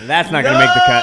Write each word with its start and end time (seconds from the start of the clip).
That's 0.00 0.30
not 0.32 0.42
gonna 0.42 0.58
make 0.58 0.74
the 0.74 0.80
cut. 0.86 1.02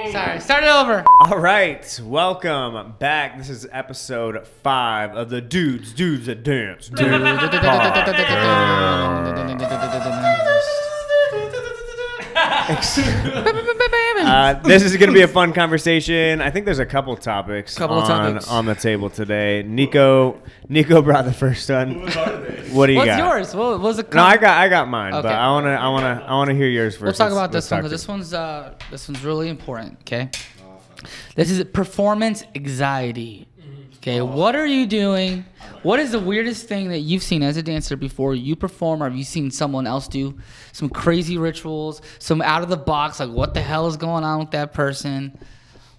Sorry, 0.12 0.40
start 0.40 0.64
it 0.64 0.68
over. 0.68 1.04
All 1.20 1.38
right, 1.38 2.00
welcome 2.04 2.94
back. 2.98 3.38
This 3.38 3.48
is 3.48 3.66
episode 3.70 4.44
five 4.62 5.14
of 5.16 5.30
the 5.30 5.40
Dudes, 5.40 5.92
Dudes 5.92 6.26
That 6.26 6.42
Dance. 6.42 6.88
Dudes 6.88 7.00
Uh, 14.20 14.54
this 14.64 14.82
is 14.82 14.96
going 14.96 15.08
to 15.08 15.14
be 15.14 15.22
a 15.22 15.28
fun 15.28 15.52
conversation. 15.52 16.40
I 16.40 16.50
think 16.50 16.64
there's 16.66 16.78
a 16.78 16.86
couple 16.86 17.16
topics, 17.16 17.76
Couple 17.76 17.98
of 17.98 18.04
on, 18.04 18.32
topics. 18.34 18.48
on 18.48 18.66
the 18.66 18.74
table 18.74 19.10
today. 19.10 19.62
Nico, 19.62 20.40
Nico 20.68 21.02
brought 21.02 21.24
the 21.24 21.32
first 21.32 21.68
one. 21.70 22.00
What 22.72 22.86
do 22.86 22.92
you 22.92 22.98
What's 22.98 23.06
got? 23.08 23.18
yours? 23.18 23.54
What 23.54 23.70
what 23.72 23.80
was 23.80 23.98
it? 23.98 24.12
No, 24.12 24.22
I 24.22 24.36
got 24.36 24.58
I 24.58 24.68
got 24.68 24.88
mine, 24.88 25.12
but 25.12 25.24
Okay. 25.26 25.34
I 25.34 25.48
wanna 25.50 25.70
I 25.70 25.88
wanna 25.88 26.24
I 26.26 26.32
wanna 26.34 26.54
hear 26.54 26.68
yours 26.68 26.96
1st 26.96 27.02
We'll 27.02 27.12
talk 27.12 27.32
about 27.32 27.50
this 27.52 27.70
one 27.70 27.80
because 27.80 27.90
this 27.90 28.06
one's 28.08 28.32
uh 28.34 28.74
this 28.90 29.08
one's 29.08 29.24
really 29.24 29.48
important. 29.48 29.98
Okay. 30.02 30.30
This 31.34 31.50
is 31.50 31.64
performance 31.64 32.44
anxiety. 32.54 33.48
Okay, 34.02 34.22
what 34.22 34.56
are 34.56 34.64
you 34.66 34.86
doing? 34.86 35.44
What 35.82 36.00
is 36.00 36.10
the 36.12 36.18
weirdest 36.18 36.66
thing 36.66 36.88
that 36.88 37.00
you've 37.00 37.22
seen 37.22 37.42
as 37.42 37.58
a 37.58 37.62
dancer 37.62 37.96
before 37.96 38.34
you 38.34 38.56
perform, 38.56 39.02
or 39.02 39.06
have 39.10 39.16
you 39.16 39.24
seen 39.24 39.50
someone 39.50 39.86
else 39.86 40.08
do 40.08 40.38
some 40.72 40.88
crazy 40.88 41.36
rituals, 41.36 42.00
some 42.18 42.40
out 42.40 42.62
of 42.62 42.70
the 42.70 42.78
box? 42.78 43.20
Like, 43.20 43.28
what 43.30 43.52
the 43.52 43.60
hell 43.60 43.86
is 43.88 43.98
going 43.98 44.24
on 44.24 44.38
with 44.38 44.52
that 44.52 44.72
person? 44.72 45.38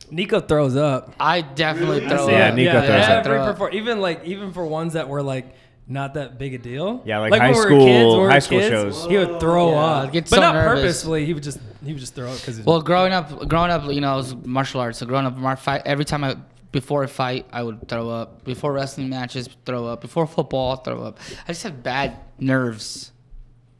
Nico 0.09 0.39
throws 0.39 0.75
up. 0.75 1.13
I 1.19 1.41
definitely 1.41 2.07
throw 2.07 2.27
Yeah, 2.27 2.49
up. 2.49 2.55
Nico 2.55 2.71
throws 2.71 2.89
up. 3.03 3.09
every 3.25 3.37
Throw 3.37 3.43
up. 3.43 3.57
perfor- 3.57 3.73
even 3.73 4.01
like 4.01 4.25
even 4.25 4.51
for 4.51 4.65
ones 4.65 4.93
that 4.93 5.07
were 5.07 5.21
like 5.21 5.53
not 5.87 6.15
that 6.15 6.39
big 6.39 6.55
a 6.55 6.57
deal. 6.57 7.03
Yeah, 7.05 7.19
like 7.19 7.31
when 7.31 7.39
high 7.39 7.51
we 7.51 7.55
were 7.55 7.61
school- 7.61 7.85
kids, 7.85 8.05
when 8.07 8.17
we 8.17 8.23
were 8.23 8.29
high 8.31 8.39
school 8.39 8.59
kids, 8.59 8.69
shows. 8.71 9.05
He 9.05 9.17
would 9.17 9.39
throw 9.39 9.71
Yeah, 9.71 9.77
up, 9.79 10.07
I'd 10.07 10.11
get 10.11 10.23
but 10.29 10.35
so 10.37 10.41
not 10.41 10.55
nervous. 10.55 10.81
purposefully. 10.81 11.25
He 11.25 11.33
would 11.35 11.43
just 11.43 11.59
he 11.85 11.93
would 11.93 11.99
just 11.99 12.15
throw 12.15 12.29
up 12.29 12.37
because 12.37 12.59
Well, 12.61 12.81
growing 12.81 13.13
up, 13.13 13.47
growing 13.47 13.69
up, 13.71 13.85
you 13.91 14.01
know, 14.01 14.11
I 14.11 14.15
was 14.15 14.35
martial 14.35 14.81
arts. 14.81 14.97
So 14.97 15.05
growing 15.05 15.25
up, 15.27 15.37
mar- 15.37 15.55
fight 15.55 15.83
every 15.85 16.03
time 16.05 16.23
I 16.23 16.35
before 16.71 17.03
a 17.03 17.07
fight, 17.07 17.45
I 17.51 17.63
would 17.63 17.87
throw 17.89 18.09
up. 18.09 18.43
Before 18.43 18.71
wrestling 18.71 19.09
matches, 19.09 19.49
throw 19.65 19.85
up. 19.87 20.01
Before 20.01 20.25
football, 20.27 20.77
throw 20.77 21.03
up. 21.03 21.19
I 21.47 21.51
just 21.51 21.63
have 21.63 21.83
bad 21.83 22.17
nerves. 22.39 23.11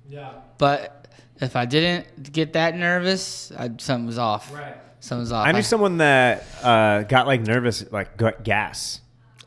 yeah, 0.09 0.34
But 0.58 1.08
if 1.39 1.56
I 1.56 1.66
didn't 1.66 2.31
get 2.31 2.53
that 2.53 2.75
nervous, 2.78 3.52
I, 3.58 3.72
something 3.78 4.06
was 4.06 4.17
off. 4.17 4.53
right. 4.53 4.75
Something 5.00 5.22
was 5.22 5.31
off. 5.31 5.47
I 5.47 5.52
knew 5.53 5.64
someone 5.64 5.97
that 5.97 6.44
uh, 6.62 7.03
got 7.03 7.25
like 7.25 7.42
nervous, 7.42 7.89
like 7.92 8.17
got 8.17 8.44
gas. 8.44 9.02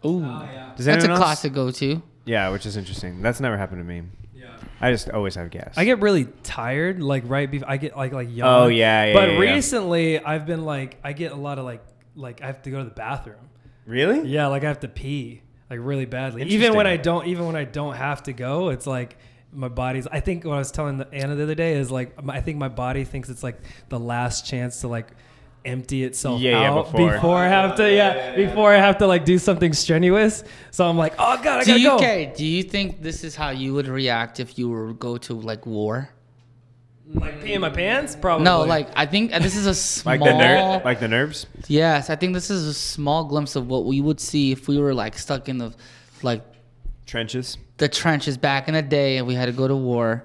Ooh, 0.05 0.21
yeah, 0.21 0.73
Does 0.77 0.85
that's 0.87 1.05
a 1.05 1.11
else? 1.11 1.19
classic 1.19 1.53
go-to. 1.53 2.03
Yeah, 2.25 2.49
which 2.51 2.67
is 2.67 2.77
interesting. 2.77 3.23
That's 3.23 3.39
never 3.41 3.57
happened 3.57 3.81
to 3.81 3.85
me. 3.85 4.03
yeah. 4.35 4.49
I 4.81 4.91
just 4.91 5.09
always 5.11 5.35
have 5.37 5.51
gas. 5.51 5.75
I 5.77 5.85
get 5.85 6.01
really 6.01 6.25
tired, 6.43 7.01
like 7.01 7.23
right 7.27 7.49
before 7.51 7.71
I 7.71 7.77
get 7.77 7.97
like 7.97 8.13
like 8.13 8.29
young. 8.35 8.49
Oh, 8.49 8.67
yeah, 8.67 9.05
yeah, 9.07 9.13
But 9.15 9.29
yeah, 9.29 9.35
yeah. 9.41 9.53
recently, 9.55 10.19
I've 10.19 10.45
been 10.47 10.65
like 10.65 10.99
I 11.05 11.13
get 11.13 11.31
a 11.33 11.37
lot 11.37 11.59
of 11.61 11.65
like 11.65 11.83
like 12.17 12.43
I 12.43 12.47
have 12.47 12.63
to 12.63 12.71
go 12.71 12.79
to 12.79 12.85
the 12.85 12.91
bathroom. 12.91 13.49
really? 13.87 14.27
Yeah, 14.29 14.47
like 14.49 14.65
I 14.65 14.69
have 14.69 14.81
to 14.81 14.89
pee 14.89 15.43
like 15.71 15.79
really 15.83 16.05
badly. 16.07 16.43
Even 16.45 16.75
when 16.75 16.87
I 16.87 16.97
don't, 16.97 17.27
even 17.27 17.47
when 17.47 17.57
I 17.57 17.65
don't 17.65 17.95
have 17.95 18.23
to 18.25 18.33
go, 18.33 18.69
it's 18.71 18.87
like 18.87 19.17
my 19.53 19.69
body's. 19.69 20.07
I 20.07 20.21
think 20.21 20.45
what 20.45 20.55
I 20.55 20.59
was 20.59 20.71
telling 20.71 20.99
the- 20.99 21.13
Anna 21.13 21.35
the 21.35 21.43
other 21.45 21.55
day 21.55 21.75
is 21.75 21.91
like 21.91 22.15
I 22.29 22.41
think 22.41 22.59
my 22.59 22.69
body 22.69 23.05
thinks 23.05 23.29
it's 23.29 23.43
like 23.43 23.59
the 23.89 23.99
last 23.99 24.47
chance 24.47 24.81
to 24.83 24.89
like 24.89 25.09
empty 25.65 26.05
itself 26.05 26.41
Yeah, 26.43 26.61
yeah, 26.61 26.71
out 26.71 26.93
before. 26.93 27.39
I 27.39 27.49
have 27.49 27.77
to 27.77 27.91
yeah, 27.91 28.37
before 28.37 28.71
I 28.73 28.77
have 28.77 28.99
to 28.99 29.07
like 29.07 29.25
do 29.25 29.39
something 29.39 29.73
strenuous. 29.73 30.45
So 30.71 30.87
I'm 30.87 30.99
like, 30.99 31.15
oh 31.19 31.41
god, 31.43 31.61
I 31.61 31.65
Do 31.65 31.71
gotta 31.71 31.81
you, 31.81 31.89
go. 31.89 31.97
okay, 31.97 32.33
do 32.37 32.45
you 32.45 32.63
think 32.63 33.01
this 33.03 33.25
is 33.25 33.35
how 33.35 33.49
you 33.51 33.73
would 33.75 33.89
react 33.89 34.41
if 34.41 34.59
you 34.59 34.69
were 34.69 34.93
go 34.93 35.17
to 35.19 35.33
like 35.35 35.65
war? 35.65 36.11
Like 37.13 37.43
pee 37.43 37.53
in 37.53 37.61
my 37.61 37.71
pants, 37.71 38.17
probably. 38.17 38.45
No, 38.45 38.63
like 38.63 38.89
I 38.97 39.07
think 39.07 39.33
uh, 39.35 39.39
this 39.39 39.57
is 39.57 39.67
a 39.67 39.75
small. 39.75 40.17
Like 40.19 40.25
the 40.25 40.37
ner- 40.39 40.83
like 40.85 41.01
the 41.01 41.09
nerves? 41.09 41.47
Yes, 41.69 42.09
I 42.11 42.17
think 42.17 42.35
this 42.35 42.51
is 42.51 42.67
a 42.67 42.75
small 42.75 43.25
glimpse 43.25 43.57
of 43.57 43.69
what 43.69 43.85
we 43.85 44.01
would 44.01 44.21
see 44.21 44.53
if 44.53 44.69
we 44.69 44.79
were 44.79 44.95
like 44.95 45.19
stuck 45.19 45.49
in 45.49 45.59
the 45.59 45.75
like 46.23 46.43
Trenches. 47.07 47.59
the 47.77 47.89
trenches 47.89 48.39
back 48.39 48.67
in 48.69 48.75
the 48.75 48.83
day 48.83 49.19
and 49.19 49.27
we 49.27 49.35
had 49.35 49.47
to 49.47 49.53
go 49.53 49.69
to 49.69 49.77
war. 49.77 50.25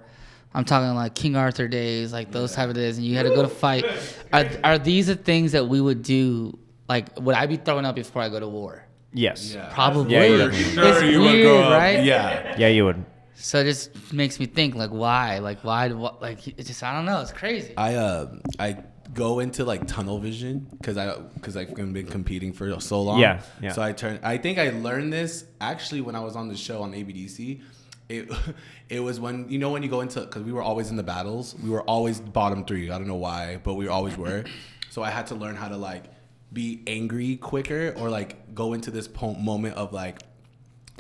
I'm 0.54 0.64
talking 0.66 0.96
like 0.96 1.14
King 1.14 1.36
Arthur 1.36 1.68
days, 1.68 2.12
like 2.14 2.32
those 2.32 2.54
type 2.56 2.70
of 2.70 2.76
days, 2.76 2.98
and 2.98 3.06
you 3.06 3.16
had 3.18 3.24
to 3.24 3.30
go 3.36 3.42
to 3.44 3.48
fight. 3.50 3.86
Are, 4.34 4.50
are 4.64 4.78
these 4.80 5.08
the 5.08 5.16
things 5.16 5.52
that 5.52 5.68
we 5.68 5.80
would 5.82 6.02
do? 6.02 6.58
Like, 6.88 7.20
would 7.20 7.36
I 7.36 7.46
be 7.46 7.58
throwing 7.58 7.86
up 7.86 7.94
before 7.96 8.22
I 8.24 8.30
go 8.30 8.40
to 8.40 8.48
war? 8.48 8.84
Yes. 9.14 9.54
Yeah. 9.54 9.70
Probably. 9.74 10.14
Yeah, 10.14 10.24
yeah. 10.24 10.46
For 10.48 10.52
It's 10.56 10.74
sure 10.74 11.04
you 11.06 11.20
would 11.22 11.32
weird, 11.34 11.44
go 11.46 11.64
up. 11.64 11.72
right? 11.78 12.04
Yeah. 12.04 12.56
Yeah, 12.58 12.68
you 12.70 12.86
would. 12.86 13.06
So 13.42 13.60
it 13.60 13.64
just 13.64 14.14
makes 14.14 14.40
me 14.40 14.46
think, 14.46 14.76
like, 14.76 14.90
why? 14.90 15.40
Like, 15.40 15.64
why? 15.64 15.88
What? 15.90 16.22
Like, 16.22 16.46
it's 16.48 16.68
just 16.68 16.84
I 16.84 16.94
don't 16.94 17.06
know. 17.06 17.22
It's 17.22 17.32
crazy. 17.32 17.74
I 17.78 17.96
uh 17.96 18.36
I 18.60 18.84
go 19.14 19.40
into 19.40 19.66
like 19.66 19.88
tunnel 19.88 20.20
vision 20.20 20.68
because 20.72 20.98
I 20.98 21.18
because 21.18 21.58
I've 21.58 21.74
been 21.74 22.06
competing 22.06 22.54
for 22.54 22.80
so 22.80 23.02
long. 23.02 23.20
Yeah, 23.20 23.42
yeah. 23.62 23.72
So 23.72 23.82
I 23.82 23.94
turn. 23.94 24.20
I 24.24 24.38
think 24.38 24.60
I 24.60 24.70
learned 24.70 25.14
this 25.14 25.46
actually 25.62 26.02
when 26.02 26.16
I 26.16 26.20
was 26.20 26.36
on 26.36 26.48
the 26.48 26.58
show 26.58 26.82
on 26.82 26.92
ABDC. 26.92 27.62
It 28.10 28.30
it 28.90 29.00
was 29.00 29.20
when 29.20 29.50
you 29.50 29.58
know 29.58 29.70
when 29.72 29.84
you 29.84 29.90
go 29.90 30.02
into 30.02 30.20
because 30.22 30.44
we 30.44 30.52
were 30.52 30.62
always 30.62 30.90
in 30.90 30.98
the 30.98 31.04
battles. 31.04 31.56
We 31.64 31.70
were 31.70 31.84
always 31.84 32.20
bottom 32.20 32.66
three. 32.66 32.90
I 32.90 32.98
don't 32.98 33.08
know 33.08 33.16
why, 33.16 33.60
but 33.64 33.76
we 33.76 33.88
always 33.88 34.18
were. 34.18 34.44
So 34.92 35.04
I 35.04 35.12
had 35.12 35.28
to 35.28 35.36
learn 35.36 35.56
how 35.56 35.68
to 35.68 35.78
like 35.78 36.06
be 36.52 36.82
angry 36.88 37.36
quicker 37.36 37.94
or 37.96 38.10
like 38.10 38.56
go 38.56 38.74
into 38.74 38.90
this 38.90 39.08
po- 39.08 39.36
moment 39.36 39.76
of 39.76 39.94
like 39.94 40.18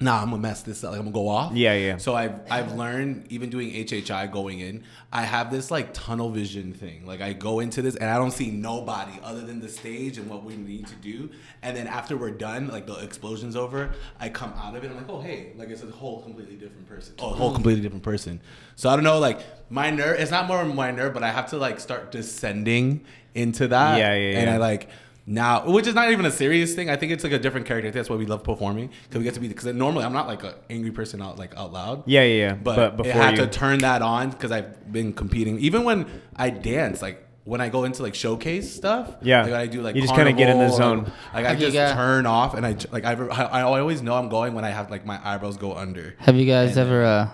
nah, 0.01 0.21
I'm 0.21 0.29
gonna 0.29 0.41
mess 0.41 0.61
this 0.61 0.83
up. 0.83 0.91
Like, 0.91 0.99
I'm 0.99 1.11
gonna 1.11 1.13
go 1.13 1.27
off. 1.27 1.53
Yeah, 1.53 1.73
yeah. 1.73 1.97
So 1.97 2.15
I've 2.15 2.39
I've 2.49 2.73
learned 2.73 3.25
even 3.29 3.49
doing 3.49 3.71
HHI 3.71 4.31
going 4.31 4.59
in, 4.59 4.83
I 5.11 5.23
have 5.23 5.51
this 5.51 5.71
like 5.71 5.93
tunnel 5.93 6.29
vision 6.29 6.73
thing. 6.73 7.05
Like 7.05 7.21
I 7.21 7.33
go 7.33 7.59
into 7.59 7.81
this 7.81 7.95
and 7.95 8.09
I 8.09 8.17
don't 8.17 8.31
see 8.31 8.51
nobody 8.51 9.19
other 9.23 9.41
than 9.41 9.59
the 9.59 9.69
stage 9.69 10.17
and 10.17 10.29
what 10.29 10.43
we 10.43 10.55
need 10.55 10.87
to 10.87 10.95
do. 10.95 11.29
And 11.61 11.75
then 11.75 11.87
after 11.87 12.15
we're 12.15 12.31
done, 12.31 12.67
like 12.67 12.85
the 12.85 12.95
explosion's 12.99 13.55
over, 13.55 13.91
I 14.19 14.29
come 14.29 14.53
out 14.53 14.75
of 14.75 14.83
it. 14.83 14.91
I'm 14.91 14.97
like, 14.97 15.09
oh 15.09 15.21
hey, 15.21 15.53
like 15.57 15.69
it's 15.69 15.83
a 15.83 15.87
whole 15.87 16.21
completely 16.21 16.55
different 16.55 16.87
person. 16.87 17.15
Oh, 17.19 17.31
a 17.31 17.33
whole 17.33 17.51
mm. 17.51 17.55
completely 17.55 17.81
different 17.81 18.03
person. 18.03 18.39
So 18.75 18.89
I 18.89 18.95
don't 18.95 19.03
know, 19.03 19.19
like 19.19 19.41
my 19.69 19.89
nerve. 19.89 20.19
It's 20.19 20.31
not 20.31 20.47
more 20.47 20.63
my 20.63 20.91
nerve, 20.91 21.13
but 21.13 21.23
I 21.23 21.31
have 21.31 21.49
to 21.49 21.57
like 21.57 21.79
start 21.79 22.11
descending 22.11 23.05
into 23.35 23.67
that. 23.67 23.97
Yeah, 23.97 24.13
yeah, 24.13 24.37
And 24.39 24.47
yeah. 24.47 24.55
I 24.55 24.57
like 24.57 24.89
now, 25.31 25.63
which 25.69 25.85
is 25.85 25.93
not 25.93 26.11
even 26.11 26.25
a 26.25 26.31
serious 26.31 26.73
thing. 26.73 26.89
I 26.89 26.95
think 26.95 27.11
it's 27.11 27.23
like 27.23 27.33
a 27.33 27.37
different 27.37 27.67
character. 27.67 27.91
That's 27.91 28.09
why 28.09 28.15
we 28.15 28.25
love 28.25 28.43
performing 28.43 28.89
because 29.03 29.19
we 29.19 29.23
get 29.23 29.35
to 29.35 29.39
be. 29.39 29.47
Because 29.47 29.65
normally 29.67 30.03
I'm 30.03 30.11
not 30.11 30.27
like 30.27 30.43
an 30.43 30.55
angry 30.71 30.89
person 30.89 31.21
out 31.21 31.37
like 31.37 31.55
out 31.55 31.71
loud. 31.71 32.03
Yeah, 32.07 32.23
yeah, 32.23 32.47
yeah. 32.47 32.53
But, 32.55 32.75
But, 32.75 32.85
it 32.87 32.97
before 32.97 33.21
had 33.21 33.35
you, 33.35 33.41
have 33.41 33.51
to 33.51 33.57
turn 33.59 33.77
that 33.79 34.01
on 34.01 34.31
because 34.31 34.51
I've 34.51 34.91
been 34.91 35.13
competing. 35.13 35.59
Even 35.59 35.83
when 35.83 36.07
I 36.35 36.49
dance, 36.49 37.01
like 37.03 37.23
when 37.43 37.61
I 37.61 37.69
go 37.69 37.83
into 37.83 38.01
like 38.01 38.15
showcase 38.15 38.73
stuff. 38.73 39.17
Yeah. 39.21 39.43
Like 39.43 39.53
I 39.53 39.67
do 39.67 39.81
like 39.81 39.95
You 39.95 40.01
just 40.01 40.15
kinda 40.15 40.33
get 40.33 40.49
in 40.49 40.57
the 40.57 40.69
zone. 40.69 41.03
Like, 41.33 41.45
like 41.45 41.45
I 41.45 41.55
just 41.55 41.73
got- 41.73 41.93
turn 41.95 42.25
off 42.25 42.55
and 42.55 42.65
I 42.65 42.75
like 42.91 43.05
I, 43.05 43.13
I 43.13 43.43
I 43.43 43.61
always 43.61 44.01
know 44.01 44.15
I'm 44.15 44.29
going 44.29 44.55
when 44.55 44.65
I 44.65 44.69
have 44.71 44.89
like 44.89 45.05
my 45.05 45.19
eyebrows 45.23 45.57
go 45.57 45.75
under. 45.75 46.15
Have 46.19 46.37
you 46.37 46.47
guys 46.47 46.75
ever? 46.75 47.03
uh 47.05 47.29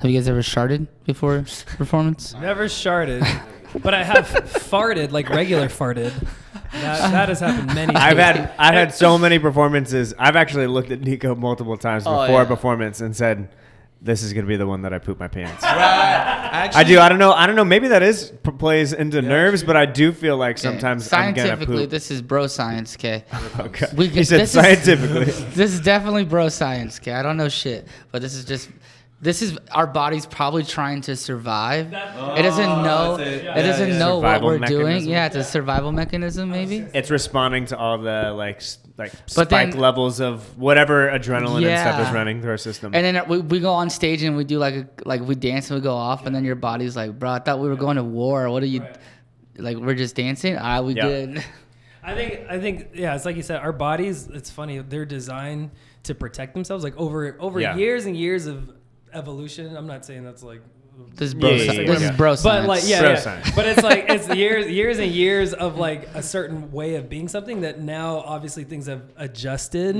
Have 0.00 0.08
you 0.10 0.16
guys 0.16 0.28
ever 0.28 0.40
sharded 0.42 0.86
before 1.04 1.44
performance? 1.76 2.32
Never 2.34 2.68
sharted, 2.68 3.24
but 3.82 3.92
I 3.92 4.04
have 4.04 4.26
farted 4.28 5.10
like 5.10 5.28
regular 5.30 5.66
farted. 5.68 6.12
That, 6.72 7.10
that 7.12 7.28
has 7.28 7.40
happened 7.40 7.74
many. 7.74 7.94
I've 7.94 8.16
times. 8.16 8.38
had 8.38 8.54
I've 8.58 8.74
had 8.74 8.94
so 8.94 9.18
many 9.18 9.38
performances. 9.38 10.14
I've 10.18 10.36
actually 10.36 10.66
looked 10.68 10.90
at 10.90 11.00
Nico 11.00 11.34
multiple 11.34 11.76
times 11.76 12.04
Oh, 12.06 12.10
before 12.22 12.40
yeah. 12.40 12.42
a 12.42 12.46
performance 12.46 13.00
and 13.00 13.14
said, 13.16 13.48
"This 14.00 14.22
is 14.22 14.32
gonna 14.32 14.46
be 14.46 14.56
the 14.56 14.66
one 14.66 14.82
that 14.82 14.92
I 14.92 14.98
poop 14.98 15.18
my 15.18 15.28
pants." 15.28 15.64
Actually, 15.64 16.80
I 16.80 16.84
do. 16.84 17.00
I 17.00 17.08
don't 17.08 17.18
know. 17.18 17.32
I 17.32 17.46
don't 17.46 17.56
know. 17.56 17.64
Maybe 17.64 17.88
that 17.88 18.02
is 18.02 18.32
p- 18.42 18.50
plays 18.52 18.92
into 18.92 19.20
nerves, 19.22 19.62
but 19.64 19.76
I 19.76 19.86
do 19.86 20.12
feel 20.12 20.36
like 20.36 20.58
sometimes 20.58 21.12
I'm 21.12 21.32
gonna 21.34 21.48
scientifically, 21.48 21.82
poop. 21.84 21.90
this 21.90 22.10
is 22.10 22.22
bro 22.22 22.46
science, 22.46 22.94
okay? 22.96 23.24
Okay. 23.58 23.86
We 23.96 24.06
he 24.08 24.14
can- 24.14 24.24
said 24.24 24.40
this 24.40 24.54
is- 24.54 24.62
scientifically. 24.62 25.24
this 25.54 25.72
is 25.72 25.80
definitely 25.80 26.24
bro 26.24 26.48
science, 26.48 26.98
okay? 27.00 27.12
I 27.12 27.22
don't 27.22 27.36
know 27.36 27.48
shit, 27.48 27.88
but 28.12 28.22
this 28.22 28.34
is 28.34 28.44
just. 28.44 28.68
This 29.22 29.42
is 29.42 29.58
our 29.70 29.86
body's 29.86 30.24
probably 30.24 30.62
trying 30.64 31.02
to 31.02 31.14
survive. 31.14 31.88
it 31.92 32.42
doesn't 32.42 32.82
know. 32.82 33.18
that's 33.18 33.28
It, 33.30 33.44
it. 33.44 33.62
doesn't 33.62 33.88
Yeah, 33.88 33.92
yeah. 33.94 33.98
know 33.98 34.16
Survival 34.20 34.48
what 34.48 34.60
we're 34.60 34.66
doing. 34.66 35.04
Yeah, 35.06 35.26
it's 35.26 35.36
a 35.36 35.44
survival 35.44 35.92
mechanism, 35.92 36.48
maybe. 36.50 36.86
it's 36.94 37.10
responding 37.10 37.66
to 37.66 37.76
all 37.76 37.98
the 37.98 38.32
like 38.32 38.62
like 38.96 39.12
But 39.34 39.48
spike 39.48 39.72
then- 39.72 39.78
levels 39.80 40.20
of 40.20 40.56
whatever 40.58 41.08
adrenaline 41.10 41.66
and 41.66 41.78
stuff 41.80 42.06
is 42.08 42.14
running 42.14 42.40
through 42.40 42.52
our 42.52 42.56
system. 42.56 42.94
And 42.94 43.04
then 43.16 43.28
we, 43.28 43.40
we 43.40 43.60
go 43.60 43.72
on 43.74 43.90
stage 43.90 44.22
and 44.22 44.36
we 44.38 44.44
do 44.44 44.58
like 44.58 44.74
a, 44.74 44.88
like 45.04 45.20
we 45.20 45.34
dance 45.34 45.70
and 45.70 45.78
we 45.78 45.82
go 45.82 45.94
off, 45.94 46.24
and 46.24 46.34
then 46.34 46.44
your 46.46 46.54
body's 46.56 46.96
like, 46.96 47.18
bro, 47.18 47.30
I 47.30 47.40
thought 47.40 47.60
we 47.60 47.68
were 47.68 47.76
going 47.76 47.96
to 47.96 48.04
war. 48.04 48.48
What 48.48 48.62
are 48.62 48.66
you? 48.66 48.86
Like 49.58 49.76
we're 49.76 49.94
just 49.94 50.16
dancing. 50.16 50.56
Ah, 50.56 50.80
we 50.80 50.94
Yeah. 50.94 51.02
good. 51.08 51.44
I 52.02 52.14
think 52.14 52.40
I 52.48 52.58
think 52.58 52.88
yeah, 52.94 53.14
it's 53.16 53.26
like 53.26 53.36
you 53.36 53.42
said, 53.42 53.60
our 53.60 53.72
bodies. 53.72 54.28
It's 54.32 54.48
funny. 54.50 54.78
They're 54.78 55.04
designed 55.04 55.72
to 56.04 56.14
protect 56.14 56.54
themselves. 56.54 56.82
Like 56.82 56.96
over 56.96 57.36
over 57.38 57.60
Yeah. 57.60 57.76
years 57.76 58.06
and 58.06 58.16
years 58.16 58.46
of 58.46 58.72
evolution. 59.12 59.76
I'm 59.76 59.86
not 59.86 60.04
saying 60.04 60.24
that's 60.24 60.42
like 60.42 60.60
This 61.14 61.28
is 61.28 61.34
bro 61.34 61.50
Yeah, 61.50 61.58
science. 61.64 61.78
yeah, 61.78 61.86
This 61.86 62.02
is 62.02 62.10
bro 62.16 62.36
But 62.42 62.66
like 62.66 62.82
yeah, 62.86 63.02
yeah. 63.24 63.52
but 63.56 63.66
it's 63.66 63.82
like 63.82 64.06
it's 64.10 64.28
years 64.34 64.66
years 64.68 64.98
and 64.98 65.10
years 65.10 65.54
of 65.54 65.78
like 65.78 66.08
a 66.14 66.22
certain 66.22 66.70
way 66.72 66.96
of 66.96 67.08
being 67.08 67.28
something 67.28 67.62
that 67.62 67.80
now 67.80 68.18
obviously 68.26 68.64
things 68.64 68.86
have 68.86 69.02
adjusted. 69.16 69.94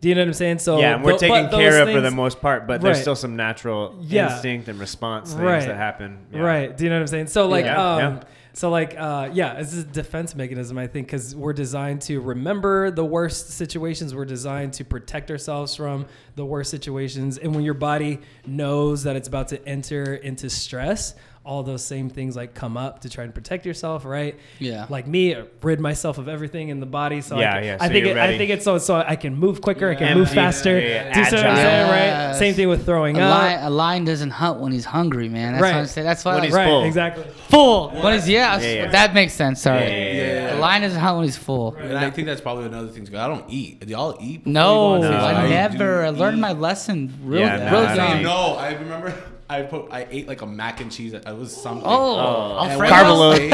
Do 0.00 0.08
you 0.08 0.14
know 0.14 0.22
what 0.22 0.28
I'm 0.28 0.34
saying? 0.34 0.58
So 0.60 0.78
yeah, 0.80 0.94
and 0.94 1.04
we're 1.04 1.12
tho- 1.12 1.18
taking 1.18 1.44
but 1.44 1.50
those 1.50 1.60
care 1.60 1.82
of 1.82 1.90
for 1.90 2.00
the 2.00 2.10
most 2.10 2.40
part, 2.40 2.66
but 2.66 2.80
there's 2.80 2.96
Right. 2.96 3.02
still 3.02 3.16
some 3.16 3.36
natural 3.36 3.96
Yeah. 4.02 4.32
instinct 4.32 4.68
and 4.68 4.78
response 4.80 5.30
things 5.32 5.42
Right. 5.42 5.66
that 5.66 5.76
happen. 5.76 6.18
Yeah. 6.32 6.40
Right. 6.40 6.76
Do 6.76 6.84
you 6.84 6.90
know 6.90 6.96
what 6.96 7.00
I'm 7.02 7.06
saying? 7.08 7.26
So 7.28 7.48
like, 7.48 7.64
Yeah, 7.66 7.94
um, 7.94 7.98
yeah. 8.00 8.20
So 8.56 8.70
like, 8.70 8.94
uh, 8.98 9.28
yeah, 9.34 9.58
it's 9.58 9.74
a 9.74 9.84
defense 9.84 10.34
mechanism, 10.34 10.78
I 10.78 10.86
think, 10.86 11.08
because 11.08 11.36
we're 11.36 11.52
designed 11.52 12.00
to 12.02 12.22
remember 12.22 12.90
the 12.90 13.04
worst 13.04 13.50
situations. 13.50 14.14
We're 14.14 14.24
designed 14.24 14.72
to 14.74 14.84
protect 14.84 15.30
ourselves 15.30 15.76
from 15.76 16.06
the 16.36 16.46
worst 16.46 16.70
situations. 16.70 17.36
And 17.36 17.54
when 17.54 17.64
your 17.64 17.74
body 17.74 18.20
knows 18.46 19.02
that 19.02 19.14
it's 19.14 19.28
about 19.28 19.48
to 19.48 19.68
enter 19.68 20.14
into 20.14 20.48
stress, 20.48 21.14
all 21.46 21.62
those 21.62 21.84
same 21.84 22.10
things 22.10 22.34
like 22.36 22.54
come 22.54 22.76
up 22.76 23.00
to 23.02 23.08
try 23.08 23.22
and 23.24 23.32
protect 23.32 23.64
yourself, 23.64 24.04
right? 24.04 24.34
Yeah. 24.58 24.86
Like 24.88 25.06
me, 25.06 25.36
rid 25.62 25.78
myself 25.80 26.18
of 26.18 26.28
everything 26.28 26.70
in 26.70 26.80
the 26.80 26.86
body. 26.86 27.20
So 27.20 27.38
Yeah, 27.38 27.50
I, 27.50 27.54
can, 27.54 27.64
yeah, 27.64 27.76
I 27.80 27.88
think 27.88 28.06
it, 28.06 28.16
I 28.18 28.36
think 28.36 28.50
it's 28.50 28.64
so 28.64 28.78
so 28.78 28.96
I 28.96 29.14
can 29.14 29.36
move 29.36 29.60
quicker, 29.60 29.88
I 29.90 29.94
can 29.94 30.18
move 30.18 30.28
Yeah, 30.28 30.34
faster. 30.34 30.78
yeah, 30.78 30.86
yeah, 30.86 31.14
Do 31.14 31.20
you 31.20 31.26
see 31.26 31.36
what 31.36 31.46
I'm 31.46 31.56
saying, 31.56 31.90
right? 31.90 32.36
Same 32.36 32.54
thing 32.54 32.68
with 32.68 32.84
throwing 32.84 33.16
a 33.16 33.20
up. 33.20 33.30
lion, 33.38 33.62
a 33.64 33.70
lion 33.70 34.04
doesn't 34.04 34.30
hunt 34.30 34.58
when 34.60 34.72
he's 34.72 34.84
hungry, 34.84 35.28
man. 35.28 35.52
That's 35.52 35.62
Right. 35.62 35.72
what 35.74 35.78
I'm 35.82 35.86
saying. 35.86 36.04
That's 36.06 36.24
why 36.24 36.32
When 36.32 36.40
like, 36.40 36.48
he's 36.48 36.56
Right, 36.56 36.66
full. 36.68 36.84
exactly. 36.84 37.24
full. 37.48 37.90
When 37.90 38.12
he's 38.14 38.28
yeah, 38.28 38.58
Yeah, 38.60 38.72
yeah. 38.72 38.90
that 38.90 39.14
makes 39.14 39.32
sense. 39.32 39.62
Sorry, 39.62 39.80
Yeah, 39.84 39.88
yeah, 39.88 40.12
yeah, 40.48 40.54
the 40.54 40.60
lion 40.60 40.82
doesn't 40.82 41.00
hunt 41.00 41.16
when 41.16 41.24
he's 41.26 41.36
full. 41.36 41.76
And 41.76 41.96
I 41.96 42.10
think 42.10 42.26
that's 42.26 42.40
probably 42.40 42.64
another 42.66 42.88
thing. 42.88 43.06
too. 43.06 43.16
I 43.16 43.28
don't 43.28 43.44
eat. 43.48 43.86
Do 43.86 43.90
y'all 43.92 44.16
eat? 44.20 44.38
before 44.44 44.52
No, 44.52 44.96
you 44.96 45.00
go 45.02 45.06
on 45.08 45.12
stage? 45.22 45.36
I 45.36 45.48
never. 45.48 46.04
I 46.04 46.08
learned 46.10 46.38
eat. 46.38 46.40
my 46.40 46.52
lesson 46.52 47.14
real, 47.22 47.40
Yeah, 47.42 47.56
no, 47.70 47.78
real 47.78 47.86
I 47.88 47.96
don't 47.96 48.08
young. 48.08 48.18
eat. 48.18 48.22
No, 48.24 48.56
I 48.56 48.72
remember 48.74 49.14
I 49.48 49.62
put 49.62 49.92
I 49.92 50.06
ate 50.10 50.26
like 50.26 50.42
a 50.42 50.46
mac 50.46 50.80
and 50.80 50.90
cheese. 50.90 51.12
It 51.12 51.24
was 51.26 51.54
something. 51.56 51.84
Oh, 51.86 52.58
And 52.58 52.72
Alfredo. 52.72 52.80
went 52.80 53.06
on 53.06 53.36
stage, 53.36 53.52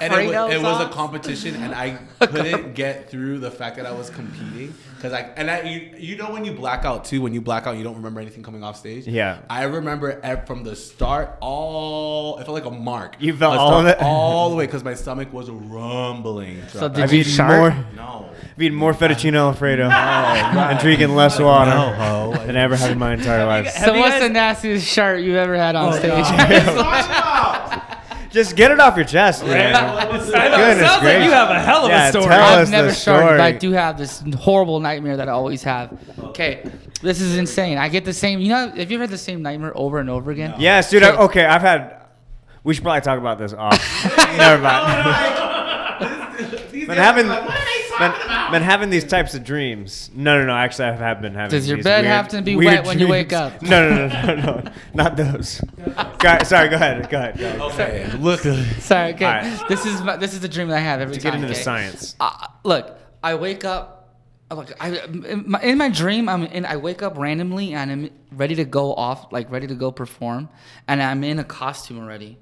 and 0.00 0.12
it, 0.12 0.26
was, 0.28 0.54
it 0.54 0.62
was 0.62 0.86
a 0.86 0.88
competition, 0.90 1.56
and 1.56 1.74
I 1.74 1.98
couldn't 2.20 2.74
get 2.74 3.10
through 3.10 3.40
the 3.40 3.50
fact 3.50 3.76
that 3.76 3.86
I 3.86 3.92
was 3.92 4.08
competing 4.10 4.72
because 4.94 5.12
I 5.12 5.22
and 5.36 5.50
I 5.50 5.62
you, 5.62 5.94
you 5.98 6.16
know 6.16 6.30
when 6.30 6.44
you 6.44 6.52
black 6.52 6.84
out 6.84 7.04
too 7.04 7.20
when 7.22 7.34
you 7.34 7.40
black 7.40 7.66
out 7.66 7.76
you 7.76 7.82
don't 7.84 7.96
remember 7.96 8.20
anything 8.20 8.42
coming 8.42 8.62
off 8.62 8.76
stage. 8.76 9.06
Yeah. 9.06 9.40
I 9.50 9.64
remember 9.64 10.20
from 10.46 10.62
the 10.62 10.76
start 10.76 11.36
all 11.40 12.38
it 12.38 12.44
felt 12.44 12.54
like 12.54 12.64
a 12.64 12.70
mark. 12.70 13.16
You 13.18 13.36
felt 13.36 13.58
all 13.58 13.80
of 13.80 13.86
it? 13.86 13.98
all 14.00 14.50
the 14.50 14.56
way 14.60 14.66
because 14.66 14.84
my 14.84 14.94
stomach 14.94 15.32
was 15.32 15.50
rumbling. 15.50 16.62
So 16.68 16.88
did 16.88 17.02
I've 17.04 17.12
you 17.12 17.20
eaten 17.20 17.46
more, 17.46 17.70
no. 17.96 18.30
I've 18.56 18.62
eaten 18.62 18.78
more 18.78 18.94
fettuccine 18.94 19.36
alfredo 19.36 19.84
and 19.90 20.78
drinking 20.78 21.14
less 21.14 21.38
water 21.38 21.70
than 22.46 22.56
I 22.56 22.60
ever 22.62 22.74
have 22.76 22.90
in 22.90 22.98
my 22.98 23.12
entire 23.12 23.44
life. 23.44 23.68
So 23.70 23.92
you 23.92 24.00
what's 24.00 24.12
guys- 24.14 24.22
the 24.22 24.28
nastiest 24.30 24.86
shirt 24.86 25.22
you've 25.22 25.36
ever 25.36 25.54
had 25.56 25.76
on 25.76 25.92
Oh, 25.92 25.96
stage? 25.98 26.24
Just 28.30 28.56
get 28.56 28.70
it 28.70 28.80
off 28.80 28.96
your 28.96 29.04
chest, 29.06 29.44
man. 29.46 29.74
I 29.74 29.80
know, 29.96 29.98
it 29.98 30.02
Goodness 30.10 30.30
sounds 30.30 31.04
like 31.04 31.24
you 31.24 31.30
have 31.30 31.48
a 31.50 31.58
hell 31.60 31.84
of 31.84 31.90
Yeah, 31.90 32.08
a 32.08 32.10
story. 32.10 32.24
tell 32.26 32.58
us 32.58 32.66
I've 32.66 32.70
never 32.70 32.88
the 32.88 32.94
sharked, 32.94 33.28
but 33.28 33.40
I 33.40 33.50
story. 33.50 33.58
do 33.58 33.72
have 33.72 33.96
this 33.98 34.22
horrible 34.38 34.80
nightmare 34.80 35.16
that 35.18 35.28
I 35.28 35.32
always 35.32 35.62
have. 35.62 35.98
Okay, 36.18 36.68
this 37.02 37.20
is 37.22 37.36
insane. 37.38 37.78
I 37.78 37.88
get 37.88 38.04
the 38.04 38.12
same. 38.12 38.40
You 38.40 38.48
know, 38.50 38.68
have 38.70 38.90
you 38.90 38.96
ever 38.96 39.04
had 39.04 39.10
the 39.10 39.16
same 39.18 39.40
nightmare 39.42 39.72
over 39.74 39.98
and 40.00 40.10
over 40.10 40.30
again? 40.30 40.54
Yes, 40.58 40.90
dude. 40.90 41.02
I, 41.02 41.16
okay, 41.16 41.44
I've 41.46 41.62
had. 41.62 42.02
We 42.62 42.74
should 42.74 42.82
probably 42.84 43.00
talk 43.02 43.18
about 43.18 43.38
this 43.38 43.52
off. 43.54 43.78
Never 44.36 44.62
mind. 44.62 45.04
been 46.72 46.90
having, 46.98 47.26
been, 47.98 48.12
been 48.52 48.62
having 48.62 48.90
these 48.90 49.04
types 49.04 49.34
of 49.34 49.44
dreams. 49.44 50.10
No, 50.14 50.38
no, 50.40 50.46
no. 50.46 50.54
Actually, 50.54 50.88
I 50.88 50.92
have 50.96 51.20
been 51.22 51.34
having. 51.34 51.50
Does 51.50 51.66
your 51.68 51.76
these 51.78 51.84
bed 51.84 52.02
weird- 52.02 52.12
have 52.12 52.28
to 52.28 52.42
be 52.42 52.56
weird 52.56 52.66
wet 52.78 52.86
when 52.86 52.98
you 52.98 53.08
wake 53.08 53.32
up? 53.32 53.60
No, 53.62 53.88
no, 53.88 54.06
no, 54.08 54.34
no, 54.34 54.34
no, 54.60 54.70
not 54.94 55.16
those. 55.16 55.60
Go, 56.18 56.38
sorry, 56.44 56.68
go 56.68 56.76
ahead. 56.76 57.08
Go 57.10 57.18
ahead. 57.18 57.38
Go 57.38 57.46
ahead. 57.46 57.60
Okay. 57.60 58.18
Look. 58.18 58.40
Sorry. 58.80 59.14
Okay, 59.14 59.24
Alright. 59.24 59.68
this 59.68 59.84
is 59.86 60.02
my, 60.02 60.16
this 60.16 60.34
is 60.34 60.40
the 60.40 60.48
dream 60.48 60.68
that 60.68 60.76
I 60.76 60.80
have 60.80 61.00
every 61.00 61.14
To 61.16 61.20
time. 61.20 61.32
get 61.32 61.34
into 61.42 61.48
the 61.48 61.54
science. 61.54 62.16
uh, 62.20 62.46
look, 62.64 62.98
I 63.22 63.34
wake 63.34 63.64
up. 63.64 63.92
Like 64.48 64.80
I, 64.80 64.90
in 65.04 65.44
my, 65.48 65.60
in 65.60 65.76
my 65.76 65.88
dream, 65.88 66.28
I'm 66.28 66.44
in. 66.44 66.64
I 66.64 66.76
wake 66.76 67.02
up 67.02 67.18
randomly 67.18 67.74
and 67.74 67.90
I'm 67.90 68.10
ready 68.30 68.54
to 68.54 68.64
go 68.64 68.94
off, 68.94 69.32
like 69.32 69.50
ready 69.50 69.66
to 69.66 69.74
go 69.74 69.90
perform, 69.90 70.48
and 70.86 71.02
I'm 71.02 71.24
in 71.24 71.40
a 71.40 71.44
costume 71.44 71.98
already, 71.98 72.38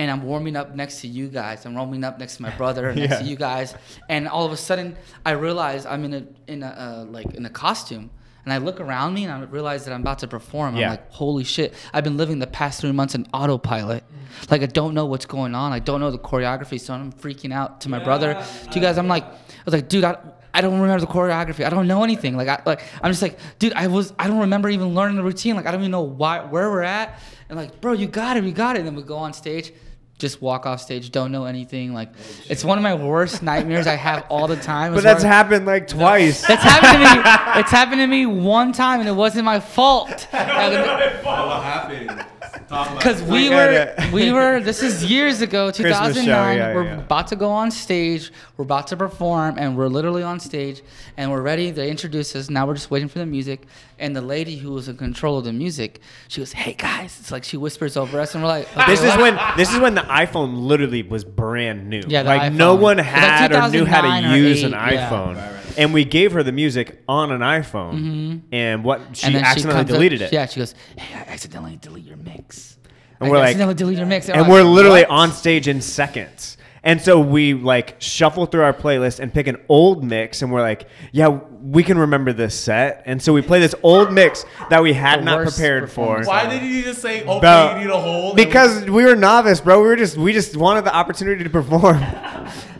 and 0.00 0.10
I'm 0.10 0.22
warming 0.22 0.56
up 0.56 0.74
next 0.74 1.02
to 1.02 1.08
you 1.08 1.28
guys. 1.28 1.66
I'm 1.66 1.74
warming 1.74 2.04
up 2.04 2.18
next 2.18 2.36
to 2.36 2.42
my 2.42 2.50
brother, 2.56 2.94
next 2.94 3.18
to 3.18 3.24
you 3.24 3.36
guys, 3.36 3.74
and 4.08 4.26
all 4.26 4.46
of 4.46 4.52
a 4.52 4.56
sudden, 4.56 4.96
I 5.26 5.32
realize 5.32 5.84
I'm 5.84 6.04
in 6.04 6.14
a 6.14 6.50
in 6.50 6.62
a 6.62 6.66
uh, 6.66 7.04
like 7.10 7.34
in 7.34 7.44
a 7.44 7.50
costume. 7.50 8.10
And 8.42 8.54
I 8.54 8.56
look 8.56 8.80
around 8.80 9.12
me 9.12 9.24
and 9.24 9.32
I 9.32 9.44
realize 9.44 9.84
that 9.84 9.92
I'm 9.92 10.00
about 10.00 10.20
to 10.20 10.26
perform. 10.26 10.74
I'm 10.74 10.80
like, 10.80 11.12
holy 11.12 11.44
shit. 11.44 11.74
I've 11.92 12.04
been 12.04 12.16
living 12.16 12.38
the 12.38 12.46
past 12.46 12.80
three 12.80 12.90
months 12.90 13.14
in 13.14 13.26
autopilot. 13.34 14.02
Like, 14.50 14.62
I 14.62 14.66
don't 14.66 14.94
know 14.94 15.04
what's 15.04 15.26
going 15.26 15.54
on. 15.54 15.74
I 15.74 15.78
don't 15.78 16.00
know 16.00 16.10
the 16.10 16.18
choreography. 16.18 16.80
So 16.80 16.94
I'm 16.94 17.12
freaking 17.12 17.52
out 17.52 17.82
to 17.82 17.90
my 17.90 18.02
brother, 18.02 18.32
to 18.70 18.74
you 18.74 18.80
guys. 18.80 18.96
I'm 18.96 19.08
like, 19.08 19.24
I 19.24 19.64
was 19.66 19.74
like, 19.74 19.90
dude, 19.90 20.04
I, 20.04 20.16
I 20.54 20.62
don't 20.62 20.80
remember 20.80 21.04
the 21.04 21.12
choreography. 21.12 21.66
I 21.66 21.68
don't 21.68 21.86
know 21.86 22.02
anything. 22.02 22.34
Like, 22.34 22.48
I, 22.48 22.62
like, 22.64 22.80
I'm 23.02 23.10
just 23.10 23.20
like, 23.20 23.38
dude, 23.58 23.74
I 23.74 23.88
was, 23.88 24.14
I 24.18 24.26
don't 24.26 24.40
remember 24.40 24.70
even 24.70 24.94
learning 24.94 25.18
the 25.18 25.22
routine. 25.22 25.54
Like, 25.54 25.66
I 25.66 25.70
don't 25.70 25.82
even 25.82 25.90
know 25.90 26.00
why, 26.00 26.42
where 26.42 26.70
we're 26.70 26.82
at. 26.82 27.20
And 27.50 27.58
like, 27.58 27.78
bro, 27.82 27.92
you 27.92 28.06
got 28.06 28.38
it, 28.38 28.44
you 28.44 28.52
got 28.52 28.76
it. 28.76 28.78
And 28.80 28.88
then 28.88 28.94
we 28.94 29.02
go 29.02 29.18
on 29.18 29.34
stage, 29.34 29.72
just 30.20 30.40
walk 30.40 30.66
off 30.66 30.80
stage, 30.80 31.10
don't 31.10 31.32
know 31.32 31.46
anything. 31.46 31.92
Like, 31.92 32.10
it's 32.48 32.64
one 32.64 32.78
of 32.78 32.82
my 32.82 32.94
worst 32.94 33.42
nightmares 33.42 33.86
I 33.86 33.96
have 33.96 34.26
all 34.28 34.46
the 34.46 34.56
time. 34.56 34.94
But 35.00 35.02
that's 35.02 35.22
happened 35.22 35.66
like 35.66 35.88
twice. 35.88 36.46
that's 36.46 36.62
happened 36.62 37.02
to 37.02 37.14
me. 37.16 37.22
It's 37.60 37.70
happened 37.70 38.00
to 38.00 38.06
me 38.06 38.26
one 38.26 38.72
time, 38.72 39.00
and 39.00 39.08
it 39.08 39.12
wasn't 39.12 39.44
my 39.44 39.60
fault. 39.60 40.28
What 40.32 41.62
happened? 41.62 42.26
Talk 42.70 42.86
about 42.86 42.98
Because 42.98 43.20
we 43.24 43.50
were, 43.50 43.92
we 44.12 44.30
were. 44.30 44.60
This 44.70 44.84
is 44.84 45.04
years 45.04 45.40
ago, 45.40 45.72
show, 45.72 45.82
2009. 45.82 46.56
yeah, 46.56 46.72
we're 46.72 46.84
yeah. 46.84 46.98
about 46.98 47.26
to 47.28 47.36
go 47.36 47.50
on 47.50 47.72
stage. 47.72 48.30
We're 48.56 48.62
about 48.62 48.86
to 48.88 48.96
perform, 48.96 49.58
and 49.58 49.76
we're 49.76 49.88
literally 49.88 50.22
on 50.22 50.38
stage, 50.38 50.80
and 51.16 51.32
we're 51.32 51.42
ready. 51.42 51.72
They 51.72 51.90
introduce 51.90 52.36
us. 52.36 52.48
Now 52.48 52.68
we're 52.68 52.74
just 52.74 52.88
waiting 52.88 53.08
for 53.08 53.18
the 53.18 53.26
music. 53.26 53.66
And 53.98 54.14
the 54.14 54.20
lady 54.20 54.56
who 54.56 54.70
was 54.70 54.88
in 54.88 54.96
control 54.96 55.38
of 55.38 55.44
the 55.46 55.52
music, 55.52 56.00
she 56.28 56.40
goes, 56.40 56.52
"Hey 56.52 56.74
guys!" 56.74 57.18
It's 57.18 57.32
like 57.32 57.42
she 57.42 57.56
whispers 57.56 57.96
over 57.96 58.20
us, 58.20 58.36
and 58.36 58.44
we're 58.44 58.50
like, 58.50 58.76
okay, 58.76 58.86
This 58.86 59.02
is 59.02 59.16
when 59.16 59.36
this 59.56 59.72
is 59.72 59.80
when 59.80 59.96
the 59.96 60.02
iPhone 60.02 60.62
literally 60.64 61.02
was 61.02 61.24
brand 61.24 61.88
new. 61.88 62.02
Yeah, 62.06 62.22
the 62.22 62.28
like 62.28 62.52
no 62.52 62.76
one 62.76 63.00
It 63.00 63.02
was 63.02 63.12
like 63.12 63.16
had 63.16 63.52
or 63.52 63.68
knew 63.68 63.84
how 63.84 64.02
to 64.02 64.32
or 64.32 64.36
use 64.36 64.62
an 64.62 64.74
8, 64.74 64.92
yeah. 64.92 65.10
iPhone. 65.10 65.59
And 65.78 65.92
we 65.94 66.04
gave 66.04 66.32
her 66.32 66.42
the 66.42 66.52
music 66.52 67.02
on 67.08 67.30
an 67.32 67.40
iPhone, 67.40 68.42
and 68.52 68.84
what 68.84 69.00
she 69.16 69.26
Mm-hmm. 69.26 69.26
And 69.26 69.34
then 69.36 69.44
accidentally 69.44 69.74
comes 69.80 69.90
up- 69.90 69.94
deleted 69.94 70.22
it. 70.22 70.32
Yeah, 70.32 70.46
she 70.46 70.60
goes, 70.60 70.74
"Hey, 70.96 71.14
I 71.18 71.32
accidentally 71.32 71.76
delete 71.80 72.04
your 72.04 72.16
mix." 72.16 72.78
And 73.20 73.28
I 73.28 73.30
we're 73.30 73.38
like- 73.38 73.46
accidentally 73.48 73.74
delete 73.74 73.98
your 73.98 74.06
mix, 74.06 74.28
and 74.28 74.40
I'm 74.40 74.48
we're 74.48 74.62
like, 74.62 74.74
literally 74.74 75.00
"What?" 75.02 75.10
on 75.10 75.32
stage 75.32 75.68
in 75.68 75.80
seconds. 75.80 76.56
And 76.82 76.98
so 76.98 77.20
we 77.20 77.52
like 77.52 77.96
shuffle 77.98 78.46
through 78.46 78.62
our 78.62 78.72
playlist 78.72 79.20
and 79.20 79.30
pick 79.34 79.46
an 79.46 79.58
old 79.68 80.02
mix, 80.02 80.40
and 80.40 80.50
we're 80.50 80.62
like, 80.62 80.88
"Yeah, 81.12 81.28
we 81.28 81.82
can 81.82 81.98
remember 81.98 82.32
this 82.32 82.58
set." 82.58 83.02
And 83.04 83.20
so 83.20 83.34
we 83.34 83.42
play 83.42 83.60
this 83.60 83.74
old 83.82 84.10
mix 84.14 84.46
that 84.70 84.82
we 84.82 84.94
had 84.94 85.20
The 85.20 85.24
not 85.26 85.42
prepared 85.46 85.90
for. 85.92 86.22
Why 86.24 86.48
did 86.48 86.62
you 86.62 86.82
just 86.82 87.02
say, 87.02 87.20
okay, 87.22 87.40
Bro, 87.40 87.72
you 87.80 87.84
need 87.86 87.92
a 87.92 88.00
hold? 88.00 88.34
Because 88.34 88.84
we 88.84 89.04
were 89.04 89.14
novice, 89.14 89.60
bro. 89.60 89.82
We 89.82 89.88
were 89.88 89.96
just 89.96 90.16
we 90.16 90.32
just 90.32 90.56
wanted 90.56 90.86
the 90.86 90.94
opportunity 90.96 91.44
to 91.44 91.50
perform. 91.50 92.02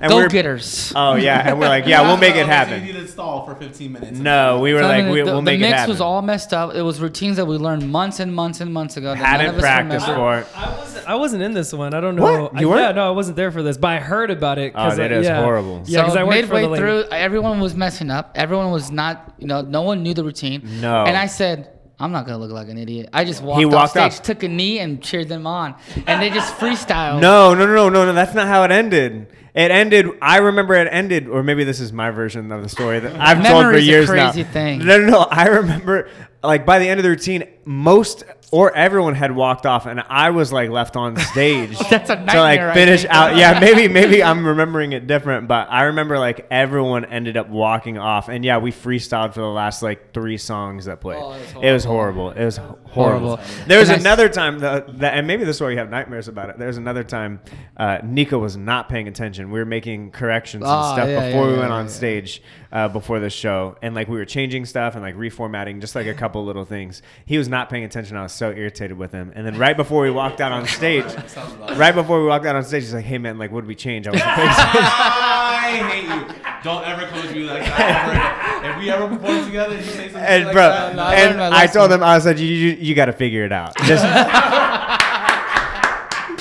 And 0.02 0.08
Go 0.10 0.16
we're, 0.16 0.28
getters. 0.30 0.94
Oh 0.96 1.14
yeah, 1.16 1.46
and 1.50 1.60
we're 1.60 1.68
like, 1.68 1.84
yeah, 1.86 2.00
we'll 2.00 2.16
make 2.16 2.34
it 2.34 2.38
You 2.38 2.44
happen. 2.46 2.82
need 2.82 2.92
to 2.94 3.06
stall 3.06 3.44
for 3.44 3.54
15 3.54 3.92
minutes. 3.92 4.18
No, 4.18 4.58
we 4.58 4.72
were 4.72 4.80
So, 4.80 4.86
I 4.86 4.88
like, 4.88 5.04
mean, 5.04 5.12
we, 5.12 5.20
the, 5.20 5.26
we'll 5.26 5.42
make 5.42 5.60
mix 5.60 5.68
it 5.68 5.74
happen. 5.74 5.88
The 5.88 5.88
mix 5.92 5.98
was 5.98 6.00
all 6.00 6.22
messed 6.22 6.54
up. 6.54 6.74
It 6.74 6.80
was 6.80 7.00
routines 7.00 7.36
that 7.36 7.44
we 7.44 7.58
learned 7.58 7.86
months 7.90 8.18
and 8.18 8.34
months 8.34 8.62
and 8.62 8.72
months 8.72 8.96
ago. 8.96 9.08
That 9.14 9.18
Hadn't 9.18 9.54
of 9.56 9.60
practiced 9.60 10.06
remember. 10.08 10.44
for 10.44 10.50
it. 10.50 10.56
I 10.56 10.78
wasn't. 10.78 11.08
I 11.10 11.14
wasn't 11.16 11.42
in 11.42 11.52
this 11.52 11.72
one. 11.74 11.92
I 11.92 12.00
don't 12.00 12.16
know. 12.16 12.48
What? 12.48 12.58
You 12.60 12.70
weren't? 12.70 12.80
yeah, 12.80 12.92
no, 12.92 13.08
I 13.08 13.10
wasn't 13.10 13.36
there 13.36 13.52
for 13.52 13.62
this, 13.62 13.76
but 13.76 13.88
I 13.88 13.98
heard 13.98 14.30
about 14.30 14.58
it. 14.58 14.72
Oh, 14.74 14.78
'cause 14.78 14.94
Oh, 14.94 14.96
that 14.96 15.12
I- 15.12 15.16
is 15.16 15.26
yeah. 15.26 15.42
horrible. 15.42 15.82
Yeah, 15.84 16.00
because 16.00 16.14
so 16.14 16.20
I 16.20 16.24
worked 16.24 16.34
midway 16.36 16.62
for 16.62 16.66
the 16.66 16.72
lady. 16.72 16.80
through, 16.82 17.04
everyone 17.12 17.60
was 17.60 17.74
messing 17.74 18.10
up. 18.10 18.32
Everyone 18.36 18.70
was 18.70 18.90
not, 18.90 19.34
you 19.38 19.46
know, 19.48 19.60
no 19.60 19.82
one 19.82 20.02
knew 20.02 20.14
the 20.14 20.24
routine. 20.24 20.62
No. 20.80 21.04
And 21.04 21.14
I 21.14 21.26
said, 21.26 21.68
I'm 22.00 22.12
not 22.12 22.24
gonna 22.26 22.38
look 22.38 22.50
like 22.50 22.68
an 22.68 22.78
idiot. 22.78 23.10
I 23.12 23.24
just 23.24 23.42
walked, 23.42 23.60
He 23.60 23.66
off 23.66 23.72
walked 23.72 23.90
stage, 23.90 24.14
up. 24.18 24.24
took 24.24 24.42
a 24.42 24.48
knee, 24.48 24.78
and 24.78 25.02
cheered 25.02 25.28
them 25.28 25.46
on, 25.46 25.74
and 26.06 26.20
they 26.22 26.30
just 26.30 26.54
freestyled. 26.56 27.20
No, 27.20 27.54
no, 27.54 27.66
no, 27.66 27.88
no, 27.90 28.06
no. 28.06 28.12
That's 28.14 28.34
not 28.34 28.48
how 28.48 28.64
it 28.64 28.70
ended. 28.70 29.26
It 29.54 29.70
ended. 29.70 30.06
I 30.22 30.38
remember 30.38 30.74
it 30.74 30.88
ended, 30.90 31.28
or 31.28 31.42
maybe 31.42 31.64
this 31.64 31.78
is 31.80 31.92
my 31.92 32.10
version 32.10 32.50
of 32.52 32.62
the 32.62 32.68
story 32.68 33.00
that 33.00 33.14
I've 33.20 33.36
told 33.38 33.46
for 33.48 33.52
Memory's 33.64 33.82
a 33.82 33.90
years 33.90 34.08
crazy 34.08 34.42
now. 34.44 34.50
thing. 34.52 34.78
No, 34.86 34.98
no, 34.98 35.06
no. 35.10 35.18
I 35.30 35.46
remember, 35.48 36.08
like 36.42 36.64
by 36.64 36.78
the 36.78 36.88
end 36.88 36.98
of 37.00 37.04
the 37.04 37.10
routine, 37.10 37.44
most 37.64 38.24
or 38.52 38.74
everyone 38.74 39.14
had 39.14 39.34
walked 39.34 39.64
off, 39.66 39.86
and 39.86 40.00
I 40.08 40.30
was 40.30 40.52
like 40.52 40.70
left 40.70 40.96
on 40.96 41.16
stage. 41.32 41.78
That's 41.90 42.10
a 42.10 42.16
to 42.16 42.24
nightmare, 42.24 42.66
like 42.68 42.74
finish 42.74 43.02
think. 43.02 43.14
out. 43.14 43.36
Yeah, 43.36 43.58
maybe 43.60 43.86
maybe 43.92 44.22
I'm 44.22 44.46
remembering 44.46 44.92
it 44.92 45.06
different, 45.06 45.46
but 45.48 45.68
I 45.70 45.84
remember 45.84 46.18
like 46.18 46.46
everyone 46.50 47.04
ended 47.04 47.36
up 47.36 47.48
walking 47.48 47.98
off, 47.98 48.28
and 48.28 48.44
yeah, 48.44 48.58
we 48.58 48.72
freestyled 48.72 49.34
for 49.34 49.40
the 49.40 49.46
last 49.46 49.82
like 49.82 50.12
three 50.12 50.36
songs 50.36 50.86
that 50.86 51.00
played. 51.00 51.20
Oh, 51.22 51.32
it 51.32 51.54
was 51.54 51.64
it 51.64 51.72
was 51.72 51.84
horrible. 51.84 52.30
It 52.30 52.44
was 52.44 52.56
horrible. 52.56 52.80
Horrible. 52.90 53.40
There 53.68 53.78
was 53.78 53.88
And 53.88 53.94
I 53.94 53.98
s- 53.98 54.00
another 54.00 54.28
time 54.28 54.58
that, 54.60 54.98
that, 54.98 55.14
and 55.14 55.24
maybe 55.24 55.44
this 55.44 55.56
is 55.56 55.62
why 55.62 55.70
you 55.70 55.78
have 55.78 55.90
nightmares 55.90 56.26
about 56.26 56.50
it. 56.50 56.58
There 56.58 56.66
was 56.66 56.76
another 56.76 57.04
time, 57.04 57.40
uh, 57.76 57.98
Nico 58.02 58.36
was 58.36 58.56
not 58.56 58.88
paying 58.88 59.06
attention. 59.06 59.52
We 59.52 59.60
were 59.60 59.64
making 59.64 60.10
corrections 60.10 60.64
and 60.64 60.72
Oh, 60.72 60.92
stuff 60.94 61.08
yeah, 61.08 61.26
before 61.28 61.42
yeah, 61.44 61.46
we 61.50 61.54
yeah, 61.54 61.60
went 61.60 61.72
on 61.72 61.84
yeah. 61.84 61.90
stage 61.92 62.42
uh, 62.72 62.88
before 62.88 63.20
the 63.20 63.30
show, 63.30 63.76
and 63.80 63.94
like 63.94 64.08
we 64.08 64.16
were 64.16 64.24
changing 64.24 64.64
stuff 64.64 64.94
and 64.96 65.04
like 65.04 65.14
reformatting 65.14 65.80
just 65.80 65.94
like 65.94 66.08
a 66.08 66.14
couple 66.14 66.44
little 66.44 66.64
things. 66.64 67.00
He 67.26 67.38
was 67.38 67.48
not 67.48 67.70
paying 67.70 67.84
attention. 67.84 68.16
I 68.16 68.24
was 68.24 68.32
so 68.40 68.50
irritated 68.52 68.96
with 68.96 69.12
him. 69.12 69.32
And 69.36 69.46
then 69.46 69.58
right 69.58 69.76
before 69.76 70.02
we 70.02 70.10
walked 70.10 70.40
out 70.40 70.50
on 70.50 70.66
stage, 70.66 71.04
right 71.76 71.94
before 71.94 72.22
we 72.22 72.26
walked 72.26 72.46
out 72.46 72.56
on 72.56 72.64
stage, 72.64 72.84
he's 72.84 72.94
like, 72.94 73.04
"Hey 73.04 73.18
man, 73.18 73.36
like, 73.38 73.52
what 73.52 73.60
did 73.60 73.68
we 73.68 73.74
change?" 73.74 74.08
I 74.08 74.12
was 74.12 74.20
like, 74.20 74.28
I 74.38 75.76
hate 75.90 76.04
you. 76.04 76.34
Don't 76.64 76.86
ever 76.88 77.06
close 77.08 77.30
me 77.34 77.44
like 77.44 77.62
that. 77.64 78.62
Ever. 78.62 78.72
If 78.72 78.78
we 78.78 78.90
ever 78.90 79.08
perform 79.08 79.44
together, 79.44 79.76
and 79.76 79.84
you 79.84 79.92
say 79.92 80.08
something 80.08 80.22
and 80.22 80.44
like 80.46 80.54
bro, 80.54 80.68
that, 80.68 80.96
no, 80.96 81.02
I 81.02 81.14
and 81.16 81.38
learned 81.38 81.54
I 81.54 81.66
told 81.66 81.92
him, 81.92 82.02
I 82.02 82.18
said, 82.18 82.38
"You, 82.40 82.46
you, 82.46 82.70
you 82.80 82.94
got 82.94 83.06
to 83.06 83.12
figure 83.12 83.44
it 83.44 83.52
out." 83.52 83.76
Just 83.84 84.02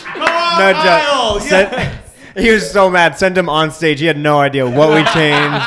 come 0.04 0.22
on, 0.22 0.60
no 0.60 0.74
Kyle. 0.74 1.40
joke. 1.40 1.48
Send- 1.50 2.00
he 2.38 2.52
was 2.52 2.72
so 2.72 2.90
mad. 2.90 3.18
Sent 3.18 3.38
him 3.38 3.50
on 3.50 3.72
stage. 3.72 4.00
He 4.00 4.06
had 4.06 4.18
no 4.18 4.40
idea 4.40 4.66
what 4.70 4.90
we 4.90 5.04
changed. 5.12 5.66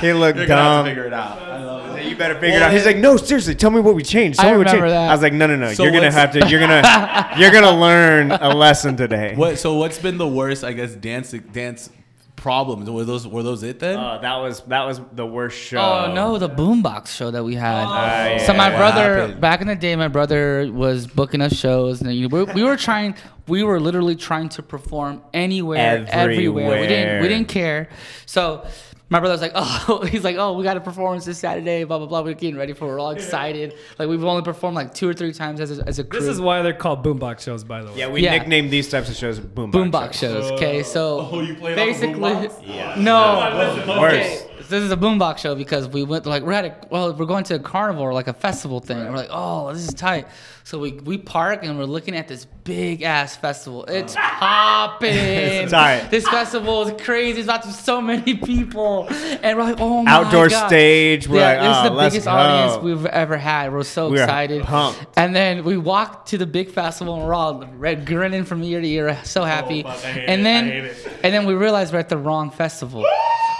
He 0.00 0.12
looked 0.12 0.38
You're 0.38 0.46
gonna 0.48 0.62
have 0.62 0.84
dumb. 0.84 0.84
to 0.86 0.90
figure 0.90 1.06
it 1.06 1.12
out. 1.12 1.38
I 1.38 1.62
love 1.62 1.84
it. 1.84 1.87
You 2.18 2.24
better 2.24 2.34
figure 2.40 2.56
it 2.56 2.62
out. 2.62 2.72
He's 2.72 2.84
like, 2.84 2.96
no, 2.96 3.16
seriously, 3.16 3.54
tell 3.54 3.70
me 3.70 3.80
what 3.80 3.94
we 3.94 4.02
changed. 4.02 4.40
Tell 4.40 4.48
I 4.48 4.52
me 4.52 4.58
what 4.58 4.66
remember 4.66 4.86
changed. 4.86 4.94
that. 4.94 5.08
I 5.10 5.12
was 5.12 5.22
like, 5.22 5.32
no, 5.32 5.46
no, 5.46 5.56
no. 5.56 5.72
So 5.72 5.84
you're 5.84 5.92
gonna 5.92 6.06
what's- 6.06 6.16
have 6.16 6.32
to. 6.32 6.48
You're 6.48 6.60
gonna. 6.60 7.34
You're 7.38 7.52
gonna 7.52 7.78
learn 7.78 8.32
a 8.32 8.54
lesson 8.54 8.96
today. 8.96 9.34
What? 9.36 9.58
So 9.58 9.74
what's 9.74 9.98
been 9.98 10.18
the 10.18 10.26
worst? 10.26 10.64
I 10.64 10.72
guess 10.72 10.94
dance 10.94 11.30
dance 11.30 11.90
problems. 12.34 12.88
Were 12.90 13.04
those 13.04 13.26
were 13.28 13.42
those 13.42 13.62
it 13.62 13.78
then? 13.80 13.98
Oh, 13.98 14.18
that 14.20 14.36
was 14.36 14.60
that 14.62 14.84
was 14.84 15.00
the 15.12 15.26
worst 15.26 15.56
show. 15.58 15.78
Oh 15.80 16.12
no, 16.14 16.38
the 16.38 16.48
boombox 16.48 17.08
show 17.08 17.30
that 17.30 17.44
we 17.44 17.54
had. 17.54 17.84
Oh. 17.84 17.88
Ah, 17.88 18.24
yeah. 18.26 18.38
so 18.46 18.54
my 18.54 18.70
What 18.70 18.76
brother, 18.78 19.18
happened? 19.20 19.40
back 19.40 19.60
in 19.60 19.66
the 19.68 19.76
day, 19.76 19.94
my 19.96 20.08
brother 20.08 20.68
was 20.72 21.06
booking 21.06 21.40
us 21.40 21.54
shows, 21.54 22.00
and 22.00 22.12
you- 22.14 22.28
we, 22.28 22.42
we 22.44 22.62
were 22.64 22.76
trying, 22.76 23.14
we 23.46 23.62
were 23.62 23.78
literally 23.80 24.16
trying 24.16 24.48
to 24.50 24.62
perform 24.62 25.22
anywhere, 25.34 26.06
everywhere. 26.08 26.80
We 26.80 26.86
didn't, 26.86 26.92
Everywhere. 26.92 27.22
we 27.22 27.28
didn't 27.28 27.48
care. 27.48 27.88
So 28.26 28.66
my 29.10 29.20
brother 29.20 29.32
was 29.32 29.40
like, 29.40 29.52
oh, 29.56 30.04
he's 30.04 30.24
like, 30.24 30.36
oh, 30.36 30.52
we 30.52 30.64
got 30.64 30.76
a 30.76 30.80
performance 30.80 31.24
this 31.24 31.38
Saturday, 31.38 31.84
blah 31.84 31.98
blah 31.98 32.06
blah. 32.06 32.20
We're 32.22 32.34
getting 32.34 32.56
ready 32.56 32.72
for. 32.72 32.84
it. 32.86 32.88
We're 32.88 33.00
all 33.00 33.10
excited. 33.10 33.74
Like 33.98 34.08
we've 34.08 34.22
only 34.24 34.42
performed 34.42 34.74
like 34.76 34.92
two 34.94 35.08
or 35.08 35.14
three 35.14 35.32
times 35.32 35.60
as 35.60 35.78
a, 35.78 35.86
as 35.86 35.98
a 35.98 36.04
crew. 36.04 36.20
This 36.20 36.28
is 36.28 36.40
why 36.40 36.62
they're 36.62 36.72
called 36.74 37.04
boombox 37.04 37.40
shows, 37.40 37.64
by 37.64 37.82
the 37.82 37.90
way. 37.90 37.98
Yeah, 37.98 38.08
we 38.08 38.22
Yeah. 38.22 38.32
nicknamed 38.36 38.70
these 38.70 38.88
types 38.90 39.08
of 39.08 39.16
shows 39.16 39.40
boombox, 39.40 39.72
boombox 39.72 40.12
shows. 40.14 40.50
Okay, 40.52 40.82
so 40.82 41.28
Oh, 41.32 41.40
you 41.40 41.54
played 41.54 41.78
off 41.78 41.84
a 41.86 41.86
basically, 41.90 42.20
boombox? 42.20 42.62
Yeah. 42.66 42.94
no, 42.98 44.00
Worse. 44.00 44.12
okay. 44.14 44.47
This 44.58 44.82
is 44.82 44.90
a 44.90 44.96
boombox 44.96 45.38
show 45.38 45.54
because 45.54 45.88
we 45.88 46.02
went 46.02 46.26
like 46.26 46.42
we're 46.42 46.52
at 46.52 46.64
a 46.64 46.76
well 46.90 47.12
we're 47.14 47.26
going 47.26 47.44
to 47.44 47.54
a 47.54 47.58
carnival 47.58 48.02
or 48.02 48.12
like 48.12 48.28
a 48.28 48.32
festival 48.32 48.80
thing. 48.80 48.98
And 48.98 49.10
we're 49.10 49.16
like, 49.16 49.30
oh, 49.30 49.72
this 49.72 49.86
is 49.86 49.94
tight. 49.94 50.26
So 50.64 50.78
we 50.78 50.92
we 50.92 51.16
park 51.16 51.64
and 51.64 51.78
we're 51.78 51.84
looking 51.84 52.14
at 52.14 52.28
this 52.28 52.44
big 52.64 53.02
ass 53.02 53.36
festival. 53.36 53.86
Uh. 53.88 53.92
It's 53.92 54.14
popping. 54.14 55.08
It's 55.58 55.72
tight. 55.72 56.10
This 56.10 56.28
festival 56.28 56.82
is 56.82 57.02
crazy. 57.02 57.38
It's 57.40 57.46
about 57.46 57.62
to 57.62 57.72
so 57.72 58.00
many 58.02 58.34
people, 58.34 59.06
and 59.08 59.56
we're 59.56 59.64
like, 59.64 59.80
oh 59.80 60.02
my 60.02 60.10
Outdoor 60.10 60.48
God. 60.48 60.66
stage. 60.68 61.26
We're 61.28 61.38
yeah, 61.38 61.46
like, 61.46 61.60
this 61.60 61.76
oh, 61.76 61.84
is 61.84 61.90
the 61.90 62.10
biggest 62.10 62.26
go. 62.26 62.32
audience 62.32 62.82
we've 62.82 63.06
ever 63.06 63.36
had. 63.38 63.72
We're 63.72 63.82
so 63.84 64.10
We 64.10 64.18
are 64.18 64.24
excited. 64.24 64.62
pumped. 64.64 65.06
And 65.16 65.34
then 65.34 65.64
we 65.64 65.76
walked 65.78 66.28
to 66.30 66.38
the 66.38 66.46
big 66.46 66.70
festival 66.70 67.14
and 67.14 67.24
we're 67.24 67.34
all 67.34 67.64
red 67.76 68.04
grinning 68.06 68.44
from 68.44 68.62
ear 68.62 68.80
to 68.80 68.86
ear, 68.86 69.18
so 69.24 69.42
oh, 69.42 69.44
happy. 69.44 69.82
fuck, 69.82 69.96
I 70.04 70.12
hate 70.12 70.28
and 70.28 70.40
it, 70.42 70.44
then 70.44 70.64
I 70.64 70.68
hate 70.68 70.84
it. 70.84 71.18
and 71.22 71.32
then 71.34 71.46
we 71.46 71.54
realized 71.54 71.92
we're 71.92 72.00
at 72.00 72.08
the 72.10 72.18
wrong 72.18 72.50
festival. 72.50 73.06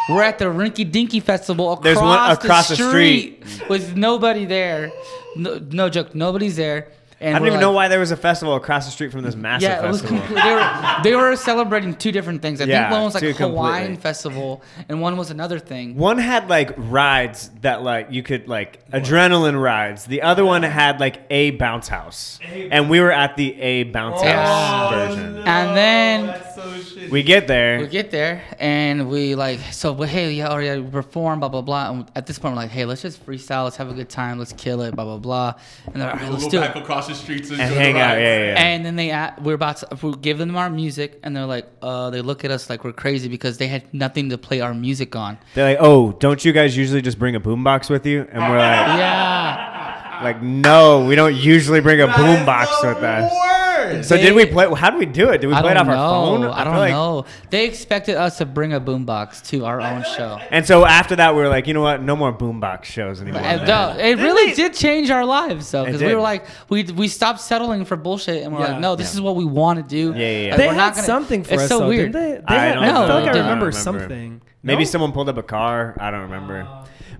We're 0.08 0.22
at 0.22 0.38
the 0.38 0.46
Rinky 0.46 0.90
Dinky 0.90 1.20
Festival 1.20 1.72
across, 1.72 1.84
There's 1.84 1.98
one 1.98 2.30
across 2.30 2.68
the 2.68 2.76
the 2.76 2.88
street, 2.88 3.44
with 3.68 3.96
nobody 3.96 4.44
there. 4.44 4.90
No, 5.36 5.60
no 5.70 5.88
joke, 5.90 6.14
nobody's 6.14 6.56
there. 6.56 6.88
And 7.20 7.34
I 7.34 7.40
don't 7.40 7.48
even 7.48 7.58
know 7.58 7.72
why 7.72 7.88
there 7.88 7.98
was 7.98 8.12
a 8.12 8.16
festival 8.16 8.54
across 8.54 8.84
the 8.84 8.92
street 8.92 9.10
from 9.10 9.22
this 9.22 9.34
massive 9.34 9.68
Yeah, 9.68 9.84
it 9.84 9.88
was 9.88 10.02
festival. 10.02 10.24
complete, 10.24 10.44
they 10.44 10.54
were 10.54 10.96
they 11.02 11.14
were 11.16 11.34
celebrating 11.34 11.94
two 11.96 12.12
different 12.12 12.42
things. 12.42 12.60
I 12.60 12.64
Yeah, 12.66 12.82
think 12.82 12.92
one 12.92 13.02
was 13.02 13.14
like 13.14 13.24
a 13.24 13.32
Hawaiian 13.32 13.78
completely. 13.86 14.02
festival, 14.02 14.62
and 14.88 15.00
one 15.00 15.16
was 15.16 15.32
another 15.32 15.58
thing. 15.58 15.96
One 15.96 16.18
had 16.18 16.48
like 16.48 16.70
rides 16.76 17.50
that 17.62 17.82
like 17.82 18.06
you 18.12 18.22
could 18.22 18.46
like 18.46 18.88
adrenaline 18.92 19.60
rides. 19.60 20.04
The 20.04 20.22
other 20.22 20.44
one 20.44 20.62
had 20.62 21.00
like 21.00 21.22
a 21.28 21.50
bounce 21.52 21.88
house, 21.88 22.38
and 22.70 22.88
we 22.88 23.00
were 23.00 23.10
at 23.12 23.36
the 23.36 23.60
a 23.60 23.82
bounce 23.82 24.22
Yeah. 24.22 24.46
house 24.46 24.94
version. 24.94 25.38
And 25.44 25.76
then 25.76 26.40
so 26.58 26.70
shitty. 26.72 27.10
We 27.10 27.22
get 27.22 27.46
there. 27.46 27.80
we 27.80 27.86
get 27.86 28.10
there 28.10 28.42
and 28.58 29.08
we 29.08 29.34
like 29.34 29.60
so 29.72 29.92
well, 29.92 30.08
hey 30.08 30.32
yeah 30.32 30.58
yeah 30.58 30.78
we 30.78 30.90
perform 30.90 31.40
blah 31.40 31.48
blah 31.48 31.60
blah 31.62 31.90
and 31.90 32.10
at 32.14 32.26
this 32.26 32.38
point 32.38 32.54
we're 32.54 32.62
like 32.62 32.70
hey 32.70 32.84
let's 32.84 33.02
just 33.02 33.24
freestyle 33.24 33.64
let's 33.64 33.76
have 33.76 33.90
a 33.90 33.94
good 33.94 34.08
time 34.08 34.38
let's 34.38 34.52
kill 34.54 34.82
it 34.82 34.94
blah 34.94 35.04
blah 35.04 35.18
blah 35.18 35.54
and 35.86 35.96
they're 35.96 36.10
all 36.10 36.16
right 36.16 36.22
We'll 36.22 36.32
let's 36.32 36.44
go 36.44 36.50
do 36.50 36.60
back 36.60 36.76
it 36.76 36.82
across 36.82 37.06
the 37.06 37.14
streets 37.14 37.50
and, 37.50 37.60
and 37.60 37.74
hang 37.74 37.94
the 37.94 38.00
out. 38.00 38.18
Yeah, 38.18 38.38
yeah. 38.38 38.52
yeah. 38.52 38.60
and 38.60 38.84
then 38.84 38.96
they 38.96 39.10
at, 39.10 39.40
we're 39.42 39.54
about 39.54 39.78
to 39.78 40.06
we 40.06 40.14
give 40.16 40.38
them 40.38 40.56
our 40.56 40.70
music 40.70 41.20
and 41.22 41.36
they're 41.36 41.46
like 41.46 41.66
uh 41.82 42.10
they 42.10 42.20
look 42.20 42.44
at 42.44 42.50
us 42.50 42.68
like 42.68 42.84
we're 42.84 42.92
crazy 42.92 43.28
because 43.28 43.58
they 43.58 43.68
had 43.68 43.92
nothing 43.94 44.30
to 44.30 44.38
play 44.38 44.60
our 44.60 44.74
music 44.74 45.14
on 45.14 45.38
They're 45.54 45.70
like, 45.70 45.78
"Oh, 45.80 46.12
don't 46.12 46.44
you 46.44 46.52
guys 46.52 46.76
usually 46.76 47.02
just 47.02 47.18
bring 47.18 47.34
a 47.34 47.40
boombox 47.40 47.88
with 47.90 48.06
you?" 48.06 48.26
And 48.30 48.42
we're 48.42 48.58
like, 48.58 48.86
yeah 48.98 50.20
"Like, 50.22 50.42
no, 50.42 51.06
we 51.06 51.14
don't 51.14 51.36
usually 51.36 51.80
bring 51.80 52.00
a 52.00 52.08
boombox 52.08 52.66
with 52.82 53.02
us." 53.02 53.67
Worst. 53.94 54.08
So 54.08 54.16
They- 54.16 54.22
did 54.22 54.34
we 54.34 54.46
play? 54.46 54.68
How 54.74 54.90
did 54.90 54.98
we 54.98 55.06
do 55.06 55.30
it? 55.30 55.38
Did 55.40 55.48
we 55.48 55.54
I 55.54 55.60
play 55.62 55.70
it 55.72 55.76
off 55.76 55.86
know 55.86 55.92
our 55.94 56.26
phone? 56.38 56.44
I 56.50 56.64
don't 56.64 56.76
like- 56.76 56.92
know 56.92 57.24
they 57.50 57.64
expected 57.66 58.16
us 58.16 58.38
to 58.38 58.46
bring 58.46 58.72
a 58.72 58.80
boombox 58.80 59.46
to 59.50 59.64
our 59.64 59.80
own 59.80 60.04
show 60.16 60.38
And 60.50 60.66
so 60.66 60.84
after 60.86 61.16
that, 61.16 61.34
we 61.34 61.40
were 61.42 61.48
like, 61.48 61.66
you 61.66 61.74
know 61.74 61.82
what? 61.82 62.02
No 62.02 62.16
more 62.16 62.32
boombox 62.32 62.84
shows 62.84 63.20
anymore. 63.20 63.42
And, 63.44 63.66
no, 63.66 63.94
it 63.98 64.18
really 64.18 64.54
did 64.54 64.74
change 64.74 65.10
our 65.10 65.24
lives 65.24 65.70
though, 65.70 65.84
because 65.84 66.02
we 66.02 66.14
were 66.14 66.20
like, 66.20 66.44
we 66.68 66.84
we 66.84 67.08
stopped 67.08 67.40
settling 67.40 67.84
for 67.84 67.96
bullshit, 67.96 68.42
and 68.44 68.52
we're 68.54 68.60
Yeah. 68.60 68.72
like, 68.72 68.80
no, 68.80 68.96
this 68.96 69.08
Yeah. 69.12 69.18
is 69.18 69.20
what 69.20 69.36
we 69.36 69.44
want 69.44 69.78
to 69.78 69.82
do. 69.84 70.12
Yeah, 70.12 70.18
yeah, 70.18 70.38
yeah. 70.38 70.48
Like, 70.50 70.56
They 70.58 70.66
we're 70.66 70.72
had 70.72 70.76
not 70.78 70.94
gonna, 70.94 71.06
something 71.06 71.44
for 71.44 71.54
it's 71.54 71.62
us, 71.64 71.68
so 71.68 71.78
though, 71.80 71.88
weird. 71.88 72.12
didn't 72.12 72.28
they? 72.28 72.36
They 72.38 72.42
I 72.46 72.54
had, 72.66 72.74
don't 72.74 72.84
I 72.84 72.86
feel 73.06 73.14
like. 73.16 73.24
I 73.34 73.38
I 73.38 73.40
remember 73.40 73.72
something. 73.72 74.40
Maybe 74.62 74.82
No? 74.82 74.84
someone 74.90 75.12
pulled 75.12 75.28
up 75.28 75.38
a 75.38 75.42
car. 75.42 75.96
I 76.00 76.10
don't 76.10 76.22
remember. 76.22 76.66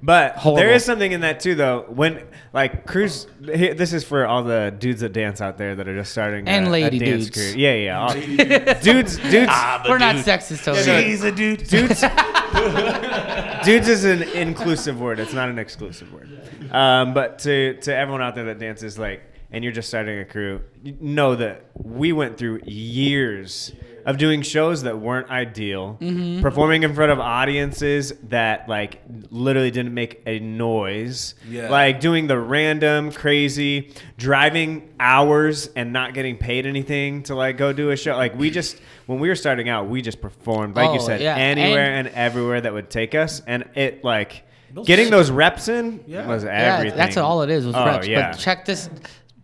But 0.00 0.36
Horrible. 0.36 0.56
there 0.58 0.70
is 0.74 0.84
something 0.84 1.10
in 1.10 1.22
that 1.22 1.40
too, 1.40 1.54
though. 1.56 1.84
When 1.88 2.22
like 2.52 2.86
cruise, 2.86 3.26
this 3.40 3.92
is 3.92 4.04
for 4.04 4.26
all 4.26 4.44
the 4.44 4.72
dudes 4.78 5.00
that 5.00 5.12
dance 5.12 5.40
out 5.40 5.58
there 5.58 5.74
that 5.74 5.88
are 5.88 5.96
just 5.96 6.12
starting 6.12 6.46
And 6.48 6.68
a, 6.68 6.70
lady 6.70 6.96
a 6.98 7.00
dance 7.00 7.24
dudes. 7.30 7.36
career. 7.54 7.56
Yeah, 7.56 7.84
yeah. 7.84 8.00
all- 8.00 8.12
dudes, 8.82 9.16
dudes, 9.16 9.52
We're 9.88 9.98
not 9.98 10.16
sexist 10.16 10.68
over 10.68 10.78
Yeah, 10.80 11.00
here. 11.00 11.18
no, 11.18 11.26
a 11.26 11.32
dude. 11.32 11.66
dudes. 11.66 12.00
dudes 13.64 13.88
is 13.88 14.04
an 14.04 14.22
inclusive 14.22 15.00
word. 15.00 15.18
It's 15.18 15.32
not 15.32 15.48
an 15.48 15.58
exclusive 15.58 16.12
word. 16.12 16.28
Um, 16.72 17.14
but 17.14 17.38
to 17.40 17.74
to 17.80 17.94
everyone 17.96 18.22
out 18.22 18.34
there 18.34 18.44
that 18.44 18.58
dances, 18.58 18.98
like, 18.98 19.22
and 19.50 19.64
you're 19.64 19.72
just 19.72 19.88
starting 19.88 20.18
a 20.20 20.24
crew, 20.24 20.60
you 20.82 20.96
know 21.00 21.34
that 21.34 21.64
we 21.74 22.12
went 22.12 22.36
through 22.38 22.60
years 22.66 23.72
of 24.08 24.16
doing 24.16 24.40
shows 24.40 24.82
that 24.84 24.98
weren't 24.98 25.28
ideal, 25.30 25.98
Mm-hmm. 26.00 26.40
performing 26.40 26.82
in 26.82 26.94
front 26.94 27.12
of 27.12 27.20
audiences 27.20 28.12
that 28.30 28.66
like 28.68 29.02
literally 29.30 29.70
didn't 29.70 29.92
make 29.92 30.22
a 30.26 30.38
noise, 30.40 31.34
Yeah. 31.48 31.68
like 31.68 32.00
doing 32.00 32.26
the 32.26 32.38
random 32.38 33.12
crazy, 33.12 33.92
driving 34.16 34.88
hours 34.98 35.68
and 35.76 35.92
not 35.92 36.14
getting 36.14 36.38
paid 36.38 36.64
anything 36.64 37.22
to 37.24 37.34
like 37.34 37.58
go 37.58 37.72
do 37.74 37.90
a 37.90 37.96
show. 37.96 38.16
Like 38.16 38.34
we 38.36 38.50
just 38.50 38.78
when 39.06 39.20
we 39.20 39.28
were 39.28 39.36
starting 39.36 39.68
out, 39.68 39.88
we 39.88 40.00
just 40.00 40.20
performed 40.22 40.74
like 40.76 40.94
you 40.94 41.00
Oh, 41.00 41.06
said 41.06 41.20
yeah. 41.20 41.36
anywhere 41.36 41.90
And- 41.92 42.06
and, 42.08 42.16
everywhere 42.16 42.60
that 42.62 42.72
would 42.72 42.88
take 42.90 43.14
us, 43.14 43.42
and 43.46 43.64
it 43.74 44.02
like 44.04 44.42
getting 44.84 45.10
those 45.10 45.30
reps 45.30 45.68
in 45.68 46.00
Yeah. 46.06 46.26
was 46.26 46.44
Yeah, 46.44 46.76
everything. 46.76 46.96
that's 46.98 47.16
all 47.18 47.42
it 47.42 47.50
is. 47.50 47.66
Was 47.66 47.74
oh, 47.74 47.84
reps. 47.84 48.06
Yeah. 48.06 48.30
But 48.30 48.38
check 48.38 48.64
this. 48.64 48.88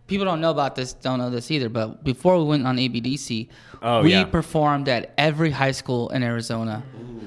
People 0.07 0.25
don't 0.25 0.39
know 0.41 0.51
about 0.51 0.75
this. 0.75 0.93
Don't 0.93 1.17
know 1.19 1.29
this 1.31 1.49
either. 1.49 1.67
But 1.69 2.03
before 2.03 2.37
we 2.37 2.43
went 2.45 2.67
on 2.67 2.77
ABDC, 2.77 3.47
Oh, 3.81 4.03
we 4.03 4.11
yeah. 4.11 4.23
performed 4.25 4.87
at 4.89 5.13
every 5.17 5.49
high 5.51 5.71
school 5.71 6.09
in 6.09 6.21
Arizona. 6.23 6.83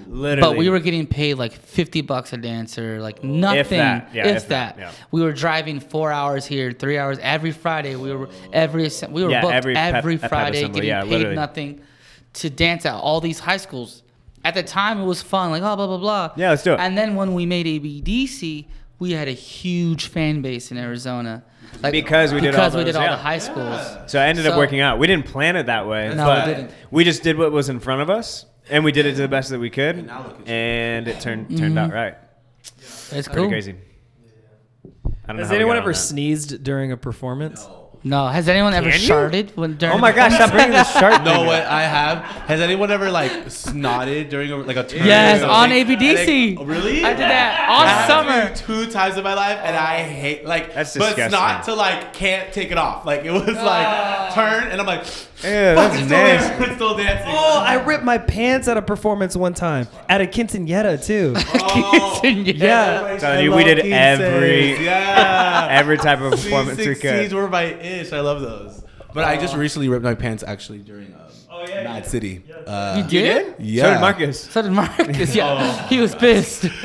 Literally. 0.07 0.41
But 0.41 0.57
we 0.57 0.71
were 0.71 0.79
getting 0.79 1.07
paid 1.07 1.35
like 1.35 1.53
fifty 1.53 2.01
bucks 2.01 2.33
a 2.33 2.37
dancer, 2.37 3.01
like 3.01 3.23
nothing. 3.23 3.59
If 3.61 3.69
that. 3.71 4.11
Yeah, 4.15 4.27
if, 4.29 4.37
if 4.39 4.49
that. 4.49 4.77
that, 4.77 4.81
yeah. 4.81 4.93
We 5.11 5.23
were 5.23 5.33
driving 5.33 5.81
four 5.81 6.11
hours 6.13 6.47
here, 6.47 6.73
three 6.73 6.97
hours 6.99 7.19
every 7.21 7.51
Friday. 7.53 7.95
We 7.97 8.13
were 8.15 8.29
every 8.53 8.89
we 9.11 9.25
were 9.25 9.31
Yeah, 9.31 9.43
booked 9.43 9.55
every 9.55 9.77
every, 9.77 10.15
pep- 10.15 10.23
pep 10.23 10.31
Friday, 10.31 10.59
assembly, 10.61 10.81
getting 10.83 11.03
paid 11.11 11.17
literally. 11.17 11.37
nothing 11.37 11.81
to 12.35 12.49
dance 12.51 12.87
at 12.87 12.95
all 12.95 13.21
these 13.21 13.41
high 13.41 13.57
schools. 13.59 14.03
At 14.45 14.55
the 14.55 14.63
time, 14.63 15.01
it 15.01 15.05
was 15.05 15.21
fun, 15.21 15.51
like 15.51 15.63
oh 15.63 15.77
blah 15.77 15.87
blah 15.87 15.99
blah. 15.99 16.31
Yeah, 16.37 16.51
let's 16.51 16.63
do 16.63 16.73
it. 16.75 16.81
And 16.81 16.97
then 16.97 17.15
when 17.17 17.35
we 17.35 17.45
made 17.45 17.67
ABDC, 17.67 18.65
we 18.99 19.13
had 19.13 19.29
a 19.29 19.33
huge 19.33 20.07
fan 20.07 20.41
base 20.43 20.71
in 20.73 20.79
Arizona, 20.79 21.45
like 21.83 21.93
Because 21.93 22.33
we 22.33 22.41
did 22.41 22.55
all 22.55 22.61
because 22.61 22.75
we 22.75 22.79
those, 22.85 22.95
did 22.95 22.97
all 22.97 23.05
yeah. 23.05 23.11
the 23.17 23.23
high 23.23 23.39
schools. 23.39 23.81
So 24.11 24.21
I 24.21 24.27
ended 24.27 24.47
up 24.47 24.57
working 24.57 24.81
out. 24.81 24.99
We 24.99 25.07
didn't 25.07 25.27
plan 25.27 25.57
it 25.57 25.67
that 25.67 25.87
way, 25.87 26.09
No, 26.15 26.25
but 26.25 26.47
we 26.47 26.55
didn't. 26.55 26.71
we 26.91 27.05
just 27.05 27.23
did 27.23 27.39
what 27.39 27.53
was 27.53 27.69
in 27.69 27.79
front 27.81 28.03
of 28.03 28.11
us, 28.11 28.47
and 28.71 28.85
we 28.85 28.93
did 28.93 29.07
it 29.07 29.15
to 29.17 29.23
the 29.23 29.29
best 29.29 29.51
that 29.51 29.59
we 29.61 29.71
could, 29.71 30.07
now 30.07 30.23
look 30.25 30.41
at 30.41 30.47
you. 30.47 30.53
and 30.53 31.09
it 31.09 31.21
turned 31.21 31.57
turned 31.57 31.79
out 31.79 31.89
mm-hmm. 31.91 31.97
right. 31.97 32.15
It's 32.61 33.09
Pretty 33.29 33.31
cool. 33.35 33.49
crazy. 33.49 33.75
I 35.25 35.33
don't 35.33 35.39
Has 35.39 35.49
how 35.49 35.55
anyone 35.55 35.77
ever 35.77 35.93
that. 35.93 35.99
sneezed 35.99 36.63
during 36.65 36.91
a 36.93 36.97
performance? 36.97 37.65
No, 37.67 37.88
has 38.29 38.49
anyone 38.49 38.75
ever 38.75 38.91
Can 38.91 39.01
you? 39.01 39.09
sharded 39.09 39.57
when 39.57 39.73
oh 39.73 39.77
during? 39.77 39.95
Oh 39.97 39.99
my 39.99 40.13
gosh! 40.13 40.35
Stop 40.35 40.53
bringing 40.53 40.73
this 40.73 40.91
shark. 40.93 41.23
No, 41.25 41.45
what. 41.45 41.65
I 41.65 41.83
have. 41.83 42.19
Has 42.47 42.61
anyone 42.61 42.91
ever 42.91 43.11
like 43.11 43.33
snotted 43.47 44.31
during 44.31 44.53
a, 44.53 44.57
like 44.59 44.77
a 44.77 44.85
turn? 44.85 45.05
Yes, 45.05 45.43
or 45.43 45.47
on 45.47 45.71
something? 45.71 45.87
ABDC. 45.99 46.49
And, 46.51 46.59
like, 46.59 46.69
really? 46.69 47.05
I 47.05 47.11
did 47.11 47.21
that 47.21 47.69
I 47.69 47.75
on 47.81 47.87
had 47.87 48.07
summer. 48.07 48.55
to 48.55 48.67
do 48.67 48.85
two 48.87 48.91
times 48.93 49.17
in 49.17 49.25
my 49.25 49.35
life, 49.35 49.59
and 49.63 49.77
I 49.77 50.03
hate 50.03 50.45
like. 50.45 50.75
That's 50.75 50.97
But 50.97 51.17
disgusting. 51.17 51.31
snot 51.31 51.65
to 51.65 51.75
like 51.75 52.13
can't 52.13 52.53
take 52.53 52.71
it 52.71 52.79
off. 52.79 53.05
Like 53.05 53.25
it 53.25 53.33
was 53.33 53.47
like 53.47 53.87
uh. 53.87 54.31
turn, 54.33 54.69
and 54.69 54.81
I'm 54.81 54.87
like. 54.87 55.05
Yeah, 55.43 55.75
that's 55.75 56.09
nasty. 56.11 56.75
still 56.75 56.97
dancing. 56.97 57.27
Oh, 57.29 57.63
I 57.65 57.75
ripped 57.85 58.03
my 58.05 58.19
pants 58.19 58.67
at 58.69 58.77
a 58.77 58.83
performance 58.83 59.37
one 59.37 59.55
time 59.55 59.87
at 60.09 60.21
a 60.21 60.27
quinceanera 60.27 61.03
too. 61.05 61.35
Oh. 61.37 62.21
Yeah. 62.25 63.17
Telling 63.19 63.45
you, 63.45 63.53
we 63.53 63.63
did 63.65 63.79
quinces. 63.79 63.93
every- 64.21 64.85
yeah 64.85 65.69
Every 65.71 65.97
type 65.99 66.21
of 66.21 66.33
performance 66.33 66.79
we 66.79 66.85
Sweet 66.85 66.97
16s 66.99 67.29
could. 67.29 67.33
were 67.35 67.49
my 67.49 67.65
ish. 67.65 68.13
I 68.13 68.21
love 68.21 68.41
those. 68.41 68.83
But 69.15 69.25
I 69.25 69.37
just 69.39 69.55
recently 69.57 69.89
ripped 69.89 70.05
my 70.05 70.15
pants 70.15 70.43
actually 70.47 70.79
during 70.81 71.15
um, 71.15 71.28
Oh, 71.59 71.67
yeah, 71.67 71.83
Mad 71.83 72.05
yeah. 72.05 72.09
City. 72.09 72.43
Yeah. 72.47 72.55
Uh, 72.57 72.97
You 72.99 73.09
did? 73.09 73.55
Yeah. 73.59 73.83
So 73.85 73.91
did 73.95 74.01
Marcus. 74.01 74.45
So 74.53 74.63
did 74.63 74.73
Marcus. 74.73 75.35
Yeah, 75.35 75.89
he 75.89 75.99
was 75.99 76.15
pissed. 76.15 76.65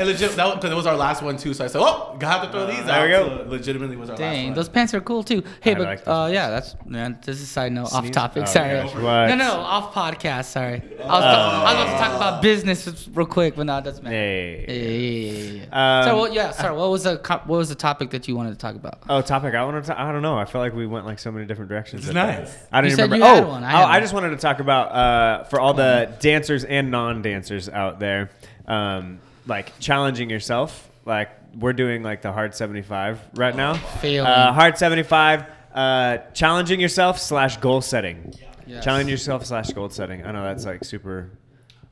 And 0.00 0.08
legit, 0.08 0.30
that 0.36 0.54
because 0.54 0.70
it 0.70 0.74
was 0.74 0.86
our 0.86 0.96
last 0.96 1.22
one 1.22 1.36
too. 1.36 1.52
So 1.52 1.64
I 1.64 1.66
said, 1.66 1.80
"Oh, 1.82 2.16
gotta 2.18 2.38
have 2.38 2.42
to 2.46 2.52
throw 2.52 2.66
these 2.66 2.84
there 2.86 2.94
out." 2.94 3.08
There 3.08 3.22
we 3.24 3.28
go. 3.38 3.44
So 3.44 3.50
legitimately 3.50 3.96
was 3.96 4.08
our 4.08 4.16
last 4.16 4.22
one. 4.22 4.32
Dang, 4.32 4.54
those 4.54 4.68
pants 4.68 4.94
are 4.94 5.00
cool 5.00 5.22
too. 5.22 5.42
Hey, 5.60 5.72
I 5.72 5.74
but 5.74 5.84
like 5.84 6.02
uh, 6.06 6.30
yeah, 6.32 6.48
that's 6.48 6.74
man. 6.86 7.18
This 7.24 7.36
is 7.36 7.42
a 7.42 7.46
side 7.46 7.72
note, 7.72 7.92
off 7.92 8.10
topic. 8.10 8.44
Oh, 8.44 8.46
sorry. 8.46 8.70
gosh. 8.70 8.94
No, 8.94 9.34
no, 9.34 9.52
off 9.54 9.92
podcast. 9.92 10.46
Sorry. 10.46 10.76
I 10.76 11.04
was, 11.04 11.24
I 11.24 11.74
was 11.74 11.82
about 11.82 11.92
to 11.92 11.98
talk 11.98 12.16
about 12.16 12.42
business 12.42 13.08
real 13.12 13.26
quick, 13.26 13.56
but 13.56 13.64
no, 13.66 13.80
that's 13.80 14.00
man. 14.00 14.12
Hey. 14.12 14.64
Yeah, 14.66 14.74
yeah, 14.74 14.88
yeah, 14.88 15.52
yeah, 15.60 15.66
yeah. 15.70 16.00
Um, 16.00 16.04
so 16.08 16.16
well, 16.22 16.32
yeah, 16.34 16.50
sorry. 16.52 16.76
What 16.76 16.90
was 16.90 17.04
the 17.04 17.18
co- 17.18 17.42
what 17.44 17.56
was 17.58 17.68
the 17.68 17.74
topic 17.74 18.10
that 18.10 18.26
you 18.28 18.36
wanted 18.36 18.50
to 18.50 18.58
talk 18.58 18.76
about? 18.76 19.00
Oh, 19.08 19.20
topic. 19.20 19.54
I 19.54 19.64
wanted 19.64 19.84
to. 19.84 20.00
I 20.00 20.12
don't 20.12 20.22
know. 20.22 20.38
I 20.38 20.44
feel 20.46 20.60
like 20.60 20.74
we 20.74 20.86
went 20.86 21.04
like 21.04 21.18
so 21.18 21.30
many 21.30 21.44
different 21.46 21.68
directions. 21.68 22.00
It's 22.02 22.08
with 22.08 22.14
that. 22.14 22.40
nice. 22.40 22.56
I 22.72 22.80
didn't 22.80 22.90
You 22.92 22.96
said 22.96 23.02
remember. 23.10 23.26
you 23.26 23.34
had 23.34 23.44
oh, 23.44 23.48
one. 23.48 23.64
I 23.64 23.89
I, 23.90 23.94
had 23.94 23.96
I 23.96 23.98
one. 23.98 24.02
just 24.02 24.14
wanted 24.14 24.30
to 24.30 24.36
talk 24.36 24.60
about 24.60 24.92
uh, 24.92 25.44
for 25.44 25.60
all 25.60 25.74
the 25.74 26.12
dancers 26.20 26.64
and 26.64 26.90
non-dancers 26.90 27.68
out 27.68 27.98
there, 28.00 28.30
um, 28.66 29.20
like 29.46 29.78
challenging 29.80 30.30
yourself. 30.30 30.88
Like 31.04 31.30
we're 31.58 31.72
doing 31.72 32.02
like 32.02 32.22
the 32.22 32.32
hard 32.32 32.54
seventy-five 32.54 33.20
right 33.34 33.54
now. 33.56 33.74
Failing. 33.74 34.26
Uh, 34.30 34.52
hard 34.52 34.78
seventy-five. 34.78 35.44
Uh, 35.74 36.18
challenging 36.34 36.80
yourself 36.80 37.18
slash 37.18 37.56
goal 37.58 37.80
setting. 37.80 38.34
Yes. 38.66 38.84
Challenge 38.84 39.08
yourself 39.10 39.46
slash 39.46 39.70
goal 39.72 39.88
setting. 39.88 40.24
I 40.24 40.32
know 40.32 40.42
that's 40.44 40.64
like 40.66 40.84
super. 40.84 41.30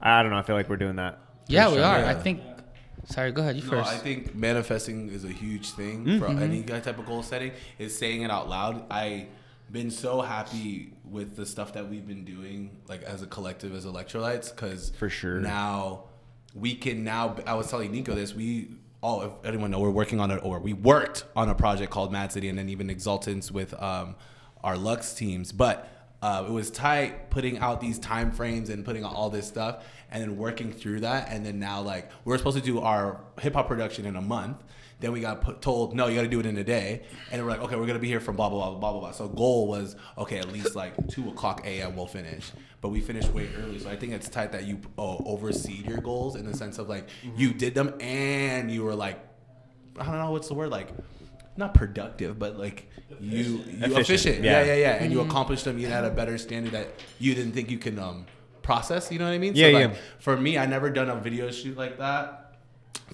I 0.01 0.23
don't 0.23 0.31
know. 0.31 0.39
I 0.39 0.43
feel 0.43 0.55
like 0.57 0.69
we're 0.69 0.77
doing 0.77 0.97
that. 0.97 1.19
Yeah, 1.49 1.69
we 1.69 1.75
strong. 1.75 1.95
are. 1.95 1.99
Yeah. 2.01 2.11
I 2.11 2.15
think. 2.15 2.43
Sorry, 3.07 3.33
go 3.33 3.41
ahead. 3.41 3.57
You 3.57 3.63
No, 3.63 3.71
first. 3.71 3.91
I 3.91 3.97
think 3.97 4.35
manifesting 4.35 5.09
is 5.09 5.25
a 5.25 5.29
huge 5.31 5.71
thing 5.71 6.05
Mm-hmm. 6.05 6.19
for 6.19 6.27
any 6.29 6.63
type 6.63 6.99
of 6.99 7.07
goal 7.07 7.23
setting. 7.23 7.53
Is 7.79 7.97
saying 7.97 8.23
it 8.23 8.31
out 8.31 8.49
loud. 8.51 8.85
I 8.91 9.29
been 9.71 9.91
so 9.91 10.21
happy 10.21 10.93
with 11.05 11.37
the 11.37 11.47
stuff 11.47 11.73
that 11.75 11.89
we've 11.89 12.07
been 12.07 12.25
doing, 12.25 12.79
like 12.89 13.03
as 13.03 13.23
a 13.23 13.27
collective, 13.27 13.75
as 13.75 13.85
Elektrolytes, 13.85 14.51
because 14.55 14.91
For 14.99 15.09
sure. 15.09 15.41
now 15.41 16.05
we 16.55 16.75
can 16.75 17.05
now. 17.05 17.37
I 17.47 17.55
was 17.55 17.69
telling 17.71 17.93
Nico 17.93 18.15
this. 18.15 18.35
We 18.35 18.69
all, 19.01 19.23
if 19.23 19.33
anyone 19.45 19.71
know, 19.71 19.81
we're 19.81 19.91
working 19.91 20.21
on 20.21 20.31
it, 20.31 20.41
or 20.43 20.59
we 20.59 20.73
worked 20.73 21.25
on 21.37 21.49
a 21.49 21.55
project 21.55 21.91
called 21.93 22.13
Mad 22.13 22.33
City, 22.33 22.49
and 22.49 22.59
then 22.59 22.69
even 22.69 22.89
Exultants 22.89 23.51
with 23.51 23.81
um, 23.81 24.17
our 24.63 24.77
Lux 24.77 25.15
teams, 25.15 25.53
but. 25.53 25.95
Uh, 26.21 26.45
it 26.49 26.51
was 26.51 26.69
tight 26.69 27.31
putting 27.31 27.59
out 27.59 27.81
these 27.81 27.97
time 27.97 28.33
frames 28.33 28.71
and 28.71 28.85
putting 28.85 29.05
out 29.05 29.15
all 29.15 29.31
this 29.31 29.47
stuff 29.47 29.85
and 30.11 30.21
then 30.21 30.37
working 30.37 30.73
through 30.73 30.99
that 30.99 31.29
and 31.31 31.47
then 31.47 31.61
now 31.61 31.81
like 31.81 32.11
we're 32.25 32.37
supposed 32.37 32.57
to 32.57 32.63
do 32.63 32.81
our 32.81 33.21
hip-hop 33.41 33.69
production 33.69 34.05
in 34.05 34.17
a 34.17 34.21
month 34.21 34.57
then 35.01 35.13
we 35.13 35.21
got 35.21 35.41
put, 35.41 35.63
told 35.63 35.95
no 35.95 36.09
you 36.09 36.15
got 36.17 36.23
to 36.23 36.29
do 36.29 36.41
it 36.41 36.47
in 36.47 36.57
a 36.57 36.65
day 36.65 37.03
and 37.31 37.43
we're 37.43 37.51
like 37.51 37.61
okay 37.61 37.77
we're 37.77 37.87
gonna 37.87 37.99
be 37.99 38.09
here 38.09 38.21
from 38.21 38.37
blah 38.37 38.49
blah 38.49 38.71
blah 38.71 38.79
blah 38.79 38.93
blah 38.93 39.01
blah 39.01 39.11
so 39.13 39.29
goal 39.29 39.69
was 39.69 39.97
okay 40.17 40.39
at 40.39 40.53
least 40.53 40.75
like 40.75 40.95
2 41.09 41.29
o'clock 41.31 41.67
am 41.67 41.97
we'll 41.97 42.07
finish 42.07 42.51
but 42.81 42.89
we 42.89 43.01
finished 43.01 43.33
way 43.33 43.49
early 43.59 43.79
so 43.79 43.89
i 43.89 43.97
think 43.97 44.13
it's 44.13 44.29
tight 44.29 44.53
that 44.53 44.65
you 44.65 44.81
uh, 44.99 45.17
oversee 45.25 45.85
your 45.87 45.99
goals 45.99 46.37
in 46.37 46.45
the 46.51 46.57
sense 46.57 46.79
of 46.79 46.89
like 46.89 47.09
you 47.37 47.53
did 47.53 47.75
them 47.75 47.95
and 48.01 48.71
you 48.71 48.83
were 48.83 48.95
like 48.95 49.19
i 49.99 50.05
don't 50.05 50.19
know 50.19 50.31
what's 50.31 50.49
the 50.49 50.55
word 50.55 50.71
like 50.71 50.89
not 51.59 51.75
productive, 51.75 52.39
but 52.39 52.57
like 52.57 52.89
you, 53.21 53.43
you 53.43 53.59
Efficient, 53.83 53.99
efficient. 53.99 54.45
yeah. 54.45 54.61
Yeah, 54.61 54.67
yeah, 54.67 54.75
yeah. 54.77 55.03
And 55.03 55.13
you 55.13 55.21
accomplished 55.21 55.65
them 55.65 55.77
You 55.77 55.89
had 55.89 56.05
a 56.05 56.11
better 56.11 56.39
standard 56.39 56.73
that 56.73 56.89
you 57.19 57.35
didn't 57.35 57.53
think 57.53 57.69
you 57.69 57.79
can 57.79 57.99
um 57.99 58.27
process. 58.63 59.11
You 59.11 59.19
know 59.19 59.25
what 59.25 59.33
I 59.33 59.39
mean? 59.39 59.55
Yeah, 59.57 59.67
so 59.67 59.73
like, 59.73 59.91
yeah. 59.91 59.97
For 60.21 60.37
me, 60.37 60.57
I 60.57 60.67
never 60.67 60.89
done 60.89 61.11
a 61.11 61.17
video 61.17 61.51
shoot 61.51 61.77
like 61.77 61.99
that. 61.99 62.48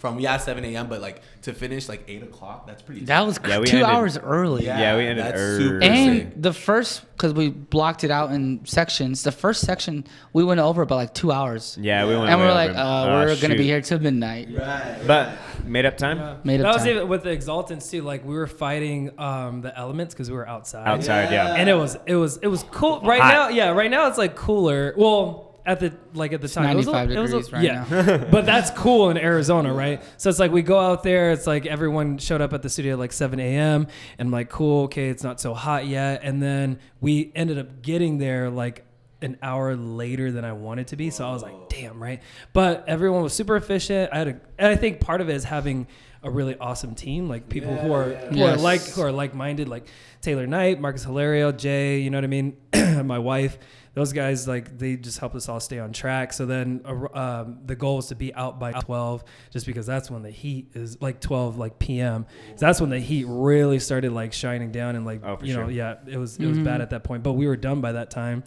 From 0.00 0.18
yeah, 0.20 0.36
seven 0.36 0.64
a.m. 0.66 0.88
But 0.88 1.00
like 1.00 1.22
to 1.42 1.54
finish 1.54 1.88
like 1.88 2.04
eight 2.08 2.22
o'clock, 2.22 2.66
that's 2.66 2.82
pretty. 2.82 3.04
that 3.06 3.24
was 3.24 3.38
Yeah, 3.46 3.60
we 3.60 3.66
two 3.66 3.76
ended- 3.78 3.90
hours 3.94 4.18
early. 4.18 4.66
Yeah, 4.66 4.96
we 4.98 5.06
ended 5.06 5.24
that's 5.24 5.38
early. 5.40 5.64
super 5.64 5.82
And 5.82 6.18
sick. 6.18 6.42
the 6.42 6.52
first, 6.52 7.10
because 7.12 7.32
we 7.32 7.48
blocked 7.48 8.04
it 8.04 8.10
out 8.10 8.30
in 8.32 8.66
sections. 8.66 9.22
The 9.22 9.32
first 9.32 9.62
section 9.62 10.04
we 10.34 10.44
went 10.44 10.60
over 10.60 10.82
about 10.82 10.96
like 10.96 11.14
two 11.14 11.32
hours. 11.32 11.78
Yeah, 11.80 12.06
we 12.06 12.16
went. 12.16 12.28
and 12.28 12.38
we 12.38 12.44
way 12.44 12.48
were 12.50 12.54
like, 12.54 12.76
uh, 12.76 13.04
Oh, 13.06 13.24
we're 13.24 13.40
gonna 13.40 13.54
be 13.56 13.62
here 13.64 13.80
till 13.80 13.98
midnight. 13.98 14.48
Right. 14.52 14.98
But 15.06 15.38
made 15.64 15.86
up 15.86 15.96
time. 15.96 16.40
Made 16.44 16.60
up 16.60 16.64
that 16.66 16.74
was 16.80 16.86
even 16.86 17.08
with 17.08 17.22
the 17.22 17.30
exaltants 17.30 17.90
too. 17.90 18.02
Like 18.02 18.26
we 18.26 18.34
were 18.34 18.48
fighting 18.48 19.18
um, 19.18 19.62
the 19.62 19.78
elements 19.78 20.12
because 20.12 20.28
we 20.28 20.36
were 20.36 20.46
outside. 20.46 20.86
Outside, 20.86 21.30
yeah. 21.32 21.54
and 21.54 21.66
it 21.70 21.74
was 21.74 21.96
it 22.04 22.16
was 22.16 22.36
it 22.38 22.48
was 22.48 22.62
cool. 22.72 23.00
Right 23.00 23.22
Hot. 23.22 23.32
now, 23.32 23.48
yeah, 23.48 23.70
right 23.70 23.90
now 23.90 24.06
it's 24.08 24.18
like 24.18 24.34
cooler. 24.36 24.92
Well, 24.98 25.43
at 25.66 25.80
the 25.80 25.94
like 26.12 26.32
at 26.32 26.40
the 26.40 26.48
time, 26.48 26.70
it 26.70 26.74
was 26.76 26.86
a- 26.88 26.92
95 26.92 27.10
it 27.16 27.20
was 27.20 27.32
a- 27.32 27.36
degrees 27.36 27.52
right 27.52 27.64
yeah. 27.64 28.24
but 28.30 28.44
that's 28.46 28.70
cool 28.70 29.10
in 29.10 29.16
Arizona, 29.16 29.72
right? 29.72 30.02
So 30.16 30.28
it's 30.30 30.38
like 30.38 30.52
we 30.52 30.62
go 30.62 30.78
out 30.78 31.02
there. 31.02 31.32
It's 31.32 31.46
like 31.46 31.66
everyone 31.66 32.18
showed 32.18 32.40
up 32.40 32.52
at 32.52 32.62
the 32.62 32.68
studio 32.68 32.94
at 32.94 32.98
like 32.98 33.12
7 33.12 33.38
a.m. 33.40 33.86
and 34.18 34.28
I'm 34.28 34.32
like, 34.32 34.50
cool, 34.50 34.84
okay, 34.84 35.08
it's 35.08 35.22
not 35.22 35.40
so 35.40 35.54
hot 35.54 35.86
yet. 35.86 36.20
And 36.22 36.42
then 36.42 36.78
we 37.00 37.32
ended 37.34 37.58
up 37.58 37.82
getting 37.82 38.18
there 38.18 38.50
like 38.50 38.84
an 39.22 39.38
hour 39.42 39.74
later 39.74 40.30
than 40.30 40.44
I 40.44 40.52
wanted 40.52 40.88
to 40.88 40.96
be. 40.96 41.08
So 41.08 41.26
I 41.26 41.32
was 41.32 41.42
like, 41.42 41.68
damn, 41.70 42.02
right? 42.02 42.22
But 42.52 42.84
everyone 42.86 43.22
was 43.22 43.32
super 43.32 43.56
efficient. 43.56 44.10
I 44.12 44.18
had 44.18 44.28
a, 44.28 44.40
and 44.58 44.68
I 44.68 44.76
think 44.76 45.00
part 45.00 45.22
of 45.22 45.30
it 45.30 45.34
is 45.34 45.44
having 45.44 45.86
a 46.22 46.30
really 46.30 46.56
awesome 46.58 46.94
team, 46.94 47.28
like 47.28 47.48
people 47.48 47.76
who 47.76 47.92
are 47.92 48.14
who 48.14 48.42
are 48.42 48.56
like 48.56 48.82
who 48.82 49.02
are 49.02 49.12
like 49.12 49.34
minded, 49.34 49.68
like 49.68 49.86
Taylor 50.20 50.46
Knight, 50.46 50.80
Marcus 50.80 51.04
Hilario, 51.04 51.52
Jay. 51.52 52.00
You 52.00 52.10
know 52.10 52.18
what 52.18 52.24
I 52.24 52.28
mean? 52.28 52.56
My 53.04 53.18
wife. 53.18 53.58
Those 53.94 54.12
guys 54.12 54.48
like 54.48 54.76
they 54.76 54.96
just 54.96 55.18
helped 55.18 55.36
us 55.36 55.48
all 55.48 55.60
stay 55.60 55.78
on 55.78 55.92
track. 55.92 56.32
So 56.32 56.46
then 56.46 56.80
uh, 56.84 57.16
um, 57.18 57.60
the 57.64 57.76
goal 57.76 58.00
is 58.00 58.06
to 58.08 58.16
be 58.16 58.34
out 58.34 58.58
by 58.58 58.72
12, 58.72 59.22
just 59.50 59.66
because 59.66 59.86
that's 59.86 60.10
when 60.10 60.22
the 60.22 60.30
heat 60.30 60.70
is 60.74 61.00
like 61.00 61.20
12 61.20 61.56
like 61.58 61.78
p.m. 61.78 62.26
So 62.56 62.66
that's 62.66 62.80
when 62.80 62.90
the 62.90 62.98
heat 62.98 63.26
really 63.28 63.78
started 63.78 64.12
like 64.12 64.32
shining 64.32 64.72
down 64.72 64.96
and 64.96 65.06
like 65.06 65.20
Oh, 65.24 65.36
for 65.36 65.46
you 65.46 65.54
know 65.56 65.68
yeah 65.68 65.96
it 66.06 66.18
was 66.18 66.36
it 66.38 66.46
was 66.46 66.58
bad 66.58 66.80
at 66.80 66.90
that 66.90 67.04
point. 67.04 67.22
But 67.22 67.34
we 67.34 67.46
were 67.46 67.56
done 67.56 67.80
by 67.80 67.92
that 67.92 68.10
time. 68.10 68.42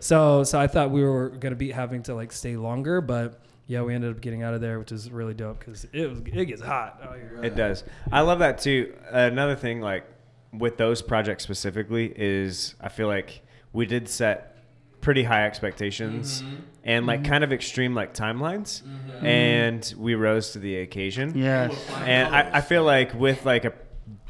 So 0.00 0.44
so 0.44 0.58
I 0.60 0.66
thought 0.68 0.90
we 0.90 1.02
were 1.02 1.30
gonna 1.30 1.56
be 1.56 1.70
having 1.72 2.02
to 2.04 2.14
like 2.14 2.32
stay 2.32 2.56
longer, 2.56 3.00
but 3.00 3.40
yeah, 3.66 3.82
we 3.82 3.94
ended 3.94 4.10
up 4.14 4.20
getting 4.20 4.42
out 4.42 4.54
of 4.54 4.60
there, 4.60 4.78
which 4.78 4.92
is 4.92 5.10
really 5.10 5.34
dope 5.34 5.58
because 5.60 5.86
it 5.92 6.08
was 6.08 6.18
it 6.26 6.44
gets 6.46 6.62
hot 6.62 7.00
out 7.02 7.16
here. 7.16 7.40
It 7.42 7.54
does. 7.56 7.84
I 8.10 8.20
love 8.20 8.40
that 8.40 8.58
too. 8.58 8.94
Another 9.10 9.56
thing, 9.56 9.80
like 9.80 10.04
with 10.52 10.76
those 10.76 11.00
projects 11.02 11.42
specifically, 11.44 12.12
is 12.14 12.74
I 12.80 12.88
feel 12.88 13.06
like 13.08 13.42
we 13.72 13.86
did 13.86 14.08
set 14.08 14.51
pretty 15.02 15.22
high 15.22 15.44
expectations 15.44 16.42
and 16.84 17.06
like 17.06 17.20
mm-hmm. 17.20 17.30
kind 17.30 17.44
of 17.44 17.52
extreme 17.52 17.94
like 17.94 18.14
timelines, 18.14 18.82
and 19.22 19.94
we 19.98 20.14
rose 20.14 20.52
to 20.52 20.58
the 20.58 20.78
occasion. 20.78 21.36
Yes. 21.36 21.74
And 21.96 22.34
I, 22.34 22.50
I 22.54 22.60
feel 22.62 22.84
like 22.84 23.12
with 23.12 23.44
like 23.44 23.66
a 23.66 23.74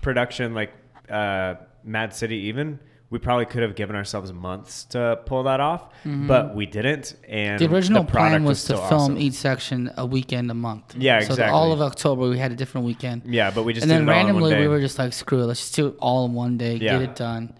production 0.00 0.54
like 0.54 0.72
uh, 1.08 1.54
Mad 1.84 2.14
City, 2.14 2.36
even 2.48 2.80
we 3.12 3.18
probably 3.18 3.44
could 3.44 3.62
have 3.62 3.74
given 3.74 3.94
ourselves 3.94 4.32
months 4.32 4.84
to 4.84 5.20
pull 5.26 5.42
that 5.42 5.60
off, 5.60 5.90
mm-hmm. 6.02 6.26
but 6.26 6.56
we 6.56 6.64
didn't. 6.64 7.14
And 7.28 7.60
The 7.60 7.70
original 7.70 8.04
product 8.04 8.30
plan 8.30 8.44
was 8.44 8.64
to 8.64 8.76
film 8.78 8.82
awesome. 8.84 9.18
each 9.18 9.34
section 9.34 9.90
a 9.98 10.06
weekend 10.06 10.50
a 10.50 10.54
month. 10.54 10.94
Yeah, 10.96 11.20
So 11.20 11.32
exactly. 11.34 11.52
all 11.52 11.72
of 11.72 11.82
October 11.82 12.30
we 12.30 12.38
had 12.38 12.52
a 12.52 12.56
different 12.56 12.86
weekend. 12.86 13.22
Yeah, 13.26 13.50
but 13.50 13.64
we 13.64 13.74
just 13.74 13.84
and 13.84 13.90
did 13.90 14.08
then 14.08 14.08
it 14.08 14.12
all 14.12 14.18
in 14.20 14.24
one 14.24 14.34
randomly 14.34 14.50
day. 14.54 14.60
we 14.62 14.68
were 14.68 14.80
just 14.80 14.98
like, 14.98 15.12
screw 15.12 15.42
it, 15.42 15.44
let's 15.44 15.60
just 15.60 15.76
do 15.76 15.88
it 15.88 15.96
all 15.98 16.24
in 16.24 16.32
one 16.32 16.56
day, 16.56 16.76
Yeah. 16.76 16.92
get 16.92 17.02
it 17.02 17.14
done. 17.14 17.52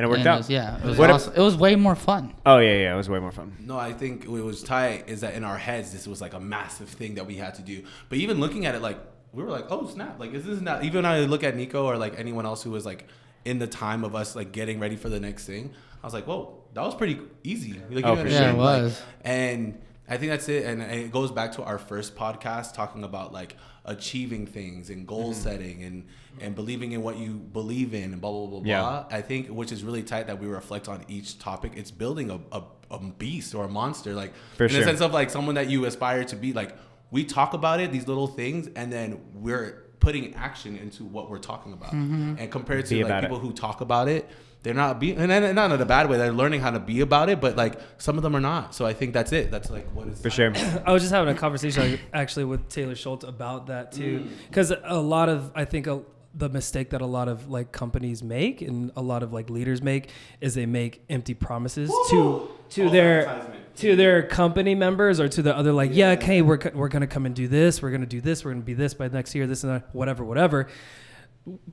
And 0.00 0.06
it 0.06 0.08
worked 0.08 0.20
And 0.20 0.26
it 0.26 0.30
out. 0.30 0.38
was- 0.38 0.50
yeah, 0.50 0.78
it 0.78 0.84
was 0.84 0.96
What 0.98 1.10
if- 1.10 1.16
awesome. 1.16 1.32
it 1.36 1.40
was 1.40 1.56
way 1.56 1.76
more 1.76 1.94
fun. 1.94 2.32
Oh 2.46 2.56
yeah, 2.58 2.72
yeah, 2.78 2.94
it 2.94 2.96
was 2.96 3.08
way 3.10 3.18
more 3.20 3.32
fun. 3.32 3.52
No, 3.60 3.78
I 3.78 3.92
think 3.92 4.24
what 4.24 4.42
was 4.42 4.62
tight 4.62 5.04
is 5.08 5.20
that 5.20 5.34
in 5.34 5.44
our 5.44 5.58
heads, 5.58 5.92
this 5.92 6.06
was 6.06 6.20
like 6.22 6.32
a 6.32 6.40
massive 6.40 6.88
thing 6.88 7.16
that 7.16 7.26
we 7.26 7.36
had 7.36 7.54
to 7.56 7.62
do. 7.62 7.82
But 8.08 8.16
even 8.18 8.40
looking 8.40 8.64
at 8.64 8.74
it, 8.74 8.80
like 8.80 8.98
we 9.32 9.42
were 9.42 9.50
like, 9.50 9.66
oh 9.70 9.86
snap! 9.86 10.18
Like 10.18 10.32
is 10.32 10.44
this 10.46 10.60
not? 10.60 10.82
Even 10.84 11.02
when 11.02 11.06
I 11.12 11.20
look 11.20 11.44
at 11.44 11.54
Nico 11.54 11.84
or 11.84 11.96
like 11.98 12.18
anyone 12.18 12.46
else 12.46 12.62
who 12.62 12.70
was 12.70 12.86
like 12.86 13.06
in 13.44 13.58
the 13.58 13.66
time 13.66 14.02
of 14.04 14.14
us 14.14 14.34
like 14.34 14.52
getting 14.52 14.80
ready 14.80 14.96
for 14.96 15.08
the 15.10 15.20
next 15.20 15.44
thing, 15.46 15.72
I 16.02 16.06
was 16.06 16.14
like, 16.14 16.26
whoa, 16.26 16.62
that 16.74 16.82
was 16.82 16.94
pretty 16.94 17.20
easy. 17.44 17.80
Like, 17.90 18.04
Oh, 18.04 18.14
know 18.14 18.22
for 18.22 18.28
sure. 18.30 18.38
Yeah, 18.40 18.48
it 18.50 18.52
mean? 18.52 18.60
Like, 18.62 18.82
was. 18.82 19.02
and 19.22 19.78
I 20.10 20.16
think 20.18 20.30
that's 20.30 20.48
it. 20.48 20.64
And, 20.66 20.82
and 20.82 20.92
it 20.92 21.12
goes 21.12 21.30
back 21.30 21.52
to 21.52 21.62
our 21.62 21.78
first 21.78 22.16
podcast 22.16 22.74
talking 22.74 23.04
about 23.04 23.32
like 23.32 23.56
achieving 23.84 24.46
things 24.46 24.90
and 24.90 25.06
goal 25.06 25.30
Mm-hmm. 25.30 25.40
setting 25.42 25.82
and 25.84 26.06
and 26.40 26.54
believing 26.54 26.92
in 26.92 27.02
what 27.02 27.16
you 27.16 27.34
believe 27.34 27.94
in 27.94 28.12
and 28.12 28.20
blah 28.20 28.30
blah 28.30 28.46
blah 28.46 28.60
blah. 28.60 28.68
Yeah. 28.68 29.04
I 29.10 29.20
think 29.22 29.48
which 29.48 29.72
is 29.72 29.82
really 29.84 30.02
tight 30.02 30.26
that 30.26 30.38
we 30.40 30.46
reflect 30.46 30.88
on 30.88 31.04
each 31.08 31.38
topic. 31.38 31.72
It's 31.76 31.90
building 31.90 32.30
a, 32.30 32.40
a, 32.52 32.62
a 32.90 32.98
beast 32.98 33.54
or 33.54 33.64
a 33.64 33.68
monster, 33.68 34.12
like 34.14 34.32
For 34.56 34.64
in 34.64 34.70
sure. 34.70 34.80
the 34.80 34.84
sense 34.84 35.00
of 35.00 35.12
like 35.12 35.30
someone 35.30 35.54
that 35.54 35.68
you 35.70 35.84
aspire 35.86 36.24
to 36.24 36.36
be. 36.36 36.52
Like 36.52 36.76
we 37.10 37.24
talk 37.24 37.54
about 37.54 37.80
it, 37.80 37.90
these 37.92 38.06
little 38.08 38.26
things, 38.26 38.68
and 38.76 38.92
then 38.92 39.20
we're 39.34 39.84
putting 40.00 40.34
action 40.34 40.76
into 40.76 41.04
what 41.04 41.28
we're 41.30 41.38
talking 41.38 41.72
about. 41.72 41.92
And 41.92 42.50
compared 42.50 42.86
to 42.86 42.94
Be 42.94 43.04
like 43.04 43.22
people 43.22 43.36
it. 43.36 43.40
who 43.40 43.52
talk 43.52 43.80
about 43.80 44.08
it, 44.08 44.28
they're 44.62 44.74
not 44.74 45.00
being, 45.00 45.16
and 45.18 45.30
then- 45.30 45.54
not 45.54 45.72
in 45.72 45.80
a 45.80 45.86
bad 45.86 46.08
way. 46.08 46.18
They're 46.18 46.32
learning 46.32 46.60
how 46.60 46.70
to 46.70 46.80
be 46.80 47.00
about 47.00 47.28
it, 47.30 47.40
but 47.40 47.56
like 47.56 47.80
some 47.98 48.16
of 48.16 48.22
them 48.22 48.36
are 48.36 48.40
not. 48.40 48.74
So 48.74 48.84
I 48.84 48.92
think 48.92 49.12
that's 49.14 49.32
it. 49.32 49.50
That's 49.50 49.70
like 49.70 49.88
what 49.92 50.08
is 50.08 50.20
For 50.20 50.30
sure. 50.30 50.52
I 50.86 50.92
was 50.92 51.02
just 51.02 51.12
having 51.12 51.34
a 51.34 51.38
conversation 51.38 51.92
like, 51.92 52.00
actually 52.12 52.44
with 52.44 52.68
Taylor 52.68 52.94
Schultz 52.94 53.24
about 53.24 53.68
that 53.68 53.92
too, 53.92 54.20
mm. 54.20 54.30
because 54.48 54.72
a 54.84 55.00
lot 55.00 55.28
of 55.28 55.50
I 55.54 55.64
think 55.64 55.86
a, 55.86 56.02
the 56.34 56.48
mistake 56.48 56.90
that 56.90 57.00
a 57.00 57.06
lot 57.06 57.28
of 57.28 57.50
like 57.50 57.72
companies 57.72 58.22
make 58.22 58.62
and 58.62 58.92
a 58.96 59.02
lot 59.02 59.22
of 59.22 59.32
like 59.32 59.50
leaders 59.50 59.82
make 59.82 60.10
is 60.40 60.54
they 60.54 60.66
make 60.66 61.02
empty 61.08 61.34
promises 61.34 61.90
to 62.10 62.48
to 62.70 62.88
their 62.90 63.52
to 63.76 63.96
their 63.96 64.22
company 64.22 64.74
members 64.74 65.18
or 65.18 65.28
to 65.28 65.42
the 65.42 65.56
other 65.56 65.72
like 65.72 65.90
yeah 65.92 66.10
okay 66.10 66.40
we're 66.40 66.58
we're 66.74 66.88
gonna 66.88 67.06
come 67.06 67.26
and 67.26 67.34
do 67.34 67.48
this 67.48 67.82
we're 67.82 67.90
gonna 67.90 68.06
do 68.06 68.20
this 68.20 68.44
we're 68.44 68.52
gonna 68.52 68.62
be 68.62 68.74
this 68.74 68.94
by 68.94 69.08
next 69.08 69.34
year 69.34 69.46
this 69.46 69.64
and 69.64 69.72
that 69.72 69.92
whatever 69.92 70.24
whatever 70.24 70.68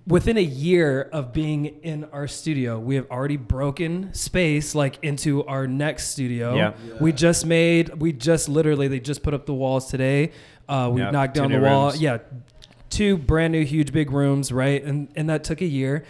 within 0.06 0.38
a 0.38 0.42
year 0.42 1.02
of 1.12 1.34
being 1.34 1.66
in 1.84 2.06
our 2.06 2.28
studio, 2.28 2.80
we 2.80 2.96
have 2.96 3.10
already 3.12 3.38
broken 3.38 4.14
space 4.14 4.74
like 4.74 4.98
into 5.04 5.46
our 5.46 5.68
next 5.68 6.10
studio. 6.10 6.56
Yeah. 6.56 6.74
We 7.02 7.12
just 7.12 7.46
made, 7.46 8.00
we 8.00 8.14
just 8.14 8.48
literally, 8.50 8.88
they 8.88 9.00
just 9.00 9.24
put 9.24 9.34
up 9.34 9.46
the 9.46 9.54
walls 9.54 9.88
today. 9.90 10.32
Uh, 10.70 10.90
we 10.94 11.02
Yeah, 11.02 11.12
knocked 11.12 11.36
down 11.36 11.52
the 11.52 11.60
wall. 11.60 11.90
rooms. 11.90 12.02
Yeah. 12.02 12.20
Two 12.90 13.18
brand 13.18 13.52
new, 13.52 13.66
huge, 13.66 13.92
big 13.92 14.12
rooms, 14.12 14.52
right? 14.52 14.82
And 14.84 15.10
and 15.18 15.30
that 15.30 15.44
took 15.44 15.60
a 15.62 15.66
year. 15.66 16.06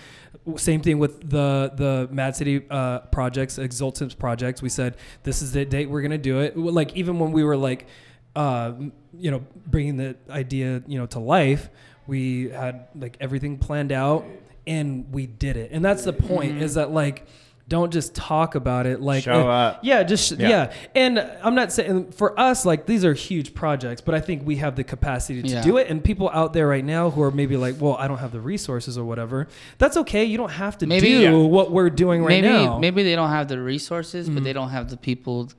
Same 0.58 0.80
thing 0.80 1.00
with 1.00 1.28
the 1.28 1.72
the 1.76 2.08
Mad 2.12 2.36
City 2.36 2.64
uh, 2.70 3.00
projects, 3.12 3.58
Exultants 3.58 4.18
projects. 4.18 4.62
We 4.62 4.70
said 4.70 4.96
this 5.24 5.42
is 5.42 5.52
the 5.54 5.66
date 5.66 5.90
we're 5.90 6.04
gonna 6.04 6.20
do 6.20 6.40
it. 6.40 6.56
Like 6.56 6.96
even 6.96 7.18
when 7.18 7.32
we 7.32 7.44
were 7.44 7.58
like, 7.58 7.88
uh, 8.36 8.74
you 9.18 9.32
know, 9.32 9.44
bringing 9.66 9.98
the 9.98 10.16
idea, 10.30 10.84
you 10.88 11.00
know, 11.00 11.08
to 11.08 11.20
life, 11.20 11.70
we 12.08 12.50
had 12.50 12.88
like 12.96 13.18
everything 13.20 13.58
planned 13.58 13.92
out 13.92 14.26
and 14.66 15.12
we 15.14 15.26
did 15.28 15.58
it. 15.58 15.72
And 15.72 15.84
that's 15.84 16.04
the 16.04 16.14
point 16.14 16.62
is 16.62 16.74
that 16.76 16.92
like 16.92 17.26
don't 17.70 17.92
just 17.92 18.16
talk 18.16 18.56
about 18.56 18.86
it 18.86 19.02
like 19.02 19.26
Show 19.26 19.50
uh, 19.50 19.54
up. 19.54 19.80
yeah 19.84 20.02
just 20.04 20.32
Yeah. 20.32 20.48
yeah. 20.48 20.74
and 20.96 21.20
i'm 21.44 21.54
not 21.54 21.74
saying 21.74 22.12
for 22.14 22.40
us 22.40 22.66
like 22.66 22.86
these 22.86 23.04
are 23.04 23.14
huge 23.14 23.54
projects 23.54 24.00
but 24.00 24.16
i 24.16 24.22
think 24.22 24.44
we 24.46 24.56
have 24.56 24.78
the 24.78 24.86
capacity 24.86 25.42
to 25.42 25.48
Yeah. 25.50 25.62
do 25.62 25.76
it 25.76 25.90
and 25.90 26.02
people 26.02 26.30
out 26.30 26.54
there 26.54 26.66
right 26.66 26.86
now 26.86 27.10
who 27.10 27.22
are 27.24 27.30
maybe 27.30 27.58
like 27.58 27.76
well 27.82 27.96
i 27.98 28.08
don't 28.08 28.20
have 28.20 28.32
the 28.32 28.40
resources 28.40 28.98
or 28.98 29.04
whatever 29.04 29.50
that's 29.80 29.98
okay 29.98 30.24
you 30.24 30.38
don't 30.38 30.52
have 30.54 30.78
to 30.78 30.88
Maybe- 30.88 31.08
do 31.10 31.20
Yeah. 31.24 31.32
what 31.34 31.72
we're 31.74 31.90
doing 31.90 32.22
right 32.24 32.42
maybe 32.42 32.48
now 32.48 32.80
maybe 32.80 33.04
they 33.04 33.16
don't 33.18 33.32
have 33.32 33.50
the 33.50 33.60
resources, 33.62 34.28
Mm-hmm. 34.28 34.36
but 34.36 34.44
they 34.46 34.54
don't 34.54 34.70
have 34.70 34.90
the 34.90 34.96
people 34.96 35.50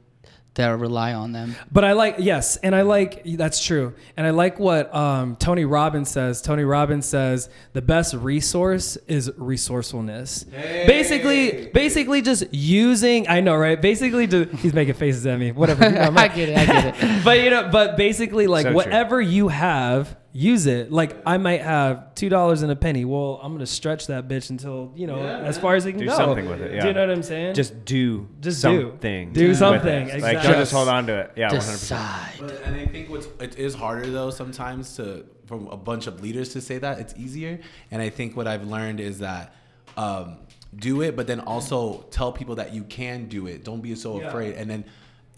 that 0.58 0.78
rely 0.78 1.14
on 1.14 1.32
them. 1.32 1.56
But 1.72 1.84
I 1.84 1.92
like 1.92 2.16
yes, 2.18 2.56
and 2.58 2.74
I 2.74 2.82
like 2.82 3.22
that's 3.24 3.64
true, 3.64 3.94
and 4.16 4.26
I 4.26 4.30
like 4.30 4.58
what 4.60 4.94
um, 4.94 5.34
Tony 5.36 5.64
Robbins 5.64 6.10
says. 6.10 6.42
Tony 6.42 6.64
Robbins 6.64 7.06
says 7.06 7.48
the 7.72 7.82
best 7.82 8.14
resource 8.14 8.96
is 9.08 9.32
resourcefulness. 9.36 10.44
Basically, 10.44 11.66
basically 11.72 12.22
just 12.22 12.44
using. 12.52 13.28
I 13.28 13.40
know, 13.40 13.56
right? 13.56 13.80
Basically, 13.80 14.26
just, 14.26 14.50
he's 14.60 14.74
making 14.74 14.94
faces 14.94 15.26
at 15.26 15.38
me. 15.38 15.52
Whatever. 15.52 15.84
I'm 15.86 16.16
I 16.16 16.26
not- 16.26 16.34
get 16.36 16.48
it. 16.50 16.58
I 16.58 16.66
get 16.66 17.02
it. 17.02 17.24
but 17.24 17.40
you 17.40 17.50
know, 17.50 17.68
but 17.72 17.96
basically, 17.96 18.46
like 18.46 18.64
So 18.64 18.68
true. 18.70 18.76
whatever 18.76 19.20
you 19.20 19.48
have, 19.48 20.16
use 20.32 20.66
it. 20.66 20.92
Like 20.92 21.16
I 21.26 21.38
might 21.38 21.62
have 21.62 22.14
two 22.14 22.28
dollars 22.28 22.62
and 22.62 22.70
a 22.70 22.76
penny. 22.76 23.04
Well, 23.04 23.40
I'm 23.42 23.52
gonna 23.52 23.66
stretch 23.66 24.06
that 24.08 24.28
bitch 24.28 24.50
until 24.50 24.92
you 24.94 25.06
know 25.06 25.20
as 25.20 25.58
far 25.58 25.74
as 25.74 25.86
it 25.86 25.92
can 25.92 26.00
Do 26.00 26.06
go. 26.06 26.16
something 26.16 26.48
with 26.48 26.60
it, 26.60 26.64
Yeah. 26.64 26.68
Do 26.70 26.76
yeah. 26.76 26.86
you 26.88 26.92
know 26.94 27.06
what 27.06 27.10
I'm 27.16 27.22
saying? 27.22 27.54
Just 27.54 27.84
do 27.84 28.28
Just 28.40 28.62
do. 28.62 28.82
something. 28.90 29.32
Do 29.32 29.48
with 29.48 29.56
something, 29.58 30.08
it. 30.08 30.20
Like 30.20 30.34
exactly. 30.34 30.50
don't 30.52 30.60
just 30.60 30.72
hold 30.72 30.88
on 30.88 31.06
to 31.06 31.18
it. 31.20 31.32
Yeah, 31.36 31.46
one 31.48 31.56
hundred 31.56 31.72
percent. 31.72 32.00
Decide. 32.00 32.34
But, 32.40 32.62
and 32.64 32.76
I 32.76 32.86
think 32.86 33.10
what's 33.10 33.26
it 33.40 33.56
is 33.58 33.74
harder 33.74 34.10
though 34.10 34.30
sometimes 34.30 34.96
to 34.96 35.24
from 35.46 35.66
a 35.68 35.76
bunch 35.76 36.06
of 36.06 36.20
leaders 36.22 36.50
to 36.52 36.60
say 36.60 36.76
that 36.78 36.98
it's 36.98 37.14
easier. 37.16 37.58
And 37.90 38.02
I 38.02 38.10
think 38.10 38.36
what 38.36 38.46
I've 38.46 38.64
learned 38.66 39.00
is 39.00 39.20
that 39.20 39.54
um, 39.96 40.36
do 40.76 41.00
it, 41.00 41.16
but 41.16 41.26
then 41.26 41.40
also 41.40 42.02
tell 42.10 42.32
people 42.32 42.56
that 42.56 42.74
you 42.74 42.84
can 42.84 43.28
do 43.28 43.46
it. 43.46 43.64
Don't 43.64 43.80
be 43.80 43.94
so 43.94 44.20
Yeah. 44.20 44.28
afraid. 44.28 44.54
And 44.56 44.70
then 44.70 44.84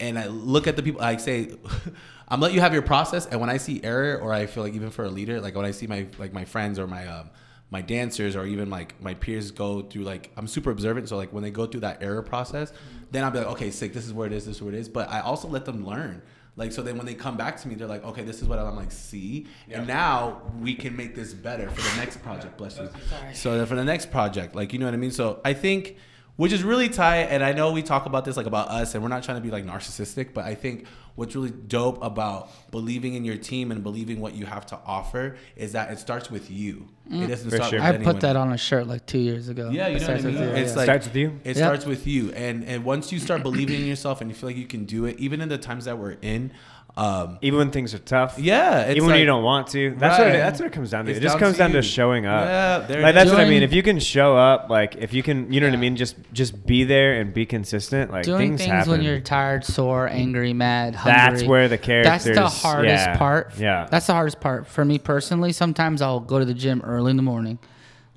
and 0.01 0.19
I 0.19 0.27
look 0.27 0.67
at 0.67 0.75
the 0.75 0.83
people. 0.83 1.01
I 1.01 1.15
say, 1.17 1.55
I'm 2.27 2.41
let 2.41 2.53
you 2.53 2.59
have 2.59 2.73
your 2.73 2.81
process. 2.81 3.25
And 3.25 3.39
when 3.39 3.49
I 3.49 3.57
see 3.57 3.81
error, 3.83 4.17
or 4.17 4.33
I 4.33 4.45
feel 4.45 4.63
like 4.63 4.73
even 4.73 4.89
for 4.89 5.05
a 5.05 5.09
leader, 5.09 5.39
like 5.39 5.55
when 5.55 5.65
I 5.65 5.71
see 5.71 5.87
my 5.87 6.07
like 6.17 6.33
my 6.33 6.43
friends 6.43 6.79
or 6.79 6.87
my 6.87 7.07
um, 7.07 7.29
my 7.69 7.81
dancers 7.81 8.35
or 8.35 8.45
even 8.45 8.69
like 8.69 9.01
my 9.01 9.13
peers 9.13 9.51
go 9.51 9.81
through 9.81 10.03
like 10.03 10.31
I'm 10.35 10.47
super 10.47 10.71
observant. 10.71 11.07
So 11.07 11.17
like 11.17 11.31
when 11.31 11.43
they 11.43 11.51
go 11.51 11.65
through 11.65 11.81
that 11.81 12.03
error 12.03 12.21
process, 12.21 12.73
then 13.11 13.23
I'll 13.23 13.31
be 13.31 13.39
like, 13.39 13.47
okay, 13.47 13.71
sick. 13.71 13.93
This 13.93 14.05
is 14.05 14.13
where 14.13 14.27
it 14.27 14.33
is. 14.33 14.45
This 14.45 14.57
is 14.57 14.61
where 14.61 14.73
it 14.73 14.79
is. 14.79 14.89
But 14.89 15.09
I 15.09 15.21
also 15.21 15.47
let 15.47 15.65
them 15.65 15.85
learn. 15.85 16.21
Like 16.57 16.73
so, 16.73 16.81
then 16.81 16.97
when 16.97 17.05
they 17.05 17.13
come 17.13 17.37
back 17.37 17.55
to 17.61 17.67
me, 17.69 17.75
they're 17.75 17.87
like, 17.87 18.03
"Okay, 18.03 18.23
this 18.23 18.41
is 18.41 18.47
what 18.47 18.59
I'm 18.59 18.75
like." 18.75 18.91
See, 18.91 19.47
and 19.69 19.87
now 19.87 20.41
we 20.59 20.75
can 20.75 20.97
make 20.97 21.15
this 21.15 21.33
better 21.33 21.69
for 21.69 21.81
the 21.81 21.95
next 21.95 22.21
project. 22.21 22.57
Bless 22.57 22.77
you. 22.77 22.89
So 23.33 23.65
for 23.65 23.75
the 23.75 23.85
next 23.85 24.11
project, 24.11 24.53
like 24.53 24.73
you 24.73 24.79
know 24.79 24.85
what 24.85 24.93
I 24.93 24.97
mean. 24.97 25.11
So 25.11 25.39
I 25.45 25.53
think, 25.53 25.95
which 26.41 26.51
is 26.51 26.63
really 26.63 26.89
tight, 26.89 27.25
and 27.29 27.43
I 27.43 27.53
know 27.53 27.71
we 27.71 27.83
talk 27.83 28.07
about 28.07 28.25
this 28.25 28.35
like 28.35 28.47
about 28.47 28.69
us, 28.69 28.95
and 28.95 29.03
we're 29.03 29.09
not 29.09 29.21
trying 29.21 29.37
to 29.37 29.43
be 29.43 29.51
like 29.51 29.63
narcissistic, 29.63 30.33
but 30.33 30.43
I 30.43 30.55
think 30.55 30.87
what's 31.13 31.35
really 31.35 31.51
dope 31.51 32.03
about 32.03 32.49
believing 32.71 33.13
in 33.13 33.23
your 33.23 33.37
team 33.37 33.71
and 33.71 33.83
believing 33.83 34.19
what 34.19 34.33
you 34.33 34.47
have 34.47 34.65
to 34.65 34.79
offer 34.83 35.35
is 35.55 35.73
that 35.73 35.91
it 35.91 35.99
starts 35.99 36.31
with 36.31 36.49
you. 36.49 36.87
It 37.05 37.13
mm. 37.13 37.27
doesn't 37.27 37.47
For 37.47 37.57
start 37.57 37.69
sure. 37.69 37.77
with 37.79 37.85
I 37.85 37.89
anyone 37.93 38.13
put 38.15 38.21
that 38.21 38.35
on 38.35 38.51
a 38.53 38.57
shirt 38.57 38.87
like 38.87 39.05
two 39.05 39.19
years 39.19 39.49
ago. 39.49 39.69
yeah, 39.69 39.87
you 39.89 39.97
It 39.97 40.01
know 40.01 40.07
what 40.07 40.15
I 40.15 40.19
starts 40.19 40.23
with 40.23 40.33
mean. 40.33 40.43
you, 40.43 40.49
It's 40.55 40.71
yeah. 40.71 40.77
like 40.77 40.85
Starts 40.85 41.05
with 41.05 41.15
you? 41.15 41.39
It 41.43 41.47
Yep. 41.47 41.55
starts 41.57 41.85
with 41.85 42.07
you, 42.07 42.31
and 42.31 42.63
and 42.65 42.83
once 42.83 43.11
you 43.11 43.19
start 43.19 43.43
believing 43.43 43.79
in 43.79 43.85
yourself 43.85 44.19
and 44.21 44.31
you 44.31 44.35
feel 44.35 44.49
like 44.49 44.57
you 44.57 44.65
can 44.65 44.85
do 44.85 45.05
it, 45.05 45.19
even 45.19 45.41
in 45.41 45.49
the 45.49 45.59
times 45.59 45.85
that 45.85 45.99
we're 45.99 46.17
in, 46.23 46.49
um, 46.97 47.39
Even 47.41 47.59
when 47.59 47.71
things 47.71 47.93
are 47.93 47.99
tough. 47.99 48.37
yeah, 48.37 48.81
it's 48.81 48.97
Even 48.97 49.09
when 49.09 49.19
you 49.19 49.25
don't 49.25 49.43
want 49.43 49.67
to. 49.67 49.95
That's 49.97 50.19
what 50.19 50.27
it, 50.27 50.33
that's 50.33 50.59
what 50.59 50.67
it 50.67 50.73
comes 50.73 50.91
down 50.91 51.05
to. 51.05 51.11
It's 51.11 51.19
it 51.19 51.23
just 51.23 51.39
comes 51.39 51.53
to 51.53 51.59
down 51.59 51.71
to 51.71 51.81
showing 51.81 52.25
up. 52.25 52.89
Yeah, 52.89 53.01
like 53.01 53.15
that's 53.15 53.29
is. 53.29 53.31
what 53.31 53.41
I 53.41 53.49
mean. 53.49 53.63
If 53.63 53.73
you 53.73 53.81
can 53.81 53.99
show 53.99 54.35
up, 54.35 54.69
like 54.69 54.95
if 54.97 55.13
you 55.13 55.23
can, 55.23 55.51
you 55.53 55.61
know 55.61 55.67
what 55.67 55.73
I 55.73 55.79
mean. 55.79 55.95
Just 55.95 56.15
just 56.33 56.65
be 56.65 56.83
there 56.83 57.13
and 57.13 57.33
be 57.33 57.45
consistent. 57.45 58.11
Like 58.11 58.25
Doing 58.25 58.51
things, 58.51 58.61
things, 58.61 58.71
happen. 58.71 58.91
when 58.91 59.01
you're 59.03 59.21
tired, 59.21 59.63
sore, 59.63 60.07
angry, 60.07 60.53
mad, 60.53 60.95
hungry. 60.95 61.37
That's 61.37 61.43
where 61.47 61.69
the 61.69 61.77
character. 61.77 62.09
That's 62.09 62.25
the 62.25 62.67
hardest 62.67 63.05
yeah, 63.05 63.17
part. 63.17 63.57
Yeah. 63.57 63.87
That's 63.89 64.07
the 64.07 64.13
hardest 64.13 64.41
part 64.41 64.67
for 64.67 64.83
me 64.83 64.99
personally. 64.99 65.53
Sometimes 65.53 66.01
I'll 66.01 66.19
go 66.19 66.39
to 66.39 66.45
the 66.45 66.53
gym 66.53 66.81
early 66.83 67.11
in 67.11 67.17
the 67.17 67.23
morning. 67.23 67.57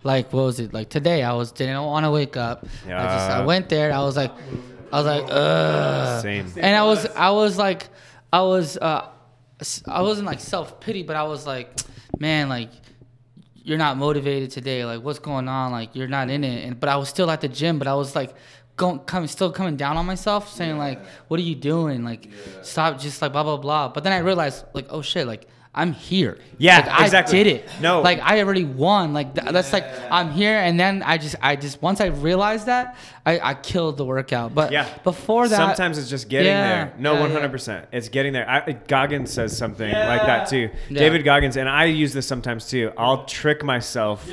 Like 0.03 0.33
what 0.33 0.43
was 0.43 0.61
it? 0.61 0.75
Like 0.75 0.91
today 0.91 1.23
I 1.23 1.33
was 1.33 1.53
didn't 1.53 1.83
want 1.83 2.05
to 2.05 2.11
wake 2.11 2.37
up. 2.37 2.67
I 2.87 2.89
just 2.89 3.31
I 3.31 3.45
went 3.45 3.69
there. 3.69 3.93
I 3.93 4.01
was 4.01 4.17
like, 4.17 4.33
I 4.93 4.97
was 4.99 5.07
like, 5.07 5.25
ugh. 5.31 6.23
Same. 6.23 6.47
And 6.57 6.77
I 6.77 6.85
was 6.85 7.07
I 7.07 7.31
was 7.31 7.57
like, 7.57 7.89
I 8.35 8.41
was 8.43 8.77
uh, 8.77 9.11
I 9.87 10.03
wasn't 10.03 10.27
like 10.27 10.41
self 10.41 10.81
pity, 10.81 11.05
but 11.05 11.15
I 11.15 11.23
was 11.23 11.47
like, 11.47 11.69
man, 12.19 12.49
like 12.49 12.71
you're 13.63 13.79
not 13.79 13.97
motivated 13.97 14.51
today. 14.51 14.85
Like 14.85 15.03
what's 15.05 15.21
going 15.21 15.47
on? 15.47 15.71
Like 15.71 15.95
you're 15.95 16.09
not 16.09 16.31
in 16.31 16.43
it. 16.43 16.67
And 16.67 16.81
but 16.81 16.89
I 16.89 16.97
was 16.97 17.09
still 17.09 17.31
at 17.31 17.41
the 17.41 17.49
gym, 17.49 17.79
but 17.79 17.87
I 17.87 17.95
was 17.95 18.17
like 18.17 18.35
going 18.77 18.99
coming 19.01 19.29
still 19.29 19.53
coming 19.53 19.77
down 19.77 19.97
on 19.97 20.05
myself, 20.05 20.53
saying 20.53 20.79
like, 20.79 21.01
what 21.29 21.39
are 21.39 21.45
you 21.45 21.55
doing? 21.55 22.03
Like 22.03 22.29
stop 22.63 22.99
just 22.99 23.23
like 23.23 23.31
blah 23.31 23.45
blah 23.45 23.57
blah. 23.57 23.91
But 23.91 24.03
then 24.03 24.13
I 24.13 24.19
realized 24.19 24.65
like, 24.75 24.87
oh 24.91 25.01
shit, 25.01 25.29
like 25.29 25.47
I'm 25.77 25.93
here. 25.93 26.39
Yeah, 26.57 26.77
like, 26.79 26.89
I 26.89 27.05
exactly. 27.05 27.43
did 27.43 27.47
it. 27.57 27.69
No. 27.81 28.01
like 28.01 28.21
I 28.23 28.39
already 28.41 28.65
won. 28.65 29.13
Like 29.13 29.35
th- 29.35 29.49
that's 29.53 29.73
like 29.73 29.85
I'm 30.11 30.31
here, 30.31 30.57
and 30.57 30.79
then 30.79 31.03
I 31.03 31.19
just 31.19 31.35
I 31.43 31.57
just 31.57 31.83
once 31.83 32.01
I 32.01 32.07
realized 32.07 32.67
that 32.67 32.97
I, 33.27 33.41
I 33.41 33.55
killed 33.55 33.97
the 33.97 34.05
workout. 34.05 34.55
But 34.55 34.71
Yeah. 34.71 34.89
before 35.03 35.49
that, 35.49 35.57
Sometimes 35.57 35.99
it's 35.99 36.09
just 36.09 36.29
getting 36.29 36.47
Yeah, 36.53 36.69
there. 36.87 36.95
No, 36.99 37.15
yeah, 37.15 37.21
one 37.21 37.31
yeah. 37.31 37.35
hundred 37.37 37.51
percent. 37.51 37.87
It's 37.91 38.09
getting 38.09 38.33
there. 38.33 38.49
I, 38.49 38.73
Goggins 38.73 39.33
says 39.33 39.57
something 39.57 39.91
like 39.91 40.23
that 40.23 40.49
too. 40.49 40.71
Yeah. 40.89 40.99
David 41.01 41.25
Goggins, 41.25 41.57
and 41.57 41.69
I 41.69 41.87
use 41.87 42.13
this 42.13 42.27
sometimes 42.27 42.69
too. 42.69 42.93
I'll 42.97 43.25
trick 43.25 43.65
myself 43.65 44.29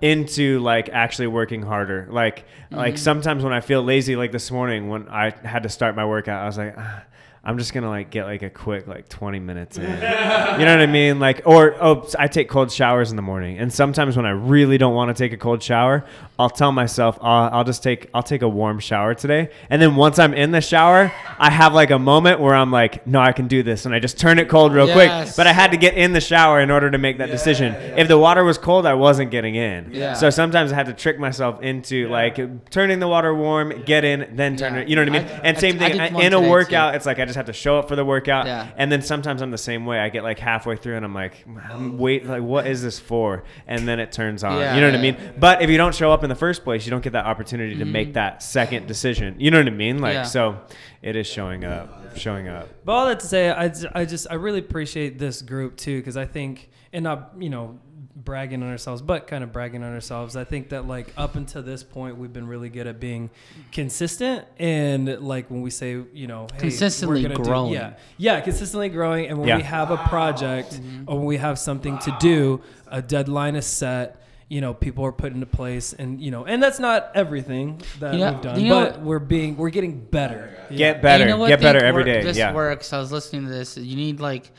into 0.00 0.58
like 0.60 0.88
actually 0.88 1.28
working 1.28 1.62
harder. 1.62 2.08
Like 2.10 2.44
like 2.70 2.94
Mm-hmm. 2.94 2.96
sometimes 2.98 3.42
when 3.44 3.52
I 3.52 3.60
feel 3.60 3.82
lazy, 3.82 4.16
like 4.16 4.32
this 4.32 4.50
morning 4.50 4.88
when 4.88 5.08
I 5.08 5.30
had 5.44 5.62
to 5.64 5.68
start 5.68 5.94
my 5.96 6.04
workout, 6.04 6.42
I 6.42 6.46
was 6.46 6.58
like. 6.58 6.74
Ah, 6.76 7.02
I'm 7.42 7.56
just 7.56 7.72
gonna 7.72 7.88
like 7.88 8.10
get 8.10 8.24
like 8.26 8.42
a 8.42 8.50
quick 8.50 8.86
like 8.86 9.08
20 9.08 9.38
minutes 9.38 9.78
in. 9.78 9.84
You 10.60 10.66
know 10.66 10.72
what 10.76 10.82
I 10.82 10.86
mean? 10.86 11.20
Like, 11.20 11.40
or 11.46 11.74
oh, 11.82 12.06
I 12.18 12.26
take 12.28 12.50
cold 12.50 12.70
showers 12.70 13.10
in 13.10 13.16
the 13.16 13.22
morning, 13.22 13.58
and 13.58 13.72
sometimes 13.72 14.14
when 14.16 14.26
I 14.26 14.30
really 14.30 14.76
don't 14.76 14.94
want 14.94 15.14
to 15.16 15.22
take 15.24 15.32
a 15.32 15.38
cold 15.38 15.62
shower, 15.62 16.04
I'll 16.38 16.50
tell 16.50 16.70
myself 16.72 17.18
I'll, 17.22 17.50
I'll 17.50 17.64
just 17.64 17.82
take 17.82 18.10
I'll 18.12 18.22
take 18.22 18.42
a 18.42 18.48
warm 18.48 18.78
shower 18.78 19.14
today, 19.14 19.50
and 19.70 19.80
then 19.80 19.96
once 19.96 20.18
I'm 20.18 20.34
in 20.34 20.50
the 20.50 20.60
shower, 20.60 21.10
I 21.38 21.50
have 21.50 21.72
like 21.72 21.90
a 21.90 21.98
moment 21.98 22.40
where 22.40 22.54
I'm 22.54 22.70
like, 22.70 23.06
no, 23.06 23.20
I 23.20 23.32
can 23.32 23.48
do 23.48 23.62
this, 23.62 23.86
and 23.86 23.94
I 23.94 24.00
just 24.00 24.18
turn 24.18 24.38
it 24.38 24.50
cold 24.50 24.74
real 24.74 24.92
quick. 24.92 25.10
But 25.34 25.46
I 25.46 25.52
had 25.54 25.70
to 25.70 25.78
get 25.78 25.94
in 25.96 26.12
the 26.12 26.20
shower 26.20 26.60
in 26.60 26.70
order 26.70 26.90
to 26.90 26.98
make 26.98 27.16
that 27.18 27.30
decision. 27.30 27.74
If 27.96 28.08
the 28.08 28.18
water 28.18 28.44
was 28.44 28.58
cold, 28.58 28.84
I 28.84 28.94
wasn't 28.94 29.30
getting 29.30 29.54
in. 29.54 29.90
Yeah. 29.94 30.12
So 30.14 30.28
sometimes 30.28 30.72
I 30.72 30.74
had 30.74 30.86
to 30.86 30.94
trick 30.94 31.18
myself 31.18 31.62
into 31.62 32.08
like 32.08 32.70
turning 32.70 32.98
the 32.98 33.08
water 33.08 33.34
warm, 33.34 33.82
get 33.84 34.04
in, 34.04 34.36
then 34.36 34.56
turn 34.56 34.74
Yeah. 34.74 34.80
it. 34.80 34.88
You 34.88 34.96
know 34.96 35.02
what 35.02 35.08
I 35.14 35.18
mean? 35.20 35.26
I- 35.28 35.40
and 35.44 35.58
same 35.58 35.76
I 35.76 35.78
thing 35.88 36.00
I- 36.00 36.06
in 36.08 36.14
a 36.34 36.36
today, 36.36 36.40
too. 36.42 36.50
workout. 36.50 36.94
It's 36.96 37.06
like 37.06 37.18
I 37.18 37.29
just 37.30 37.36
have 37.36 37.46
to 37.46 37.52
show 37.52 37.78
up 37.78 37.88
for 37.88 37.96
the 37.96 38.04
workout, 38.04 38.46
Yeah. 38.46 38.68
and 38.76 38.90
then 38.92 39.02
sometimes 39.02 39.40
I'm 39.42 39.50
the 39.50 39.58
same 39.58 39.86
way. 39.86 39.98
I 39.98 40.08
get 40.10 40.22
like 40.22 40.38
halfway 40.38 40.76
through 40.76 40.96
and 40.96 41.04
I'm 41.04 41.14
like, 41.14 41.34
I'm 41.70 41.96
wait, 41.98 42.26
like 42.26 42.42
what 42.42 42.66
is 42.66 42.82
this 42.82 42.98
for? 42.98 43.44
And 43.66 43.86
then 43.88 43.98
it 44.00 44.12
turns 44.12 44.44
on. 44.44 44.58
Yeah, 44.60 44.74
you 44.74 44.80
know 44.80 44.88
what 44.90 44.98
I 44.98 45.02
mean? 45.02 45.16
But 45.38 45.62
if 45.62 45.70
you 45.70 45.76
don't 45.76 45.94
show 45.94 46.12
up 46.12 46.22
in 46.22 46.28
the 46.28 46.34
first 46.36 46.64
place, 46.64 46.84
you 46.84 46.90
don't 46.90 47.02
get 47.02 47.12
that 47.14 47.26
opportunity 47.26 47.76
to 47.76 47.84
make 47.84 48.14
that 48.14 48.42
second 48.42 48.86
decision. 48.86 49.36
You 49.38 49.50
know 49.50 49.58
what 49.58 49.66
I 49.66 49.70
mean? 49.70 49.98
Like 49.98 50.10
Mm-hmm. 50.10 50.16
Yeah. 50.18 50.22
so, 50.24 50.58
it 51.02 51.16
is 51.16 51.26
showing 51.26 51.64
up, 51.64 52.16
showing 52.16 52.48
up. 52.48 52.68
But 52.84 52.92
all 52.92 53.06
that 53.06 53.20
to 53.20 53.26
say, 53.26 53.50
I 53.50 53.72
I 53.94 54.04
just 54.04 54.26
I 54.30 54.34
really 54.34 54.58
appreciate 54.58 55.18
this 55.18 55.40
group 55.40 55.76
too 55.76 55.98
because 55.98 56.16
I 56.16 56.26
think 56.26 56.68
and 56.92 57.04
not 57.04 57.32
you 57.38 57.48
know 57.48 57.78
bragging 58.24 58.62
on 58.62 58.70
ourselves, 58.70 59.02
but 59.02 59.26
kind 59.26 59.42
of 59.44 59.52
bragging 59.52 59.82
on 59.82 59.92
ourselves. 59.94 60.36
I 60.36 60.44
think 60.44 60.68
that 60.70 60.86
like 60.86 61.12
up 61.16 61.36
until 61.36 61.62
this 61.62 61.82
point, 61.82 62.16
we've 62.18 62.32
been 62.32 62.46
really 62.46 62.68
good 62.68 62.86
at 62.86 63.00
being 63.00 63.30
consistent 63.72 64.44
and 64.58 65.06
like 65.20 65.50
when 65.50 65.62
we 65.62 65.70
say 65.70 66.02
you 66.12 66.26
know 66.26 66.46
hey, 66.54 66.60
Consistently 66.60 67.22
we're 67.22 67.28
gonna 67.28 67.36
do- 67.42 67.48
growing. 67.50 67.72
yeah, 67.72 67.94
yeah, 68.18 68.40
consistently 68.40 68.88
growing. 68.88 69.26
And 69.26 69.38
when 69.38 69.48
Yeah. 69.48 69.56
we 69.56 69.62
have 69.62 69.90
a 69.90 69.96
project 69.96 70.72
Mm-hmm. 70.74 71.04
or 71.06 71.16
when 71.18 71.26
we 71.26 71.36
have 71.38 71.58
something 71.58 71.98
to 71.98 72.16
do, 72.20 72.60
a 72.88 73.00
deadline 73.02 73.56
is 73.56 73.66
set. 73.66 74.16
you 74.52 74.60
know 74.60 74.74
people 74.74 75.04
are 75.06 75.12
put 75.12 75.32
into 75.32 75.46
place 75.46 75.92
and 75.92 76.20
you 76.20 76.32
know 76.32 76.44
and 76.44 76.60
that's 76.60 76.80
not 76.80 77.12
everything 77.14 77.80
that 78.00 78.14
You 78.14 78.18
know- 78.18 78.32
we've 78.32 78.42
done 78.42 78.60
you 78.60 78.68
know 78.68 78.80
but 78.86 79.00
we're 79.00 79.20
being 79.20 79.56
we're 79.56 79.70
getting 79.70 80.00
better 80.00 80.56
Get 80.74 81.00
better. 81.00 81.22
You 81.24 81.30
know 81.30 81.36
what 81.36 81.48
Get 81.48 81.60
better 81.60 81.78
think 81.80 81.88
every 81.88 82.02
work- 82.04 82.12
day. 82.14 82.22
This 82.24 82.36
yeah. 82.36 82.52
works. 82.52 82.92
I 82.92 82.98
was 82.98 83.10
listening 83.10 83.42
to 83.44 83.48
this. 83.50 83.76
You 83.76 83.96
need 83.96 84.20
like, 84.20 84.50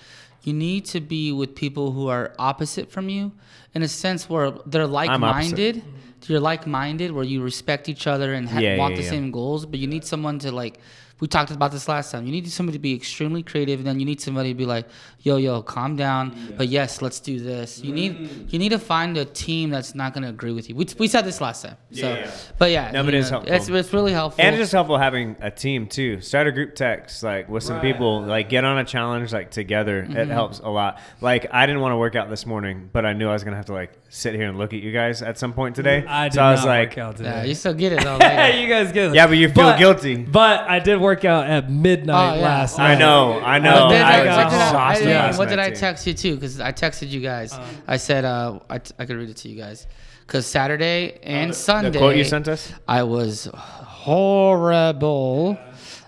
you 0.44 0.54
need 0.54 0.86
to 0.86 1.00
be 1.00 1.32
with 1.32 1.56
people 1.56 1.92
who 1.92 2.08
are 2.08 2.34
opposite 2.40 2.92
from 2.92 3.10
you, 3.10 3.32
in 3.74 3.84
a 3.84 3.88
sense 3.88 4.30
where 4.30 4.52
they're 4.66 4.88
like-minded. 4.88 5.84
You're 6.28 6.40
like-minded, 6.40 7.12
where 7.12 7.24
you 7.24 7.42
respect 7.42 7.90
each 7.90 8.06
other 8.06 8.34
and 8.34 8.48
ha- 8.48 8.60
Yeah, 8.60 8.78
want 8.78 8.94
yeah, 8.94 8.98
the 8.98 9.04
yeah. 9.04 9.10
same 9.10 9.32
goals. 9.32 9.66
But 9.66 9.80
you 9.80 9.88
need 9.88 10.06
someone 10.06 10.38
to 10.40 10.52
like. 10.52 10.80
We 11.20 11.28
talked 11.28 11.52
about 11.52 11.72
this 11.72 11.88
last 11.88 12.12
time. 12.12 12.26
You 12.26 12.32
need 12.32 12.48
somebody 12.50 12.78
to 12.78 12.82
be 12.82 12.94
extremely 12.96 13.44
creative, 13.44 13.80
and 13.80 13.88
then 13.88 14.00
you 14.00 14.06
need 14.06 14.22
somebody 14.22 14.50
to 14.50 14.56
be 14.56 14.66
like, 14.66 14.88
"Yo, 15.22 15.38
yo, 15.38 15.62
calm 15.62 15.96
down." 15.96 16.36
But 16.58 16.68
yes, 16.70 17.02
let's 17.02 17.20
do 17.20 17.40
this. 17.40 17.82
You 17.84 17.94
need 17.94 18.52
you 18.52 18.60
need 18.60 18.70
to 18.70 18.80
find 18.80 19.18
a 19.18 19.26
team 19.26 19.70
that's 19.70 19.96
not 19.96 20.14
going 20.14 20.24
to 20.24 20.30
agree 20.30 20.52
with 20.52 20.70
you. 20.70 20.76
We, 20.76 20.88
we 21.00 21.08
said 21.08 21.24
this 21.26 21.42
last 21.42 21.64
time. 21.64 21.78
So, 21.92 22.08
Yeah, 22.10 22.16
yeah. 22.20 22.32
but 22.58 22.72
yeah, 22.72 22.92
No, 22.92 23.04
but 23.04 23.14
you 23.14 23.20
it's 23.20 23.30
know, 23.32 23.38
helpful. 23.40 23.56
It's, 23.56 23.70
it's 23.70 23.94
really 23.94 24.12
helpful. 24.14 24.44
And 24.44 24.56
it's 24.56 24.62
just 24.62 24.72
helpful 24.72 24.98
having 24.98 25.36
a 25.42 25.52
team 25.52 25.88
too. 25.88 26.22
Start 26.22 26.48
a 26.48 26.52
group 26.52 26.76
text 26.76 27.24
like 27.24 27.50
with 27.50 27.64
some 27.64 27.80
people. 27.82 28.22
Like 28.24 28.50
get 28.50 28.64
on 28.66 28.78
a 28.78 28.84
challenge 28.84 29.32
like 29.34 29.52
together. 29.52 30.00
It 30.04 30.10
Mm-hmm. 30.10 30.32
helps 30.32 30.60
a 30.60 30.70
lot. 30.70 31.00
Like 31.22 31.48
I 31.52 31.66
didn't 31.66 31.82
want 31.82 31.94
to 31.94 31.98
work 31.98 32.16
out 32.16 32.30
this 32.30 32.46
morning, 32.46 32.90
but 32.94 33.06
I 33.06 33.14
knew 33.14 33.28
I 33.30 33.34
was 33.34 33.44
gonna 33.44 33.56
have 33.58 33.66
to 33.66 33.74
like 33.74 33.94
sit 34.10 34.36
here 34.36 34.48
and 34.50 34.58
look 34.58 34.74
at 34.74 34.82
you 34.82 34.92
guys 34.92 35.22
at 35.22 35.38
some 35.38 35.54
point 35.54 35.76
today. 35.76 36.06
I 36.06 36.26
did 36.30 36.36
so 36.36 36.42
I 36.44 36.52
was 36.52 36.60
not 36.62 36.68
like, 36.68 36.90
work 36.90 36.98
out 36.98 37.20
yeah, 37.20 37.34
today. 37.36 37.48
you 37.50 37.56
still 37.56 37.74
get 37.74 37.94
it 37.94 38.04
though. 38.04 38.18
later. 38.22 38.58
you 38.60 38.68
guys 38.68 38.92
get 38.92 39.10
it. 39.12 39.16
Yeah, 39.16 39.28
but 39.28 39.38
you 39.38 39.48
feel 39.48 39.64
But- 39.64 39.78
guilty. 39.80 40.16
But 40.18 40.62
I 40.70 40.80
did 40.80 41.00
work 41.00 41.24
out 41.26 41.46
at 41.48 41.70
midnight 41.72 42.34
Oh, 42.34 42.36
yeah. 42.36 42.42
last 42.42 42.80
I 42.80 42.90
night. 42.90 42.96
I 42.96 43.00
know. 43.00 43.40
I 43.42 43.60
know. 43.60 43.74
But 43.74 43.90
then, 43.90 44.06
I 44.06 44.10
like, 44.18 44.24
got 44.26 44.38
what 44.46 44.50
did 44.52 44.60
I- 44.60 44.68
exhausted 44.68 45.11
I- 45.20 45.26
last 45.28 45.38
what 45.38 45.50
did 45.50 45.58
night, 45.58 45.68
I 45.68 45.70
too. 45.72 45.76
text 45.80 46.08
you 46.08 46.14
too? 46.14 46.36
Because 46.36 46.60
I 46.60 46.72
texted 46.72 47.10
you 47.10 47.22
guys. 47.22 47.58
I 47.88 47.98
said 47.98 48.26
uh, 48.26 48.60
I, 48.70 48.78
t- 48.80 48.94
I 49.00 49.06
could 49.06 49.18
read 49.18 49.30
it 49.30 49.38
to 49.38 49.50
you 49.50 49.58
guys. 49.58 49.88
Because 50.26 50.46
Saturday 50.46 51.20
and 51.24 51.54
Sunday, 51.54 51.90
The 51.92 52.00
quote 52.00 52.16
you 52.16 52.24
sent 52.24 52.48
us. 52.48 52.72
I 52.88 53.04
was 53.04 53.50
horrible. 53.54 55.58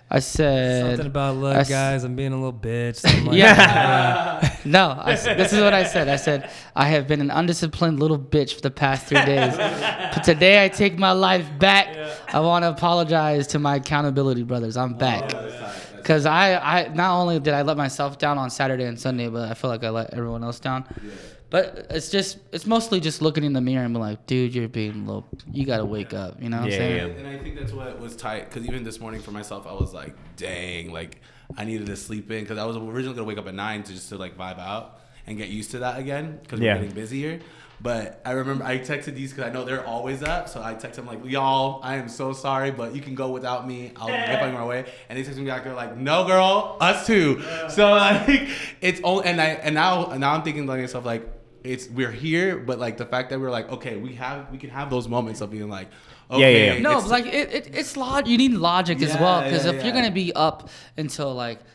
I 0.09 0.19
said 0.19 0.91
Something 0.91 1.07
about 1.07 1.37
look, 1.37 1.55
I 1.55 1.61
s- 1.61 1.69
guys, 1.69 2.03
I'm 2.03 2.15
being 2.15 2.33
a 2.33 2.35
little 2.35 2.53
bitch. 2.53 3.03
like 3.25 3.35
Yeah. 3.35 3.55
that. 3.55 4.49
No, 4.65 4.91
I 4.97 5.13
s 5.13 5.25
this 5.25 5.51
is 5.51 5.59
what 5.59 5.73
I 5.73 5.83
said. 5.83 6.07
I 6.07 6.15
said 6.17 6.49
I 6.75 6.85
have 6.87 7.05
been 7.07 7.19
an 7.19 7.31
undisciplined 7.31 7.99
little 7.99 8.19
bitch 8.19 8.53
for 8.53 8.61
the 8.61 8.71
past 8.71 9.07
three 9.07 9.23
days, 9.25 9.57
but 9.57 10.23
today 10.23 10.63
I 10.63 10.69
take 10.69 10.97
my 10.97 11.11
life 11.11 11.45
back. 11.59 11.87
I 12.33 12.39
want 12.39 12.63
to 12.63 12.69
apologize 12.69 13.47
to 13.47 13.59
my 13.59 13.75
accountability 13.77 14.43
brothers. 14.43 14.77
I'm 14.77 14.93
back. 14.93 15.33
Cause 16.03 16.25
I, 16.25 16.55
I 16.55 16.87
not 16.89 17.19
only 17.19 17.39
did 17.39 17.53
I 17.53 17.61
let 17.61 17.77
myself 17.77 18.17
down 18.17 18.37
on 18.37 18.49
Saturday 18.49 18.83
and 18.85 18.99
Sunday, 18.99 19.27
but 19.29 19.49
I 19.49 19.53
feel 19.53 19.69
like 19.69 19.83
I 19.83 19.89
let 19.89 20.13
everyone 20.13 20.43
else 20.43 20.59
down. 20.59 20.85
Yeah. 21.03 21.11
But 21.49 21.87
it's 21.91 22.09
just 22.09 22.39
it's 22.51 22.65
mostly 22.65 22.99
just 22.99 23.21
looking 23.21 23.43
in 23.43 23.53
the 23.53 23.61
mirror 23.61 23.85
and 23.85 23.93
being 23.93 24.01
like, 24.03 24.25
dude, 24.25 24.55
you're 24.55 24.67
being 24.67 24.91
a 24.91 25.05
little. 25.05 25.25
You 25.51 25.65
gotta 25.65 25.85
wake 25.85 26.13
up. 26.13 26.41
You 26.41 26.49
know 26.49 26.57
what 26.57 26.63
I'm 26.65 26.71
Yeah, 26.71 26.77
saying? 26.77 27.07
yeah. 27.09 27.19
And 27.19 27.27
I 27.27 27.37
think 27.37 27.57
that's 27.59 27.71
what 27.71 27.99
was 27.99 28.15
tight 28.15 28.49
because 28.49 28.65
even 28.65 28.83
this 28.83 28.99
morning 28.99 29.21
for 29.21 29.31
myself, 29.31 29.67
I 29.67 29.73
was 29.73 29.93
like, 29.93 30.15
dang, 30.35 30.91
like 30.91 31.21
I 31.55 31.63
needed 31.65 31.85
to 31.87 31.95
sleep 31.95 32.31
in 32.31 32.41
because 32.43 32.57
I 32.57 32.65
was 32.65 32.75
originally 32.75 33.15
gonna 33.15 33.27
wake 33.27 33.37
up 33.37 33.47
at 33.47 33.53
nine 33.53 33.83
to 33.83 33.93
just 33.93 34.09
to 34.09 34.17
like 34.17 34.35
vibe 34.35 34.59
out 34.59 34.99
and 35.27 35.37
get 35.37 35.49
used 35.49 35.71
to 35.71 35.79
that 35.79 35.99
again 35.99 36.39
because 36.41 36.59
Yeah. 36.59 36.73
we're 36.73 36.81
getting 36.81 36.95
busier. 36.95 37.39
But 37.83 38.21
I 38.25 38.31
remember 38.31 38.63
I 38.63 38.79
texted 38.79 39.13
these 39.13 39.31
because 39.33 39.49
I 39.49 39.53
know 39.53 39.65
they're 39.65 39.85
always 39.85 40.23
up. 40.23 40.47
So 40.47 40.63
I 40.63 40.73
texted 40.73 40.95
them 40.95 41.05
like, 41.05 41.19
y'all, 41.25 41.81
I 41.83 41.97
am 41.97 42.07
so 42.07 42.31
sorry, 42.31 42.71
but 42.71 42.95
you 42.95 43.01
can 43.01 43.13
go 43.13 43.29
without 43.31 43.67
me. 43.67 43.91
I'll 43.97 44.07
get 44.07 44.41
on 44.41 44.53
my 44.53 44.65
way. 44.65 44.85
And 45.09 45.19
they 45.19 45.23
text 45.23 45.37
me 45.37 45.45
back. 45.45 45.65
They're 45.65 45.73
like, 45.73 45.97
no, 45.97 46.25
girl, 46.25 46.77
us 46.79 47.05
too. 47.05 47.43
So 47.69 47.91
like, 47.91 48.47
it's 48.79 49.01
only 49.03 49.25
and 49.25 49.41
I 49.41 49.47
and 49.47 49.75
now 49.75 50.05
and 50.11 50.21
now 50.21 50.33
I'm 50.33 50.43
thinking 50.43 50.65
like 50.65 50.79
myself 50.81 51.05
like. 51.05 51.29
It's 51.65 51.87
we're 51.89 52.11
here, 52.11 52.57
but 52.57 52.77
like 52.77 52.97
the 52.97 53.05
fact 53.05 53.29
that 53.29 53.39
we're 53.39 53.49
like, 53.49 53.71
okay, 53.71 53.95
we 53.95 54.15
have 54.15 54.51
we 54.51 54.57
can 54.57 54.69
have 54.69 54.89
those 54.89 55.07
moments 55.07 55.39
of 55.39 55.49
being 55.49 55.69
like, 55.69 55.87
yeah, 56.29 56.35
okay, 56.35 56.65
yeah. 56.75 56.81
No, 56.81 56.91
it's- 56.97 57.09
like 57.09 57.25
it, 57.25 57.53
it, 57.53 57.69
it's 57.73 57.95
log. 57.95 58.27
You 58.27 58.37
need 58.37 58.51
logic 58.51 59.01
as 59.01 59.15
well 59.17 59.41
because 59.43 59.63
yeah, 59.65 59.71
if 59.71 59.85
you're 59.85 59.93
gonna 59.93 60.11
be 60.11 60.33
up 60.33 60.69
until 60.97 61.33
like 61.33 61.59
l- 61.61 61.65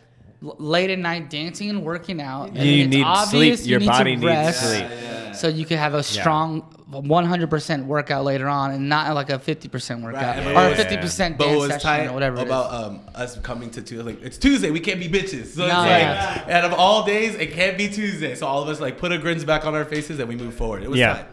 late 0.41 0.91
at 0.91 0.99
night 0.99 1.31
dancing 1.31 1.71
and 1.71 1.83
working 1.85 2.21
out, 2.21 2.49
and 2.51 2.59
You 2.59 2.85
it's 2.85 2.95
need 2.95 3.03
obvious 3.05 3.61
sleep. 3.61 3.67
you 3.67 3.71
Your 3.73 3.81
need 3.81 3.87
body 3.87 4.11
to 4.15 4.21
needs 4.21 4.25
rest, 4.25 4.61
sleep. 4.71 5.35
so 5.35 5.49
you 5.49 5.65
can 5.65 5.79
have 5.79 5.95
a 5.95 6.03
strong 6.03 6.63
100% 6.91 7.85
workout 7.87 8.25
later 8.25 8.49
on, 8.49 8.71
and 8.71 8.89
not 8.89 9.15
like 9.15 9.31
a 9.31 9.39
50% 9.39 10.03
workout 10.03 10.39
and 10.39 10.49
or 10.49 10.55
what 10.55 10.73
a 10.79 10.85
50% 10.85 11.37
But 11.37 11.47
what 11.47 11.47
dance 11.49 11.61
was 11.61 11.69
session 11.71 11.81
tight 11.81 12.07
or 12.07 12.13
whatever 12.13 12.41
about 12.41 12.73
it 12.73 12.77
is. 12.77 12.85
um, 12.89 13.01
us 13.15 13.39
coming 13.41 13.71
to 13.71 13.83
Tuesday? 13.83 14.03
Like 14.05 14.23
it's 14.23 14.39
Tuesday, 14.39 14.71
we 14.71 14.81
can't 14.81 15.01
be 15.01 15.09
bitches. 15.09 15.47
So 15.55 15.65
it's 15.65 15.73
No, 15.73 15.81
like 15.81 16.49
out 16.49 16.65
of 16.65 16.73
all 16.75 17.05
days, 17.05 17.35
it 17.35 17.53
can't 17.53 17.77
be 17.77 17.89
Tuesday. 17.89 18.35
So 18.35 18.47
all 18.47 18.63
of 18.63 18.69
us 18.69 18.81
like 18.81 18.97
put 18.99 19.13
our 19.13 19.19
grins 19.19 19.45
back 19.45 19.67
on 19.67 19.75
our 19.75 19.85
faces 19.85 20.19
and 20.19 20.29
we 20.29 20.37
move 20.37 20.55
forward. 20.55 20.83
It 20.83 20.91
was 20.91 20.99
Yeah. 21.01 21.15
tight. 21.15 21.27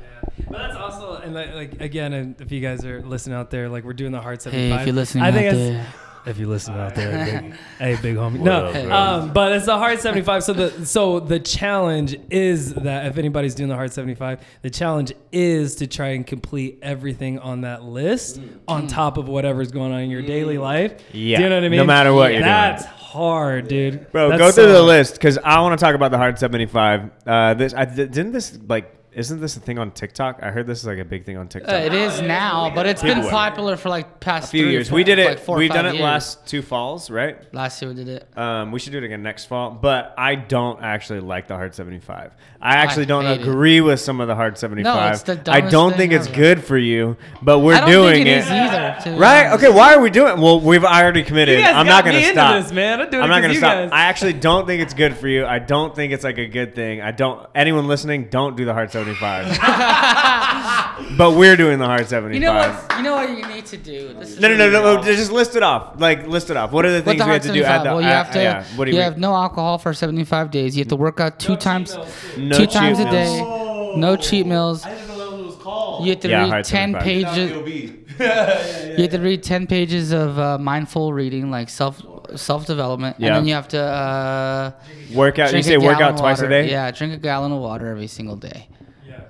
But 0.50 0.58
that's 0.58 0.76
also 0.76 1.16
and 1.24 1.34
like, 1.34 1.54
like 1.54 1.82
again, 1.82 2.12
and 2.14 2.40
if 2.42 2.52
you 2.52 2.60
guys 2.60 2.84
are 2.84 3.02
listening 3.04 3.36
out 3.38 3.50
there, 3.52 3.70
like 3.70 3.84
we're 3.84 3.94
doing 3.94 4.12
the 4.12 4.20
hard 4.22 4.38
Hey, 4.40 4.44
seventy 4.44 4.70
five. 4.72 4.82
if 4.82 4.88
you're 4.88 4.96
listening 4.96 5.24
I 5.24 5.28
out 5.30 5.34
there, 5.34 5.54
it's, 5.82 5.88
if 6.26 6.38
you 6.40 6.48
listen 6.48 6.74
out 6.76 6.96
there, 6.96 7.42
big, 7.42 7.54
hey, 7.80 7.98
big 8.02 8.16
homie. 8.16 8.40
No, 8.40 8.68
up, 8.68 8.92
um, 8.92 9.34
but 9.34 9.52
it's 9.52 9.66
the 9.66 9.78
hard 9.78 10.00
seventy 10.00 10.24
five. 10.24 10.44
So 10.44 10.54
the 10.54 10.86
so 10.86 11.20
the 11.20 11.40
challenge 11.40 12.18
is 12.30 12.74
that 12.74 13.06
if 13.06 13.18
anybody's 13.18 13.56
doing 13.56 13.70
the 13.70 13.76
hard 13.76 13.94
seventy 13.94 14.16
five, 14.16 14.42
the 14.62 14.70
challenge 14.70 15.14
is 15.32 15.76
to 15.76 15.88
try 15.88 16.10
and 16.10 16.26
complete 16.26 16.80
everything 16.82 17.40
on 17.40 17.62
that 17.62 17.84
list 17.84 18.40
on 18.68 18.88
top 18.88 19.18
of 19.18 19.28
whatever's 19.28 19.72
going 19.72 19.92
on 19.92 20.02
in 20.02 20.10
your 20.10 20.22
daily 20.22 20.58
life. 20.58 21.02
Yeah. 21.12 21.38
Do 21.38 21.44
you 21.44 21.50
know 21.50 21.56
what 21.56 21.66
I 21.66 21.70
mean? 21.70 21.78
No 21.78 21.86
matter 21.86 22.14
what 22.14 22.32
you're 22.32 22.42
doing. 22.42 22.44
That's 22.44 22.86
hard, 22.86 23.68
dude. 23.68 24.12
Bro, 24.12 24.30
That's 24.30 24.40
go 24.40 24.52
so 24.52 24.64
through 24.64 24.74
the 24.74 24.84
list 24.84 25.14
because 25.14 25.38
I 25.38 25.60
want 25.62 25.80
to 25.80 25.84
talk 25.84 25.96
about 25.96 26.12
the 26.12 26.18
hard 26.18 26.38
75. 26.38 27.10
Uh, 27.26 27.54
this 27.54 27.74
I, 27.74 27.86
didn't 27.86 28.32
this 28.32 28.60
like 28.68 28.95
isn't 29.16 29.40
this 29.40 29.56
a 29.58 29.60
thing 29.60 29.80
on 29.80 29.92
TikTok? 29.92 30.40
I 30.44 30.52
heard 30.52 30.68
this 30.68 30.80
is 30.80 30.86
like 30.86 31.00
a 31.00 31.06
big 31.06 31.26
thing 31.26 31.38
on 31.38 31.48
TikTok. 31.48 31.72
uh, 31.74 31.78
it 31.78 31.94
is 31.94 32.22
now, 32.22 32.70
but 32.76 32.86
it's 32.86 33.02
been 33.02 33.22
popular 33.30 33.78
for 33.78 33.90
like 33.90 34.20
past 34.20 34.48
a 34.48 34.52
few 34.52 34.64
three, 34.64 34.72
years. 34.74 34.90
four- 34.90 34.96
we 34.98 35.04
did 35.04 35.20
it. 35.20 35.28
Like 35.28 35.40
four 35.40 35.56
or 35.56 35.60
we 35.60 35.68
done 35.70 35.86
it 35.86 35.94
years. 35.94 36.04
last 36.04 36.46
two 36.46 36.62
falls, 36.62 37.10
right? 37.10 37.38
Last 37.54 37.82
year 37.82 37.90
we 37.90 37.96
did 37.96 38.08
it. 38.10 38.28
Um, 38.38 38.72
we 38.72 38.80
should 38.80 38.92
do 38.92 38.98
it 39.00 39.04
again 39.06 39.24
next 39.24 39.46
fall. 39.46 39.72
But 39.72 40.14
I 40.18 40.36
don't 40.36 40.82
actually 40.84 41.22
like 41.22 41.48
the 41.48 41.56
hard 41.56 41.74
75. 41.74 42.34
I 42.62 42.76
actually 42.78 43.04
I 43.04 43.06
don't 43.06 43.26
hate 43.26 43.42
it. 43.42 43.48
agree 43.48 43.80
with 43.82 44.00
some 44.00 44.20
of 44.22 44.28
the 44.28 44.36
hard 44.36 44.58
75. 44.58 45.14
it's 45.14 45.24
the 45.24 45.42
I 45.52 45.62
don't 45.62 45.92
thing 45.92 45.98
think 46.10 46.14
it's 46.14 46.28
ever. 46.28 46.36
good 46.36 46.64
for 46.64 46.78
you, 46.78 47.16
but 47.42 47.60
we're 47.60 47.76
I 47.76 47.80
don't 47.82 47.90
doing 47.90 48.14
think 48.16 48.28
it 48.28 48.32
it. 48.32 48.38
is 48.40 48.50
either. 48.52 49.18
Right? 49.18 49.46
honest. 49.48 49.64
Okay. 49.64 49.74
Why 49.74 49.94
are 49.96 50.02
we 50.02 50.10
doing? 50.10 50.34
It? 50.34 50.40
Well, 50.40 50.60
we've 50.60 50.84
already 50.84 51.24
committed. 51.24 51.60
You 51.60 51.64
guys 51.66 51.76
I'm 51.76 51.86
got 51.86 52.04
not 52.04 52.12
going 52.12 52.22
to 52.24 52.32
stop. 52.32 52.64
this, 52.64 52.72
man. 52.74 53.02
I'm 53.02 53.10
doing 53.10 53.24
I'm 53.24 53.30
it 53.30 53.34
not 53.34 53.36
'cause 53.36 53.42
going 53.44 53.54
to 53.54 53.60
stop. 53.60 53.74
guys- 53.76 53.90
I 53.94 54.02
actually 54.06 54.34
don't 54.34 54.66
think 54.66 54.82
it's 54.82 54.94
good 54.94 55.16
for 55.16 55.28
you. 55.28 55.46
I 55.46 55.60
don't 55.60 55.96
think 55.96 56.12
it's 56.12 56.24
like 56.24 56.38
a 56.38 56.48
good 56.48 56.76
thing. 56.76 57.02
I 57.02 57.12
don't. 57.12 57.48
Anyone 57.56 57.88
listening, 57.88 58.30
don't 58.30 58.58
do 58.58 58.66
the 58.66 58.74
hard 58.74 58.92
75. 59.14 59.58
but 61.18 61.36
we're 61.36 61.56
doing 61.56 61.80
the 61.80 61.86
hard 61.86 62.08
75. 62.08 62.34
You 62.34 62.40
know 62.40 62.54
what? 62.54 62.98
You 62.98 63.04
know 63.04 63.14
what 63.14 63.30
you 63.30 63.46
need 63.48 63.66
to 63.68 63.78
do. 63.78 64.14
This 64.14 64.32
is 64.32 64.40
No, 64.40 64.48
no, 64.50 64.56
no, 64.58 64.70
really 64.70 64.96
no, 64.98 65.04
Just 65.04 65.32
list 65.32 65.56
it 65.56 65.64
off. 65.64 66.00
Like 66.00 66.28
list 66.28 66.50
it 66.50 66.58
off. 66.58 66.72
What 66.72 66.86
are 66.86 66.92
the 66.92 67.02
things 67.02 67.20
the 67.20 67.26
we 67.26 67.32
have 67.32 67.40
hard 67.42 67.42
to 67.44 67.54
do? 67.54 67.64
At 67.64 67.84
the, 67.84 67.90
well, 67.90 68.02
you 68.02 68.08
uh, 68.08 68.12
have 68.24 68.32
to. 68.32 68.42
yeah. 68.42 68.64
What 68.76 68.86
do 68.86 68.92
you 68.92 68.98
you 68.98 69.04
have 69.04 69.18
no 69.18 69.36
alcohol 69.36 69.78
for 69.78 69.94
75 69.94 70.52
days. 70.52 70.76
You 70.76 70.82
have 70.82 70.90
to 70.90 70.96
work 70.96 71.20
out 71.20 71.40
two 71.40 71.56
times, 71.56 71.96
No 72.38 72.58
two 72.58 72.66
cheat 72.66 72.72
times 72.72 73.00
a 73.00 73.04
meals. 73.04 73.14
day. 73.14 73.96
No 73.98 74.16
cheat 74.16 74.46
meals. 74.48 74.86
I 74.86 74.94
didn't 74.96 75.08
know 75.08 75.18
what 75.32 75.40
it 75.40 75.46
was 75.46 75.56
called. 75.56 76.06
You 76.06 76.12
have 76.12 76.20
to 76.22 76.30
Yeah, 76.30 76.42
read 76.44 76.50
hard 76.50 76.66
10 76.66 76.94
75. 76.94 77.04
pages. 77.04 78.02
You 78.18 79.02
have 79.02 79.12
to 79.12 79.20
read 79.20 79.44
10 79.44 79.68
pages 79.68 80.14
of 80.14 80.40
uh, 80.40 80.58
mindful 80.58 81.12
reading, 81.12 81.52
like 81.52 81.68
self 81.68 82.02
self 82.38 82.66
development, 82.66 83.18
Yeah. 83.20 83.28
and 83.28 83.36
then 83.36 83.46
you 83.46 83.54
have 83.56 83.68
to 83.70 83.82
uh, 83.82 84.72
Workout. 85.14 85.54
You 85.54 85.62
say 85.62 85.78
work 85.78 86.00
out 86.00 86.14
of 86.14 86.20
twice 86.20 86.40
a 86.42 86.48
day. 86.48 86.72
Yeah, 86.72 86.90
drink 86.92 87.14
a 87.14 87.18
gallon 87.18 87.52
of 87.52 87.60
water 87.60 87.88
every 87.88 88.08
single 88.08 88.38
day. 88.38 88.70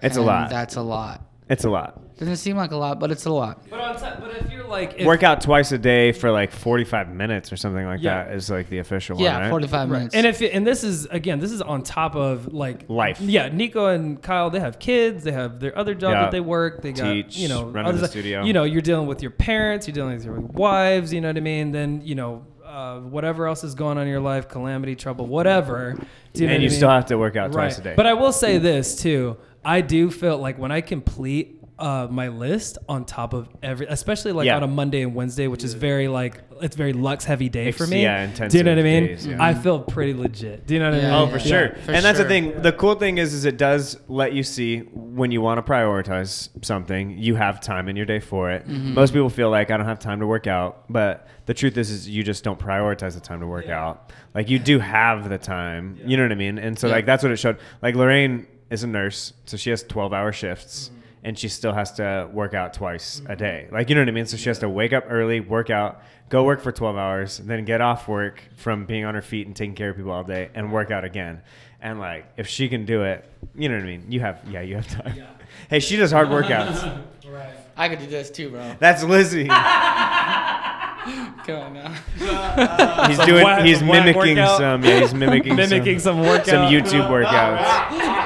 It's 0.05 0.17
a 0.17 0.21
lot. 0.21 0.49
That's 0.49 0.75
a 0.75 0.81
lot. 0.81 1.21
It's 1.49 1.63
a 1.63 1.69
lot. 1.69 2.01
Doesn't 2.17 2.37
seem 2.37 2.55
like 2.55 2.71
a 2.71 2.75
lot, 2.77 2.99
but 2.99 3.11
it's 3.11 3.25
a 3.25 3.31
lot. 3.31 3.61
But 3.69 3.79
on 3.79 3.95
top, 3.97 4.19
but 4.21 4.31
if 4.37 4.49
you're 4.51 4.65
like 4.65 4.95
if, 4.97 5.05
Work 5.05 5.21
out 5.21 5.41
twice 5.41 5.71
a 5.73 5.77
day 5.77 6.11
for 6.13 6.31
like 6.31 6.51
45 6.51 7.09
minutes 7.13 7.51
or 7.51 7.57
something 7.57 7.85
like 7.85 8.01
Yeah. 8.01 8.23
that 8.23 8.33
is 8.33 8.49
like 8.49 8.69
the 8.69 8.79
official 8.79 9.19
Yeah, 9.19 9.33
one, 9.33 9.41
right? 9.41 9.49
45 9.49 9.89
Right. 9.91 9.97
minutes. 9.97 10.15
And 10.15 10.25
if 10.25 10.41
it, 10.41 10.51
and 10.53 10.65
this 10.65 10.83
is 10.83 11.05
again, 11.07 11.39
this 11.39 11.51
is 11.51 11.61
on 11.61 11.83
top 11.83 12.15
of 12.15 12.53
like 12.53 12.85
Life. 12.89 13.19
Yeah, 13.21 13.49
Nico 13.49 13.87
and 13.87 14.19
Kyle, 14.21 14.49
they 14.49 14.61
have 14.61 14.79
kids, 14.79 15.23
they 15.25 15.33
have 15.33 15.59
their 15.59 15.77
other 15.77 15.93
job 15.93 16.13
Yeah. 16.13 16.21
that 16.21 16.31
they 16.31 16.39
work, 16.39 16.81
they 16.81 16.93
got 16.93 17.11
Teach, 17.11 17.37
you 17.37 17.49
know, 17.49 17.65
run 17.65 17.85
other 17.85 17.97
the 17.99 18.07
studio. 18.07 18.43
You 18.43 18.53
know, 18.53 18.63
you're 18.63 18.81
dealing 18.81 19.07
with 19.07 19.21
your 19.21 19.31
parents, 19.31 19.85
you're 19.85 19.93
dealing 19.93 20.15
with 20.15 20.25
your 20.25 20.39
wives, 20.39 21.13
you 21.13 21.19
know 21.21 21.27
what 21.27 21.37
I 21.37 21.41
mean? 21.41 21.71
Then 21.73 22.01
you 22.03 22.15
know. 22.15 22.45
Uh, 22.65 22.99
whatever 22.99 23.47
else 23.47 23.63
is 23.63 23.73
going 23.73 23.97
on 23.97 24.03
in 24.03 24.09
your 24.09 24.19
life, 24.19 24.49
calamity, 24.49 24.95
trouble, 24.95 25.25
whatever. 25.27 25.95
Do 26.33 26.41
you 26.41 26.47
know 26.47 26.53
and 26.55 26.57
what 26.57 26.63
you 26.63 26.67
I 26.67 26.69
mean? 26.69 26.69
still 26.71 26.89
have 26.89 27.05
to 27.05 27.17
work 27.17 27.37
out 27.37 27.53
twice 27.53 27.77
a 27.77 27.81
day. 27.81 27.93
But 27.95 28.05
I 28.05 28.13
will 28.15 28.33
say 28.33 28.57
this 28.57 29.01
too. 29.01 29.37
I 29.65 29.81
do 29.81 30.09
feel 30.11 30.37
like 30.37 30.57
when 30.59 30.71
I 30.71 30.81
complete 30.81 31.61
uh, 31.77 32.07
my 32.09 32.29
list 32.29 32.77
on 32.87 33.03
top 33.03 33.33
of 33.33 33.49
every, 33.61 33.85
especially 33.87 34.31
like 34.31 34.45
Yeah. 34.45 34.55
on 34.55 34.63
a 34.63 34.67
Monday 34.67 35.01
and 35.01 35.13
Wednesday, 35.13 35.47
which 35.47 35.61
is 35.65 35.73
very 35.73 36.07
like 36.07 36.41
it's 36.61 36.77
very 36.77 36.93
lux 36.93 37.25
heavy 37.25 37.49
day 37.49 37.71
for 37.73 37.85
me. 37.85 38.01
yeah, 38.03 38.23
intense. 38.23 38.53
Do 38.53 38.59
you 38.59 38.63
know 38.63 38.71
what 38.71 38.79
I 38.79 38.83
mean? 38.83 39.07
days, 39.07 39.27
yeah. 39.27 39.43
I 39.43 39.53
feel 39.53 39.81
pretty 39.81 40.13
legit. 40.13 40.65
Do 40.65 40.73
you 40.73 40.79
know 40.79 40.91
what 40.91 40.99
I 40.99 41.01
Yeah, 41.01 41.11
mean? 41.11 41.29
Oh, 41.29 41.31
for 41.33 41.37
yeah. 41.39 41.43
sure. 41.43 41.69
For 41.83 41.91
and 41.91 42.05
that's 42.05 42.17
the 42.17 42.23
sure. 42.23 42.29
thing. 42.29 42.61
The 42.61 42.71
cool 42.71 42.95
thing 42.95 43.17
is, 43.17 43.33
is 43.33 43.43
it 43.43 43.57
does 43.57 43.97
let 44.07 44.31
you 44.31 44.41
see 44.41 44.79
when 44.93 45.31
you 45.31 45.41
want 45.41 45.57
to 45.65 45.69
prioritize 45.69 46.47
something, 46.63 47.17
you 47.17 47.35
have 47.35 47.59
time 47.59 47.89
in 47.89 47.97
your 47.97 48.05
day 48.05 48.21
for 48.21 48.51
it. 48.51 48.65
Mm-hmm. 48.65 48.93
Most 48.93 49.11
people 49.11 49.29
feel 49.29 49.49
like 49.49 49.69
I 49.69 49.75
don't 49.75 49.85
have 49.85 49.99
time 49.99 50.21
to 50.21 50.27
work 50.27 50.47
out, 50.47 50.85
but 50.89 51.27
the 51.45 51.53
truth 51.53 51.77
is, 51.77 51.91
is 51.91 52.07
you 52.07 52.23
just 52.23 52.45
don't 52.45 52.57
prioritize 52.57 53.15
the 53.15 53.19
time 53.19 53.41
to 53.41 53.47
work 53.47 53.67
out. 53.67 54.13
Like 54.33 54.49
you 54.49 54.59
do 54.59 54.79
have 54.79 55.27
the 55.27 55.37
time. 55.37 55.99
You 56.05 56.15
know 56.15 56.23
what 56.23 56.31
I 56.31 56.35
mean? 56.35 56.57
And 56.57 56.79
so 56.79 56.87
Yeah. 56.87 56.93
like 56.93 57.05
that's 57.05 57.21
what 57.21 57.33
it 57.33 57.37
showed. 57.37 57.57
Like 57.81 57.95
Lorraine 57.95 58.47
is 58.69 58.83
a 58.83 58.87
nurse, 58.87 59.33
so 59.45 59.57
she 59.57 59.69
has 59.69 59.83
twelve 59.83 60.13
hour 60.13 60.31
shifts. 60.31 60.89
Mm-hmm. 60.89 60.99
and 61.25 61.39
she 61.39 61.47
still 61.49 61.73
has 61.73 61.91
to 61.93 62.29
work 62.31 62.53
out 62.53 62.73
twice 62.73 63.19
a 63.19 63.21
mm-hmm. 63.21 63.35
day. 63.35 63.67
Like 63.71 63.89
you 63.89 63.95
know 63.95 64.01
what 64.01 64.09
I 64.09 64.11
mean? 64.11 64.25
So 64.27 64.37
she 64.37 64.49
has 64.49 64.59
to 64.59 64.69
wake 64.69 64.93
up 64.93 65.05
early, 65.09 65.39
work 65.39 65.69
out, 65.71 66.01
go 66.29 66.43
work 66.43 66.61
for 66.61 66.71
12 66.71 66.95
hours, 66.97 67.37
then 67.39 67.65
get 67.65 67.81
off 67.81 68.07
work 68.07 68.43
from 68.57 68.85
being 68.85 69.05
on 69.05 69.15
her 69.15 69.23
feet 69.23 69.47
and 69.47 69.55
taking 69.55 69.73
care 69.75 69.89
of 69.89 69.95
people 69.95 70.11
all 70.11 70.23
day, 70.23 70.49
and 70.53 70.71
work 70.71 70.91
out 70.91 71.03
again. 71.03 71.41
And 71.81 71.99
like 71.99 72.25
if 72.37 72.47
she 72.47 72.69
can 72.69 72.85
do 72.85 73.03
it, 73.03 73.25
you 73.55 73.69
know 73.69 73.75
what 73.75 73.83
I 73.83 73.87
mean? 73.87 74.05
You 74.11 74.19
have 74.19 74.39
yeah, 74.49 74.61
you 74.61 74.75
have 74.75 74.87
time. 74.87 75.15
Hey, 75.69 75.79
she 75.79 75.95
does 75.95 76.11
hard 76.11 76.27
workouts. 76.27 77.01
Right. 77.27 77.55
I 77.75 77.89
could 77.89 77.99
do 77.99 78.05
this 78.05 78.29
too, 78.29 78.51
bro. 78.51 78.75
That's 78.79 79.03
Lizzie. 79.03 79.47
Come 79.49 79.55
on 81.49 81.73
now. 81.73 81.89
He's 83.07 83.17
Some 83.17 83.25
doing. 83.25 83.43
whack- 83.43 83.65
he's 83.65 83.79
some 83.79 83.87
whack 83.87 84.05
mimicking 84.05 84.37
workout. 84.37 84.57
some. 84.57 84.83
Yeah, 84.85 84.99
he's 85.01 85.13
mimicking 85.13 85.55
Mimicking 85.55 85.99
some 85.99 86.19
workout. 86.21 86.45
some 86.45 86.71
YouTube 86.71 87.09
workouts. 87.09 88.24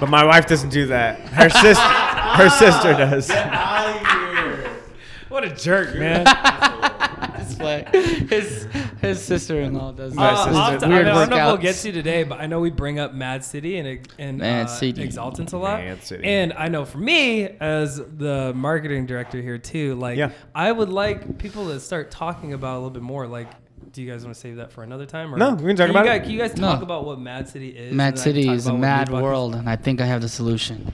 But 0.00 0.08
my 0.08 0.24
wife 0.24 0.46
doesn't 0.46 0.70
do 0.70 0.86
that. 0.86 1.20
Her 1.20 1.50
sister. 1.50 1.84
Her 1.84 2.48
sister 2.48 2.92
does. 2.94 3.28
What 5.28 5.44
a 5.44 5.54
jerk, 5.54 5.94
man. 5.96 6.24
This. 6.24 7.56
His 8.30 8.66
his 9.02 9.22
sister-in-law 9.22 9.92
does 9.92 10.14
My 10.14 10.30
that. 10.30 10.32
Uh, 10.32 10.44
sister- 10.44 10.58
I'll 10.58 10.70
have 10.70 10.80
to- 10.80 10.88
weird 10.88 11.06
I 11.06 11.12
don't 11.26 11.30
know 11.30 11.36
if 11.36 11.44
we'll 11.46 11.56
get 11.58 11.74
to 11.76 11.92
today, 11.92 12.22
but 12.22 12.40
I 12.40 12.46
know 12.46 12.60
we 12.60 12.70
bring 12.70 12.98
up 12.98 13.12
Mad 13.12 13.44
City 13.44 13.76
and 13.76 14.08
and 14.18 14.38
Mad 14.38 14.66
uh, 14.66 14.68
City. 14.68 15.06
Exaltants 15.06 15.52
a 15.52 15.58
lot. 15.58 15.80
Mad 15.80 16.02
City. 16.02 16.24
And 16.24 16.54
I 16.54 16.68
know 16.68 16.86
for 16.86 16.98
me, 16.98 17.44
as 17.60 17.96
the 17.96 18.52
marketing 18.54 19.04
director 19.04 19.42
here 19.42 19.58
too, 19.58 19.94
like 19.96 20.16
Yeah. 20.16 20.30
I 20.54 20.72
would 20.72 20.88
like 20.88 21.36
people 21.38 21.66
to 21.68 21.80
start 21.80 22.10
talking 22.10 22.54
about 22.54 22.74
a 22.74 22.78
little 22.78 22.90
bit 22.90 23.02
more. 23.02 23.26
Like, 23.26 23.48
do 23.92 24.02
you 24.02 24.10
guys 24.10 24.22
want 24.24 24.34
to 24.34 24.40
save 24.40 24.56
that 24.56 24.72
for 24.72 24.82
another 24.82 25.06
time? 25.06 25.34
Or 25.34 25.38
No, 25.38 25.54
we 25.54 25.66
can 25.66 25.76
talk 25.76 25.86
you 25.88 25.90
about 25.92 26.04
guys, 26.06 26.20
it. 26.20 26.22
Can 26.24 26.30
you 26.32 26.38
guys 26.38 26.56
No. 26.56 26.68
talk 26.72 26.82
about 26.82 27.04
what 27.04 27.18
Mad 27.20 27.48
City 27.48 27.68
is? 27.70 27.76
Mad 27.76 27.88
and 27.90 27.98
then 27.98 28.06
I 28.06 28.10
can 28.10 28.16
City 28.16 28.48
is 28.48 28.66
a 28.66 28.74
mad 28.74 29.08
world, 29.10 29.54
and 29.54 29.68
I 29.68 29.76
think 29.76 30.00
I 30.00 30.06
have 30.06 30.20
the 30.22 30.28
solution. 30.28 30.92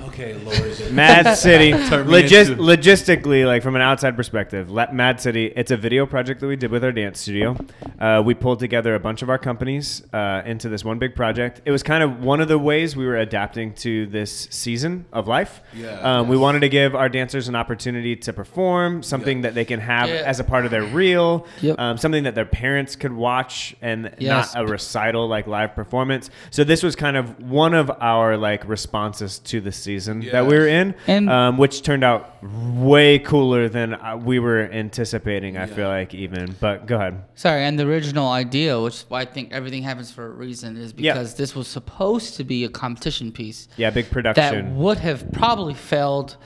Okay, 0.00 0.34
Lord. 0.44 0.92
Mad 0.92 1.34
City, 1.36 1.72
logis- 1.72 2.56
logistically, 2.56 3.46
like 3.46 3.62
from 3.62 3.76
an 3.76 3.82
outside 3.82 4.16
perspective, 4.16 4.70
Le- 4.70 4.92
Mad 4.92 5.20
City, 5.20 5.52
it's 5.54 5.70
a 5.70 5.76
video 5.76 6.06
project 6.06 6.40
that 6.40 6.46
we 6.46 6.56
did 6.56 6.70
with 6.70 6.82
our 6.82 6.92
dance 6.92 7.20
studio. 7.20 7.56
Uh, 8.00 8.22
we 8.24 8.32
pulled 8.34 8.58
together 8.58 8.94
a 8.94 9.00
bunch 9.00 9.22
of 9.22 9.28
our 9.28 9.38
companies 9.38 10.02
uh, 10.12 10.42
into 10.46 10.68
this 10.68 10.84
one 10.84 10.98
big 10.98 11.14
project. 11.14 11.60
It 11.66 11.72
was 11.72 11.82
kind 11.82 12.02
of 12.02 12.22
one 12.22 12.40
of 12.40 12.48
the 12.48 12.58
ways 12.58 12.96
we 12.96 13.06
were 13.06 13.16
adapting 13.16 13.74
to 13.74 14.06
this 14.06 14.48
season 14.50 15.04
of 15.12 15.28
life. 15.28 15.60
Yeah, 15.74 16.00
um, 16.00 16.28
We 16.28 16.36
wanted 16.36 16.60
to 16.60 16.68
give 16.68 16.94
our 16.94 17.08
dancers 17.08 17.48
an 17.48 17.54
opportunity 17.56 18.16
to 18.16 18.32
perform 18.32 19.02
something 19.02 19.38
Yeah. 19.38 19.42
that 19.42 19.54
they 19.54 19.64
can 19.64 19.80
have 19.80 20.08
Yeah. 20.08 20.22
as 20.24 20.40
a 20.40 20.44
part 20.44 20.64
of 20.64 20.70
their 20.70 20.84
reel, 20.84 21.46
Yep. 21.60 21.78
um, 21.78 21.98
something 21.98 22.22
that 22.24 22.34
their 22.38 22.44
parents 22.46 22.94
could 22.94 23.12
watch 23.12 23.74
and 23.82 24.12
Yes. 24.18 24.54
not 24.54 24.62
a 24.62 24.66
recital 24.68 25.26
like 25.26 25.48
live 25.48 25.74
performance. 25.74 26.30
So 26.50 26.62
this 26.62 26.84
was 26.84 26.94
kind 26.94 27.16
of 27.16 27.24
one 27.42 27.74
of 27.74 27.90
our 28.00 28.36
like 28.36 28.62
responses 28.68 29.40
to 29.50 29.60
the 29.60 29.72
season 29.72 30.20
that 30.30 30.46
we 30.46 30.56
were 30.56 30.68
in, 30.68 30.94
And- 31.08 31.28
um, 31.28 31.58
which 31.58 31.82
turned 31.82 32.04
out 32.04 32.36
way 32.42 33.18
cooler 33.18 33.68
than 33.68 33.94
uh, 33.94 34.16
we 34.16 34.38
were 34.38 34.70
anticipating. 34.70 35.56
I 35.56 35.66
Yeah. 35.66 35.74
feel 35.74 35.88
like 35.88 36.14
even, 36.14 36.54
but 36.60 36.86
go 36.86 36.94
ahead. 36.94 37.14
Sorry, 37.34 37.64
and 37.64 37.76
the 37.76 37.86
original 37.88 38.28
idea, 38.28 38.80
which 38.80 39.04
I 39.10 39.24
think 39.24 39.52
everything 39.52 39.82
happens 39.82 40.12
for 40.12 40.26
a 40.26 40.30
reason, 40.30 40.76
is 40.76 40.94
Yeah. 40.96 41.14
because 41.14 41.34
this 41.34 41.56
was 41.56 41.66
supposed 41.66 42.36
to 42.36 42.44
be 42.44 42.62
a 42.64 42.68
competition 42.68 43.32
piece 43.32 43.66
Yeah, 43.76 43.90
big 43.90 44.10
production 44.12 44.40
that 44.44 44.50
production. 44.52 44.76
would 44.78 44.98
have 44.98 45.32
probably 45.32 45.74
failed. 45.74 46.36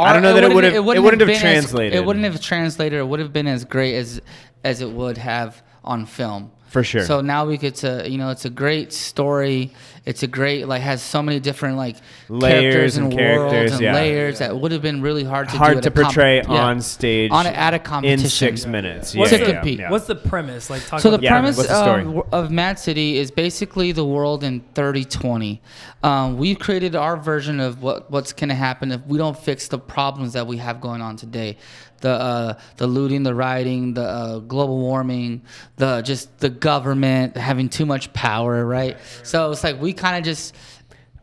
I 0.00 0.14
don't 0.14 0.18
or 0.18 0.20
know 0.22 0.34
that 0.34 0.44
it 0.44 0.54
wouldn't- 0.54 0.54
would've- 0.54 0.96
it 0.96 1.02
wouldn't 1.04 1.20
have 1.20 1.28
been 1.28 1.36
as- 1.36 1.40
translated. 1.42 1.94
it 1.94 2.04
wouldn't 2.06 2.24
have 2.24 2.40
translated. 2.40 2.98
It 2.98 3.06
would 3.06 3.20
have 3.20 3.32
been 3.34 3.46
as 3.46 3.64
great 3.66 3.94
as 3.96 4.20
as 4.64 4.80
it 4.80 4.90
would 4.90 5.18
have 5.18 5.62
on 5.84 6.06
film. 6.06 6.50
For 6.74 6.82
sure. 6.82 7.04
So 7.04 7.20
now 7.20 7.46
we 7.46 7.56
get 7.56 7.76
to, 7.76 8.04
you 8.10 8.18
know, 8.18 8.30
it's 8.30 8.46
a 8.46 8.50
great 8.50 8.92
story. 8.92 9.70
It's 10.06 10.24
a 10.24 10.26
great, 10.26 10.66
like, 10.66 10.82
has 10.82 11.00
so 11.04 11.22
many 11.22 11.38
different 11.38 11.76
like 11.76 11.98
Layers 12.28 12.50
characters 12.50 12.96
and 12.96 13.06
and, 13.06 13.14
characters, 13.16 13.52
worlds 13.52 13.72
and 13.74 13.80
yeah. 13.80 13.94
layers 13.94 14.38
that 14.40 14.58
would 14.58 14.72
have 14.72 14.82
been 14.82 15.00
really 15.00 15.22
hard 15.22 15.46
to 15.50 15.52
do 15.52 15.58
Hard 15.58 15.76
at 15.76 15.84
to 15.84 15.90
a 15.90 15.92
comp- 15.92 16.06
portray 16.06 16.38
yeah. 16.38 16.48
on 16.48 16.80
stage 16.80 17.30
on 17.30 17.46
a, 17.46 17.50
at 17.50 17.74
a 17.74 17.78
competition 17.78 18.24
in 18.24 18.28
six 18.28 18.66
minutes. 18.66 19.14
What's 19.14 19.30
yeah, 19.30 19.38
to 19.38 19.44
the 19.44 19.50
yeah, 19.50 19.56
compete. 19.60 19.78
yeah. 19.78 19.90
What's 19.92 20.08
the 20.08 20.16
premise? 20.16 20.68
Like, 20.68 20.84
talk 20.84 20.98
So 20.98 21.12
the 21.12 21.22
Yeah, 21.22 21.30
premise 21.30 21.58
the 21.58 21.62
story? 21.62 22.02
of, 22.02 22.34
of 22.34 22.50
Mad 22.50 22.80
City 22.80 23.18
is 23.18 23.30
basically 23.30 23.92
the 23.92 24.04
world 24.04 24.42
in 24.42 24.64
3020. 24.74 25.62
Um, 26.02 26.38
we've 26.38 26.58
created 26.58 26.96
our 26.96 27.16
version 27.16 27.60
of 27.60 27.82
what, 27.82 28.10
what's 28.10 28.32
going 28.32 28.48
to 28.48 28.56
happen 28.56 28.90
if 28.90 29.06
we 29.06 29.16
don't 29.16 29.38
fix 29.38 29.68
the 29.68 29.78
problems 29.78 30.32
that 30.32 30.48
we 30.48 30.56
have 30.56 30.80
going 30.80 31.02
on 31.02 31.16
today. 31.16 31.56
The 32.04 32.10
uh, 32.10 32.58
the 32.76 32.86
looting, 32.86 33.22
the 33.22 33.34
rioting, 33.34 33.94
the 33.94 34.02
uh, 34.02 34.38
global 34.40 34.78
warming, 34.78 35.40
the 35.76 36.02
just 36.02 36.38
the 36.38 36.50
government 36.50 37.34
having 37.34 37.70
too 37.70 37.86
much 37.86 38.12
power, 38.12 38.62
right? 38.66 38.98
So 39.22 39.50
it's 39.50 39.64
like 39.64 39.80
we 39.80 39.94
kind 39.94 40.18
of 40.18 40.22
just 40.22 40.54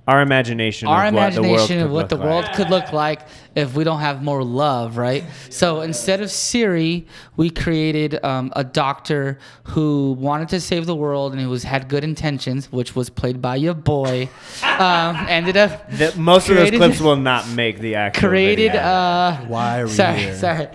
our 0.08 0.22
imagination? 0.22 0.88
our 0.88 1.06
of 1.08 1.14
what 1.14 1.34
the 1.34 1.42
world 1.42 1.46
imagination 1.52 1.78
could 1.78 1.86
of 1.86 1.92
what 1.92 2.00
look 2.00 2.10
the 2.10 2.16
like. 2.18 2.26
world 2.26 2.46
could 2.56 2.70
look 2.70 2.92
like 2.92 3.22
if 3.56 3.76
we 3.76 3.84
don't 3.84 4.00
have 4.00 4.24
more 4.24 4.44
love, 4.44 4.98
right? 4.98 5.24
So 5.50 5.82
instead 5.82 6.22
of 6.22 6.32
Siri, 6.32 7.06
we 7.38 7.50
created 7.50 8.24
um, 8.26 8.52
a 8.56 8.64
doctor 8.64 9.38
who 9.64 10.14
wanted 10.20 10.50
to 10.50 10.60
save 10.60 10.86
the 10.86 10.96
world 10.96 11.34
and 11.34 11.42
who 11.42 11.50
was 11.50 11.64
had 11.64 11.88
good 11.88 12.04
intentions, 12.04 12.72
which 12.72 12.96
was 12.96 13.10
played 13.10 13.42
by 13.42 13.56
your 13.58 13.74
boy. 13.76 14.30
Um, 14.82 15.16
ended 15.30 15.58
up 15.58 15.92
The- 15.92 16.14
most 16.18 16.50
of 16.50 16.56
those 16.56 16.72
clips 16.72 17.00
will 17.08 17.16
not 17.16 17.48
make 17.50 17.78
the 17.80 17.96
actual 17.96 18.30
created. 18.30 18.72
video. 18.72 18.82
Uh, 18.82 19.38
Why 19.48 19.82
are 19.82 19.86
we 19.86 19.92
sorry, 19.92 20.18
here? 20.20 20.36
sorry. 20.36 20.68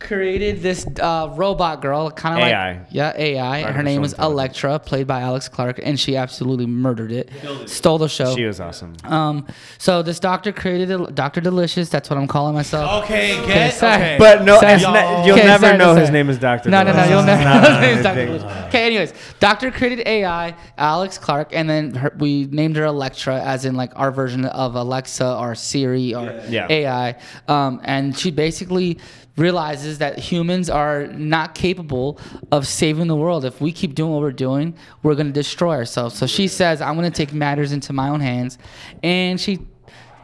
Created 0.00 0.62
this 0.62 0.86
uh, 1.00 1.28
robot 1.34 1.82
girl, 1.82 2.08
kind 2.12 2.38
of 2.40 2.46
AI. 2.46 2.72
like 2.78 2.86
yeah, 2.90 3.12
AI. 3.16 3.62
Her 3.72 3.82
name 3.82 4.00
was 4.00 4.12
Artificial 4.14 4.30
Electra, 4.32 4.78
played 4.78 5.08
by 5.08 5.22
Alex 5.22 5.48
Clark, 5.48 5.80
and 5.82 5.98
she 5.98 6.16
absolutely 6.16 6.66
murdered 6.66 7.10
it, 7.10 7.28
stole 7.66 7.98
the 7.98 8.08
show. 8.08 8.32
she 8.32 8.44
was 8.44 8.60
awesome. 8.60 8.94
Um, 9.02 9.44
so 9.76 10.02
this 10.02 10.20
doctor 10.20 10.52
created 10.52 10.92
a, 10.92 11.10
Doctor 11.10 11.40
Delicious. 11.40 11.88
That's 11.88 12.08
what 12.08 12.16
I'm 12.16 12.28
calling 12.28 12.54
myself. 12.54 13.02
Okay, 13.04 13.36
Okay, 13.40 13.46
get 13.48 13.74
sorry. 13.74 13.94
okay. 13.96 14.16
But 14.20 14.44
no, 14.44 14.60
Sorry. 14.60 14.74
it's 14.74 14.82
ne- 14.84 15.26
you'll 15.26 15.36
Okay, 15.36 15.44
never 15.46 15.66
sorry, 15.66 15.78
know 15.78 15.84
sorry. 15.86 16.00
his 16.02 16.10
name 16.10 16.30
is 16.30 16.38
Doctor. 16.38 16.70
No, 16.70 16.84
no, 16.84 16.92
no, 16.92 17.04
you'll 17.04 17.24
never 17.24 17.42
know 17.42 17.60
his 17.68 17.80
name 17.80 17.96
is 17.98 18.02
Dr. 18.04 18.26
Delicious. 18.26 18.66
Okay, 18.68 18.86
anyways, 18.86 19.12
Doctor 19.40 19.72
created 19.72 20.06
AI, 20.06 20.54
Alex 20.78 21.18
Clark, 21.18 21.48
and 21.52 21.68
then 21.68 21.94
her, 21.96 22.14
we 22.18 22.46
named 22.52 22.76
her 22.76 22.84
Electra, 22.84 23.40
as 23.42 23.64
in 23.64 23.74
like 23.74 23.90
our 23.96 24.12
version 24.12 24.44
of 24.44 24.76
Alexa 24.76 25.36
or 25.38 25.56
Siri 25.56 26.14
or 26.14 26.40
Yeah. 26.48 26.68
AI. 26.70 27.16
Um, 27.48 27.80
and 27.82 28.16
she 28.16 28.30
basically 28.30 28.98
realizes 29.38 29.98
that 29.98 30.18
humans 30.18 30.68
are 30.68 31.06
not 31.06 31.54
capable 31.54 32.18
of 32.50 32.66
saving 32.66 33.06
the 33.06 33.16
world. 33.16 33.44
If 33.44 33.60
we 33.60 33.72
keep 33.72 33.94
doing 33.94 34.12
what 34.12 34.20
we're 34.20 34.32
doing, 34.32 34.74
we're 35.02 35.14
going 35.14 35.28
to 35.28 35.32
destroy 35.32 35.76
ourselves. 35.76 36.16
So 36.16 36.26
she 36.26 36.48
says, 36.48 36.80
I'm 36.80 36.96
going 36.96 37.10
to 37.10 37.16
take 37.16 37.32
matters 37.32 37.72
into 37.72 37.92
my 37.92 38.08
own 38.08 38.20
hands. 38.20 38.58
And 39.02 39.40
she 39.40 39.60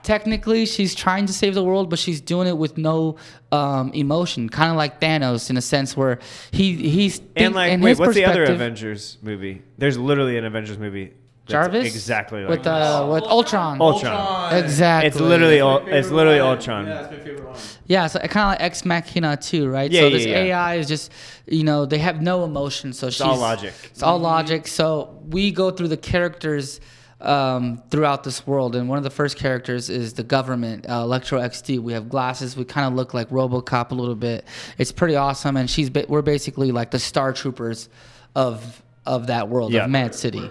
technically 0.03 0.67
she's 0.67 0.95
trying 0.95 1.25
to 1.25 1.33
save 1.33 1.55
the 1.55 1.65
world 1.65 1.89
but 1.89 1.99
she's 1.99 2.21
doing 2.21 2.47
it 2.47 2.59
with 2.59 2.77
no 2.77 3.17
um, 3.53 3.91
emotion 3.95 4.51
kind 4.51 4.71
of 4.71 4.77
like 4.77 5.01
thanos 5.01 5.49
in 5.49 5.57
a 5.57 5.63
sense 5.63 5.97
where 5.97 6.19
he 6.53 6.77
he's 6.77 7.23
And 7.35 7.55
like, 7.55 7.81
wait, 7.81 7.99
what's 7.99 8.15
the 8.15 8.27
other 8.27 8.45
Avengers 8.45 9.17
movie? 9.23 9.63
There's 9.79 9.97
literally 9.97 10.37
an 10.37 10.45
Avengers 10.45 10.79
movie. 10.79 11.15
That's 11.47 11.53
jarvis 11.53 11.87
Exactly 11.95 12.41
like 12.43 12.49
with 12.51 12.59
this. 12.65 12.67
uh 12.69 13.09
with 13.13 13.23
ultron 13.25 13.81
Ultron. 13.81 14.55
exactly 14.55 15.09
It's 15.09 15.21
literally 15.21 15.61
ul- 15.61 15.87
it's 15.87 16.11
literally 16.11 16.41
Ultron. 16.41 16.87
Yeah, 16.87 16.95
that's 16.95 17.11
my 17.13 17.19
favorite 17.19 17.45
one. 17.45 17.59
Yeah, 17.87 18.07
so 18.07 18.19
kind 18.21 18.47
of 18.47 18.53
like 18.53 18.61
Ex 18.63 18.85
Machina 18.85 19.37
too, 19.37 19.69
right? 19.69 19.91
Yeah, 19.91 20.01
so 20.01 20.07
yeah, 20.07 20.13
this 20.17 20.27
yeah. 20.27 20.37
AI 20.39 20.75
is 20.77 20.89
just, 20.89 21.13
you 21.47 21.65
know, 21.65 21.85
they 21.85 21.99
have 21.99 22.23
no 22.23 22.45
emotion. 22.45 22.93
So 22.95 23.11
she's 23.11 23.21
all 23.21 23.37
logic. 23.37 23.75
It's 23.91 24.03
all 24.03 24.19
logic. 24.19 24.67
So 24.67 25.21
we 25.29 25.51
go 25.53 25.71
through 25.71 25.89
the 25.89 25.97
characters 25.99 26.81
um, 27.21 27.83
throughout 27.91 28.25
this 28.25 28.47
world, 28.47 28.75
and 28.75 28.89
one 28.89 28.97
of 28.99 29.05
the 29.05 29.11
first 29.11 29.37
characters 29.39 29.89
is 29.91 30.15
the 30.15 30.23
government, 30.25 30.89
uh, 30.89 30.95
Electro 31.03 31.41
XD. 31.41 31.79
We 31.79 31.93
have 31.93 32.09
glasses. 32.09 32.57
We 32.57 32.65
kind 32.65 32.87
of 32.87 32.95
look 32.95 33.13
like 33.15 33.29
RoboCop 33.31 33.91
a 33.93 33.95
little 33.95 34.15
bit. 34.15 34.45
It's 34.79 34.93
pretty 34.93 35.17
awesome, 35.17 35.57
and 35.59 35.69
she's 35.71 35.91
ba- 35.91 36.07
we're 36.09 36.23
basically 36.23 36.73
like 36.73 36.91
the 36.91 36.99
Star 36.99 37.33
Troopers 37.35 37.89
of 38.35 38.83
of 39.07 39.27
that 39.27 39.49
world 39.51 39.73
Yeah. 39.73 39.85
of 39.85 39.91
Mad 39.91 40.15
City. 40.15 40.51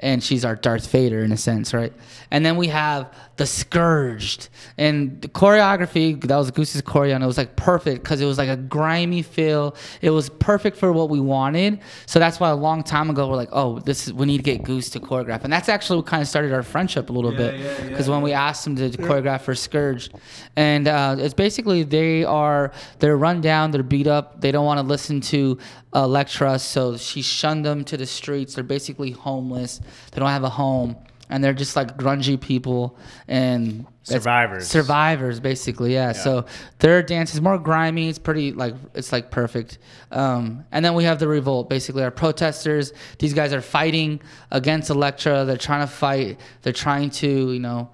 And 0.00 0.22
she's 0.22 0.44
our 0.44 0.56
Darth 0.56 0.90
Vader 0.90 1.22
in 1.22 1.30
a 1.30 1.36
sense, 1.36 1.74
right? 1.74 1.92
And 2.30 2.44
then 2.44 2.56
we 2.56 2.68
have 2.68 3.12
the 3.36 3.46
Scourged. 3.46 4.48
And 4.78 5.20
the 5.20 5.28
choreography, 5.28 6.20
that 6.22 6.36
was 6.36 6.50
Goose's 6.50 6.82
choreo, 6.82 7.14
and 7.14 7.22
it 7.22 7.26
was 7.26 7.38
like 7.38 7.56
perfect 7.56 8.02
because 8.02 8.20
it 8.20 8.26
was 8.26 8.38
like 8.38 8.48
a 8.48 8.56
grimy 8.56 9.22
feel. 9.22 9.76
It 10.00 10.10
was 10.10 10.28
perfect 10.28 10.76
for 10.76 10.92
what 10.92 11.10
we 11.10 11.20
wanted. 11.20 11.80
So 12.06 12.18
that's 12.18 12.40
why 12.40 12.50
a 12.50 12.56
long 12.56 12.82
time 12.82 13.10
ago 13.10 13.28
we're 13.28 13.36
like, 13.36 13.50
oh, 13.52 13.78
this 13.80 14.06
is 14.06 14.12
we 14.12 14.26
need 14.26 14.38
to 14.38 14.42
get 14.42 14.62
Goose 14.62 14.90
to 14.90 15.00
choreograph. 15.00 15.44
And 15.44 15.52
that's 15.52 15.68
actually 15.68 15.96
what 15.96 16.06
kind 16.06 16.22
of 16.22 16.28
started 16.28 16.52
our 16.52 16.62
friendship 16.62 17.10
a 17.10 17.12
little 17.12 17.32
bit. 17.32 17.88
Because 17.88 18.08
when 18.08 18.22
we 18.22 18.32
asked 18.32 18.66
him 18.66 18.76
to 18.76 18.90
choreograph 18.90 19.42
for 19.42 19.54
Scourged. 19.54 20.14
And 20.56 20.88
uh, 20.88 21.16
it's 21.18 21.34
basically 21.34 21.82
they 21.82 22.24
are 22.24 22.72
they're 22.98 23.16
run 23.16 23.40
down, 23.40 23.70
they're 23.70 23.82
beat 23.82 24.06
up, 24.06 24.40
they 24.40 24.52
don't 24.52 24.64
want 24.64 24.80
to 24.80 24.86
listen 24.86 25.20
to 25.20 25.58
Electra, 25.92 26.56
so 26.58 26.96
she 26.96 27.20
shunned 27.20 27.64
them 27.64 27.84
to 27.84 27.96
the 27.96 28.06
streets. 28.06 28.54
They're 28.54 28.62
basically 28.62 29.10
homeless. 29.10 29.80
They 30.12 30.20
don't 30.20 30.30
have 30.30 30.44
a 30.44 30.50
home, 30.50 30.96
and 31.28 31.42
they're 31.42 31.54
just 31.54 31.76
like 31.76 31.96
grungy 31.96 32.40
people 32.40 32.98
and 33.28 33.86
Survivors. 34.02 34.66
Survivors, 34.66 35.40
basically, 35.40 35.92
yeah. 35.92 36.12
So 36.12 36.46
their 36.78 37.02
dance 37.02 37.34
is 37.34 37.40
more 37.40 37.58
grimy. 37.58 38.08
It's 38.08 38.18
pretty 38.18 38.52
like 38.52 38.74
it's 38.94 39.12
like 39.12 39.30
perfect. 39.30 39.78
Um, 40.10 40.64
and 40.72 40.84
then 40.84 40.94
we 40.94 41.04
have 41.04 41.18
the 41.18 41.28
revolt. 41.28 41.68
Basically, 41.68 42.02
our 42.02 42.10
protesters. 42.10 42.92
These 43.18 43.34
guys 43.34 43.52
are 43.52 43.60
fighting 43.60 44.20
against 44.50 44.90
Electra. 44.90 45.44
They're 45.44 45.56
trying 45.56 45.86
to 45.86 45.92
fight. 45.92 46.40
They're 46.62 46.72
trying 46.72 47.10
to 47.10 47.52
you 47.52 47.60
know 47.60 47.90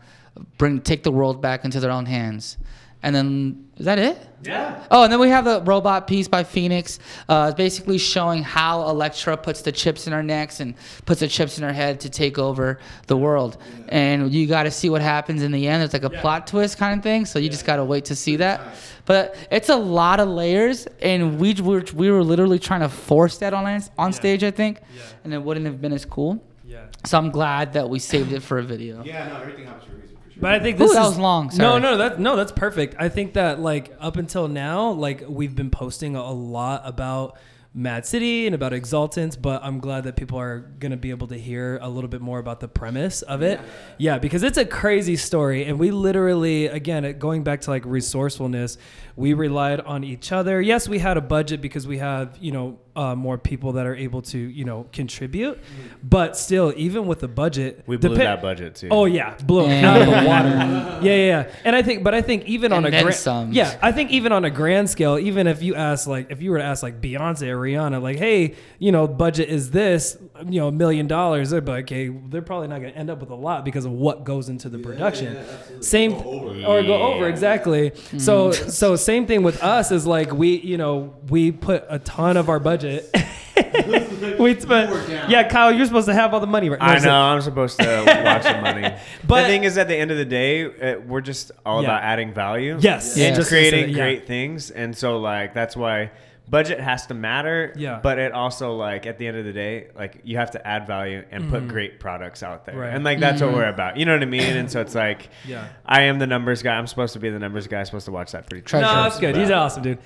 bring 0.59 0.81
take 0.81 1.03
the 1.03 1.13
world 1.13 1.43
back 1.43 1.65
into 1.65 1.81
their 1.81 1.91
own 1.91 2.07
hands. 2.07 2.57
And 3.03 3.15
then 3.15 3.66
is 3.77 3.85
that 3.85 3.99
it? 3.99 4.19
Yeah. 4.43 4.85
Oh, 4.91 5.05
and 5.05 5.13
then 5.13 5.21
we 5.21 5.29
have 5.29 5.45
the 5.45 5.61
robot 5.63 6.07
piece 6.07 6.29
by 6.29 6.45
Phoenix. 6.45 6.99
Uh, 7.29 7.49
it's 7.51 7.57
basically 7.57 7.99
showing 7.99 8.43
how 8.43 8.89
Elektra 8.89 9.37
puts 9.37 9.63
the 9.63 9.73
chips 9.73 10.07
in 10.07 10.13
her 10.13 10.23
necks 10.23 10.61
and 10.61 10.75
puts 11.05 11.21
the 11.21 11.29
chips 11.29 11.59
in 11.59 11.65
her 11.65 11.73
head 11.73 12.01
to 12.01 12.11
take 12.11 12.39
over 12.39 12.79
the 13.07 13.17
world. 13.17 13.59
And 13.89 14.33
you 14.33 14.47
got 14.47 14.63
to 14.63 14.71
see 14.71 14.89
what 14.89 15.03
happens 15.03 15.43
in 15.43 15.53
the 15.53 15.67
end. 15.69 15.83
It's 15.83 15.93
like 15.93 16.05
a 16.05 16.11
plot 16.11 16.47
twist 16.47 16.79
kind 16.79 16.99
of 16.99 17.03
thing. 17.03 17.27
So 17.27 17.39
you 17.39 17.51
just 17.51 17.67
got 17.67 17.77
to 17.77 17.85
wait 17.85 18.07
to 18.07 18.17
see 18.17 18.37
that. 18.37 18.61
But 19.05 19.37
it's 19.51 19.69
a 19.69 19.77
lot 19.77 20.21
of 20.21 20.29
layers, 20.29 20.87
and 21.01 21.39
we 21.39 21.55
were 21.55 21.85
we 21.95 22.11
were 22.11 22.25
literally 22.25 22.59
trying 22.59 22.81
to 22.81 22.89
force 22.89 23.39
that 23.39 23.55
on 23.55 23.83
on 23.99 24.13
stage, 24.13 24.43
I 24.43 24.51
think, 24.51 24.81
and 25.23 25.33
it 25.35 25.43
wouldn't 25.43 25.67
have 25.67 25.81
been 25.81 25.93
as 25.93 26.05
cool. 26.05 26.43
Yeah. 26.65 26.87
So 27.05 27.19
I'm 27.19 27.31
glad 27.31 27.75
that 27.75 27.89
we 27.89 27.99
saved 27.99 28.33
it 28.33 28.43
for 28.43 28.59
a 28.59 28.63
video. 28.63 29.05
Yeah, 29.05 29.29
no, 29.29 29.37
everything 29.41 29.67
happens 29.67 29.85
for 29.85 29.93
a 29.93 30.01
reason. 30.01 30.16
But 30.39 30.53
I 30.53 30.61
think 30.61 30.77
Ooh, 30.77 30.85
this 30.85 30.93
that 30.95 31.03
is, 31.03 31.09
was 31.11 31.19
long, 31.19 31.47
No, 31.47 31.51
sorry. 31.53 31.81
no, 31.81 31.97
that 31.97 32.21
no, 32.21 32.37
that's 32.37 32.53
perfect. 32.53 32.95
I 32.99 33.09
think 33.09 33.35
that 33.35 33.61
like 33.61 33.95
up 33.99 34.17
until 34.17 34.49
now, 34.49 34.91
like 34.91 35.25
we've 35.27 35.55
been 35.55 35.71
posting 35.71 36.15
a 36.17 36.31
lot 36.31 36.83
about 36.85 37.39
Mad 37.73 38.07
City 38.07 38.47
and 38.47 38.55
about 38.55 38.73
Exaltants, 38.73 39.41
but 39.41 39.63
I'm 39.63 39.81
glad 39.81 40.05
that 40.05 40.17
people 40.17 40.39
are 40.39 40.61
gonna 40.79 40.97
be 40.97 41.11
able 41.11 41.27
to 41.29 41.39
hear 41.39 41.79
a 41.83 41.89
little 41.89 42.09
bit 42.09 42.23
more 42.23 42.39
about 42.39 42.61
the 42.61 42.69
premise 42.69 43.21
of 43.23 43.43
it. 43.43 43.61
Yeah, 43.99 44.19
because 44.19 44.43
it's 44.43 44.57
a 44.57 44.65
crazy 44.65 45.17
story, 45.17 45.65
and 45.67 45.79
we 45.79 45.91
literally, 45.91 46.67
again, 46.67 47.19
going 47.19 47.43
back 47.43 47.61
to 47.63 47.71
like 47.71 47.85
resourcefulness, 47.85 48.79
we 49.15 49.35
relied 49.35 49.81
on 49.81 50.05
each 50.05 50.33
other. 50.33 50.61
Yes, 50.61 50.89
we 50.89 50.99
had 50.99 51.17
a 51.19 51.21
budget 51.21 51.61
because 51.61 51.87
we 51.87 51.99
have 51.99 52.37
you 52.41 52.53
know 52.53 52.79
uh, 52.97 53.15
more 53.15 53.39
people 53.39 53.73
that 53.73 53.87
are 53.87 53.95
able 53.95 54.23
to 54.23 54.39
you 54.39 54.65
know 54.65 54.87
contribute, 54.93 55.59
but 56.03 56.37
still, 56.37 56.73
even 56.77 57.07
with 57.07 57.21
the 57.21 57.29
budget, 57.29 57.85
We 57.87 57.97
blew 57.97 58.11
depen- 58.11 58.19
that 58.19 58.43
budget 58.43 58.75
too. 58.77 58.89
Oh 58.91 59.05
yeah, 59.05 59.37
blew 59.45 59.67
it 59.67 59.85
out 59.85 60.01
of 60.01 60.07
the 60.07 60.13
water. 60.27 60.49
Yeah, 60.49 61.01
yeah, 61.03 61.15
yeah. 61.15 61.51
And 61.65 61.77
I 61.77 61.83
think, 61.83 62.03
but 62.03 62.15
I 62.15 62.23
think 62.23 62.45
even 62.47 62.73
on 62.73 62.85
And 62.85 62.95
a 62.95 63.03
grand, 63.03 63.55
yeah, 63.55 63.79
I 63.83 63.93
think 63.93 64.11
even 64.11 64.33
on 64.33 64.45
a 64.45 64.51
grand 64.51 64.89
scale, 64.89 65.19
even 65.19 65.47
if 65.47 65.63
you 65.63 65.75
ask 65.75 66.07
like, 66.07 66.31
if 66.31 66.41
you 66.43 66.51
were 66.51 66.59
to 66.59 66.65
ask 66.65 66.83
like 66.83 67.01
Beyonce 67.01 67.49
or 67.49 67.59
Rihanna, 67.59 68.01
like, 68.01 68.17
hey, 68.17 68.55
you 68.79 68.93
know, 68.93 69.07
budget 69.07 69.49
is 69.49 69.71
this, 69.71 70.17
you 70.49 70.61
know, 70.61 70.69
a 70.69 70.73
million 70.73 71.07
dollars, 71.07 71.51
they'd 71.51 71.65
be 71.65 71.71
like, 71.73 71.85
okay, 71.85 72.09
they're 72.09 72.43
probably 72.43 72.69
not 72.69 72.81
going 72.81 72.93
to 72.93 72.99
end 72.99 73.11
up 73.11 73.21
with 73.21 73.31
a 73.31 73.35
lot 73.35 73.65
because 73.65 73.85
of 73.85 73.93
what 73.93 74.25
goes 74.25 74.49
into 74.49 74.69
the 74.69 74.79
production. 74.79 75.37
Same 75.81 76.13
or 76.15 76.83
go 76.83 77.03
over 77.03 77.29
exactly. 77.29 77.93
So, 78.19 78.53
so 78.53 78.97
same 78.97 79.27
thing 79.27 79.43
with 79.43 79.63
us 79.63 79.91
is 79.91 80.07
like 80.07 80.33
we, 80.33 80.57
you 80.61 80.79
know, 80.79 81.15
we 81.29 81.53
put 81.53 81.85
a 81.89 81.99
ton 81.99 82.37
of 82.37 82.49
our 82.49 82.59
budget. 82.59 82.86
we 84.39 84.59
spent, 84.61 85.09
yeah, 85.29 85.49
Kyle, 85.49 85.73
you're 85.73 85.87
supposed 85.87 86.07
to 86.09 86.15
have 86.15 86.33
all 86.35 86.41
the 86.41 86.47
money 86.47 86.69
right 86.69 86.81
I 86.81 86.95
No, 86.95 86.99
so- 87.01 87.07
know 87.09 87.21
I'm 87.21 87.41
supposed 87.43 87.79
to 87.81 88.23
watch 88.25 88.43
the 88.45 88.61
money. 88.61 88.95
But- 89.27 89.43
the 89.43 89.49
thing 89.49 89.65
is, 89.65 89.77
at 89.79 89.89
the 89.89 89.97
end 89.97 90.11
of 90.11 90.19
the 90.19 90.25
day, 90.25 90.65
uh, 90.65 91.01
we're 91.01 91.21
just 91.21 91.53
all 91.65 91.83
Yeah. 91.83 91.89
about 91.89 92.03
adding 92.03 92.33
value. 92.33 92.77
Yes. 92.81 93.17
Yeah. 93.17 93.29
and 93.29 93.37
Just 93.37 93.49
creating 93.49 93.91
yeah. 93.91 93.97
great 93.97 94.27
things. 94.27 94.71
And 94.71 94.97
so, 94.97 95.19
like, 95.19 95.55
that's 95.55 95.77
why 95.77 96.11
budget 96.49 96.79
has 96.79 97.07
to 97.09 97.15
matter. 97.15 97.73
Yeah. 97.77 97.99
But 98.03 98.19
it 98.19 98.31
also, 98.33 98.77
like, 98.77 99.05
at 99.07 99.19
the 99.19 99.27
end 99.27 99.37
of 99.37 99.45
the 99.45 99.53
day, 99.53 99.89
like, 99.97 100.21
you 100.23 100.37
have 100.37 100.53
to 100.53 100.65
add 100.67 100.87
value 100.87 101.25
and 101.33 101.51
put 101.51 101.67
great 101.67 101.99
products 101.99 102.43
out 102.45 102.67
there. 102.67 102.75
Mm-hmm. 102.75 102.83
Right. 102.83 102.95
And 102.95 103.03
like, 103.05 103.19
that's 103.19 103.43
what 103.43 103.53
we're 103.53 103.69
about. 103.69 103.97
You 103.97 104.05
know 104.05 104.13
what 104.13 104.23
I 104.23 104.27
mean? 104.27 104.43
And 104.57 104.71
so 104.71 104.81
it's 104.81 104.95
like, 104.95 105.29
Yeah. 105.47 105.67
I 105.85 106.03
am 106.03 106.19
the 106.21 106.27
numbers 106.29 106.63
guy. 106.63 106.77
I'm 106.77 106.87
supposed 106.87 107.15
to 107.15 107.19
be 107.19 107.31
the 107.31 107.39
numbers 107.41 107.67
guy. 107.67 107.81
I'm 107.81 107.85
supposed 107.87 108.07
to 108.07 108.13
watch 108.13 108.31
that 108.33 108.49
pretty. 108.49 108.63
Try- 108.63 108.81
No, 108.83 108.95
that's 109.03 109.19
good. 109.19 109.35
He's 109.37 109.51
awesome, 109.51 109.83
dude. 109.83 109.99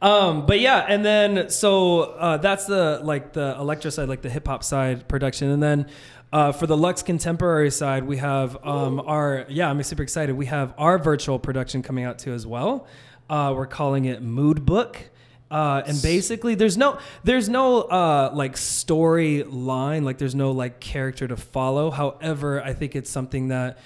Um, 0.00 0.46
but 0.46 0.60
yeah, 0.60 0.84
and 0.88 1.04
then 1.04 1.50
so 1.50 2.02
uh, 2.02 2.36
that's 2.36 2.66
the 2.66 3.00
like 3.02 3.32
the 3.32 3.56
electro 3.58 3.90
side, 3.90 4.08
like 4.08 4.22
the 4.22 4.30
hip 4.30 4.46
hop 4.46 4.62
side 4.62 5.08
production, 5.08 5.50
and 5.50 5.62
then 5.62 5.86
uh, 6.32 6.52
for 6.52 6.66
the 6.66 6.76
Lux 6.76 7.02
Contemporary 7.02 7.70
side, 7.70 8.04
we 8.04 8.18
have 8.18 8.64
um, 8.64 9.00
our 9.00 9.46
yeah, 9.48 9.68
I'm 9.68 9.82
super 9.82 10.02
excited. 10.02 10.36
We 10.36 10.46
have 10.46 10.74
our 10.78 10.98
virtual 10.98 11.38
production 11.38 11.82
coming 11.82 12.04
out 12.04 12.18
too 12.18 12.32
as 12.32 12.46
well. 12.46 12.86
Uh, 13.28 13.52
we're 13.56 13.66
calling 13.66 14.04
it 14.04 14.22
Mood 14.22 14.64
Book. 14.64 15.10
Uh, 15.50 15.82
and 15.86 16.00
basically, 16.02 16.54
there's 16.54 16.76
no, 16.76 16.98
there's 17.24 17.48
no 17.48 17.80
uh, 17.80 18.30
like 18.34 18.54
storyline, 18.54 20.02
like 20.02 20.18
there's 20.18 20.34
no 20.34 20.50
like 20.50 20.78
character 20.78 21.26
to 21.26 21.38
follow. 21.38 21.90
However, 21.90 22.62
I 22.62 22.74
think 22.74 22.94
it's 22.94 23.08
something 23.08 23.48
that 23.48 23.78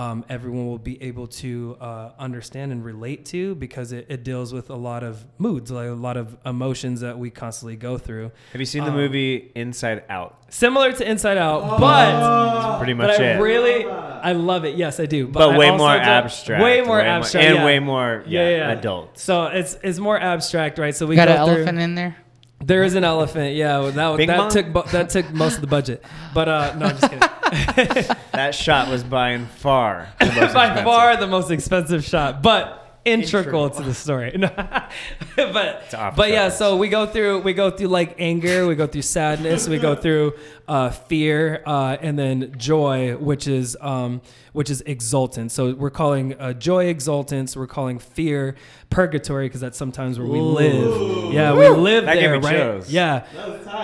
um, 0.00 0.24
everyone 0.28 0.66
will 0.66 0.78
be 0.78 0.96
able 1.02 1.26
to 1.26 1.76
uh, 1.80 2.10
understand 2.18 2.72
and 2.72 2.80
relate 2.84 3.24
to 3.26 3.54
because 3.56 3.92
it, 3.92 4.06
it 4.08 4.24
deals 4.24 4.52
with 4.52 4.70
a 4.70 4.74
lot 4.76 5.02
of 5.02 5.24
moods, 5.38 5.70
like 5.70 5.88
a 5.88 5.92
lot 6.08 6.16
of 6.16 6.36
emotions 6.46 7.00
that 7.00 7.18
we 7.18 7.28
constantly 7.30 7.76
go 7.76 7.98
through. 7.98 8.30
Have 8.52 8.60
you 8.60 8.66
seen 8.74 8.84
the 8.84 8.90
Um, 8.90 8.96
movie 8.96 9.52
Inside 9.54 10.04
Out? 10.08 10.30
Similar 10.48 10.92
to 10.92 11.10
Inside 11.10 11.36
Out, 11.38 11.78
but 11.78 12.06
That's 12.20 12.78
pretty 12.78 12.94
but 12.94 13.06
much 13.08 13.20
I 13.20 13.24
it. 13.32 13.40
really 13.40 13.84
I 13.86 14.32
love 14.32 14.64
it. 14.64 14.76
Yes, 14.76 15.00
I 15.00 15.06
do. 15.06 15.26
but 15.28 15.50
I 15.50 15.58
way 15.58 15.70
more 15.70 15.78
don't- 15.96 16.00
abstract. 16.18 16.62
Way 16.62 16.82
more 16.82 17.00
abstract. 17.00 17.46
and 17.46 17.56
yeah. 17.56 17.64
way 17.64 17.78
more 17.78 18.24
yeah, 18.26 18.70
adult. 18.72 19.18
So 19.18 19.46
it's 19.46 19.76
it's 19.82 19.98
more 19.98 20.18
abstract, 20.18 20.78
right? 20.78 20.94
So 20.94 21.06
we 21.06 21.14
Got 21.16 21.28
go 21.28 21.34
an 21.34 21.44
through- 21.46 21.54
elephant 21.56 21.78
in 21.78 21.94
there. 21.94 22.16
There 22.62 22.82
is 22.84 22.94
an 22.94 23.04
elephant. 23.04 23.54
Yeah, 23.56 23.78
well, 23.78 23.90
that 23.92 24.16
Bing 24.18 24.26
that 24.28 24.36
bong? 24.36 24.50
took 24.50 24.72
bu- 24.72 24.90
that 24.92 25.08
took 25.10 25.30
most 25.32 25.56
of 25.56 25.60
the 25.62 25.66
budget. 25.66 26.04
But 26.34 26.48
uh, 26.48 26.74
no, 26.78 26.86
I'm 26.86 26.98
just 26.98 27.10
kidding. 27.10 28.16
That 28.32 28.54
shot 28.54 28.88
was 28.88 29.02
by 29.02 29.30
and 29.30 29.48
far 29.50 30.08
the 30.20 30.26
most 30.26 30.36
by 30.54 30.66
expensive. 30.66 30.84
far 30.84 31.16
the 31.16 31.26
most 31.26 31.50
expensive 31.50 32.04
shot, 32.04 32.42
but 32.42 32.76
integral, 33.04 33.64
Integral. 33.64 33.70
to 33.70 33.82
the 33.82 33.94
story. 33.94 34.32
No. 34.36 34.48
but 35.36 35.90
but 36.16 36.30
yeah, 36.30 36.48
so 36.50 36.76
we 36.76 36.88
go 36.88 37.06
through 37.06 37.40
we 37.40 37.54
go 37.54 37.70
through 37.70 37.88
like 37.88 38.14
anger, 38.18 38.66
we 38.66 38.74
go 38.76 38.86
through 38.86 39.02
sadness, 39.02 39.66
we 39.68 39.78
go 39.78 39.94
through 39.94 40.34
uh, 40.68 40.90
fear, 40.90 41.62
uh, 41.66 41.96
and 42.00 42.18
then 42.18 42.54
joy, 42.56 43.16
which 43.16 43.48
is 43.48 43.76
um, 43.80 44.20
which 44.52 44.70
is 44.70 44.80
exultant. 44.82 45.52
So 45.52 45.74
we're 45.74 45.90
calling 45.90 46.34
uh, 46.40 46.52
joy 46.54 46.92
exultance. 46.92 47.56
We're 47.56 47.66
calling 47.66 47.98
fear 47.98 48.56
purgatory 48.90 49.46
because 49.46 49.60
that's 49.60 49.78
sometimes 49.78 50.18
where 50.18 50.26
we 50.28 50.40
live. 50.40 51.32
Yeah, 51.32 51.52
we 51.54 51.68
live 51.68 52.04
That 52.06 52.14
there, 52.16 52.40
right? 52.40 52.50
chills. 52.56 52.90
Yeah, 52.90 53.20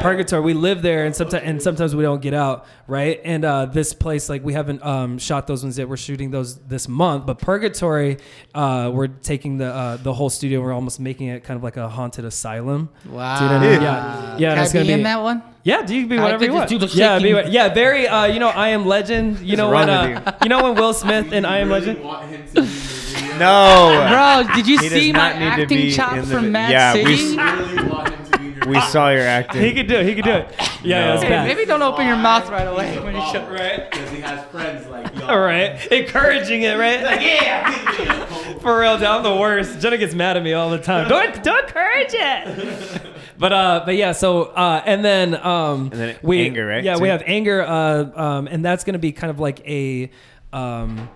purgatory. 0.00 0.42
We 0.42 0.54
live 0.54 0.82
there, 0.82 1.04
and 1.04 1.14
sometimes 1.14 1.44
and 1.44 1.62
sometimes 1.62 1.94
we 1.94 2.02
don't 2.02 2.20
get 2.20 2.34
out, 2.34 2.66
right? 2.86 3.20
And 3.24 3.44
uh, 3.44 3.66
this 3.66 3.92
place, 3.92 4.28
like 4.28 4.44
we 4.44 4.52
haven't 4.52 4.82
um, 4.84 5.18
shot 5.18 5.46
those 5.46 5.62
ones 5.62 5.78
yet. 5.78 5.88
We're 5.88 5.96
shooting 5.96 6.30
those 6.30 6.58
this 6.58 6.88
month, 6.88 7.26
but 7.26 7.38
purgatory, 7.38 8.18
uh, 8.54 8.90
we're 8.92 9.06
taking 9.08 9.58
the 9.58 9.66
uh, 9.72 9.96
the 9.98 10.12
whole 10.12 10.30
studio. 10.30 10.60
We're 10.60 10.72
almost 10.72 11.00
making 11.00 11.28
it 11.28 11.44
kind 11.44 11.56
of 11.56 11.62
like 11.62 11.76
a 11.76 11.88
haunted 11.88 12.24
asylum. 12.24 12.88
Wow. 13.08 13.38
Do 13.38 13.44
you 13.44 13.50
know 13.50 13.56
what 13.58 13.66
I 13.66 13.70
mean? 13.70 13.82
Yeah, 13.82 14.36
yeah. 14.38 14.48
Can 14.50 14.58
and 14.58 14.60
it's 14.60 14.70
I 14.70 14.72
be 14.72 14.78
gonna 14.80 14.92
in 14.92 14.98
be 15.00 15.04
that 15.04 15.22
one? 15.22 15.42
yeah, 15.62 15.82
do 15.82 15.94
you 15.96 16.06
be 16.06 16.18
I 16.18 16.22
whatever 16.22 16.44
you 16.44 16.52
want. 16.52 16.68
do 16.68 16.78
the 16.78 16.86
yeah, 16.88 17.18
be, 17.18 17.28
yeah, 17.50 17.72
very. 17.72 18.06
Uh, 18.08 18.26
you 18.26 18.38
know, 18.40 18.48
I 18.48 18.68
am 18.68 18.86
Legend. 18.86 19.40
You 19.40 19.56
know 19.56 19.70
wrong 19.70 19.86
when? 19.88 20.14
with 20.14 20.26
Uh, 20.26 20.32
you 20.42 20.48
know 20.48 20.55
when 20.62 20.74
Will 20.74 20.94
Smith 20.94 21.32
and 21.32 21.46
I 21.46 21.58
Am 21.58 21.68
really 21.68 21.80
Legend. 21.86 22.04
want 22.04 22.28
him 22.28 22.46
to 22.48 22.52
be 22.54 22.58
in 22.60 22.64
the 22.64 22.70
video. 22.70 22.96
No. 23.36 24.06
Bro, 24.46 24.54
did 24.56 24.66
you 24.66 24.78
He 24.78 24.88
does 24.88 24.98
see 24.98 25.12
my 25.12 25.18
not 25.18 25.38
need 25.38 25.44
to 25.56 25.62
acting 25.62 25.76
be 25.78 25.92
chops 25.92 26.14
in 26.14 26.20
the 26.28 26.34
from 26.34 26.52
Mad 26.52 26.70
Yeah, 26.70 26.94
we 26.94 27.16
City? 27.16 27.38
s- 27.38 27.60
really 27.76 27.88
want 27.90 28.08
him 28.08 28.24
to 28.32 28.38
be 28.38 28.46
in 28.46 28.54
your 28.54 28.66
We 28.68 28.80
saw 28.80 29.10
your 29.10 29.22
acting. 29.26 29.60
He 29.62 29.74
could 29.74 29.86
do 29.88 29.96
it. 29.96 30.06
He 30.06 30.14
could 30.14 30.24
do 30.24 30.30
it. 30.30 30.48
Yeah, 30.58 30.64
yeah, 30.82 31.14
it's 31.14 31.22
No. 31.22 31.28
bad. 31.28 31.46
Maybe 31.46 31.66
don't 31.66 31.82
open 31.82 32.06
your 32.06 32.16
mouth 32.16 32.48
right 32.48 32.66
away 32.66 32.98
when 33.00 33.14
you 33.14 33.20
show. 33.30 33.44
Right. 33.50 33.90
Because 33.90 34.10
he 34.10 34.20
has 34.22 34.42
friends 34.46 34.86
like 34.86 35.14
y'all. 35.16 35.30
All 35.32 35.38
right. 35.40 35.86
Encouraging 35.92 36.62
it, 36.62 36.78
right? 36.78 37.02
Like, 37.02 37.20
yeah. 37.20 38.24
For 38.60 38.80
real, 38.80 38.96
dude, 38.96 39.06
I'm 39.06 39.22
the 39.22 39.36
worst. 39.36 39.80
Jenna 39.80 39.98
gets 39.98 40.14
mad 40.14 40.38
at 40.38 40.42
me 40.42 40.54
all 40.54 40.70
the 40.70 40.78
time. 40.78 41.06
Don't 41.08 41.42
don't 41.44 41.64
encourage 41.68 42.14
it. 42.14 43.02
But 43.38 43.52
uh, 43.52 43.82
but 43.84 43.96
yeah. 43.96 44.12
So 44.12 44.44
uh, 44.44 44.82
and 44.86 45.04
then 45.04 45.34
um, 45.34 45.90
And 45.92 46.00
then 46.00 46.16
we 46.22 46.46
anger, 46.46 46.66
right, 46.66 46.82
Yeah, 46.82 46.94
too? 46.94 47.02
we 47.02 47.08
have 47.08 47.22
anger. 47.26 47.60
Uh, 47.62 48.10
um, 48.18 48.46
and 48.48 48.64
that's 48.64 48.82
gonna 48.84 48.98
be 48.98 49.12
kind 49.12 49.30
of 49.30 49.38
like 49.38 49.60
a 49.68 50.10
um. 50.52 51.08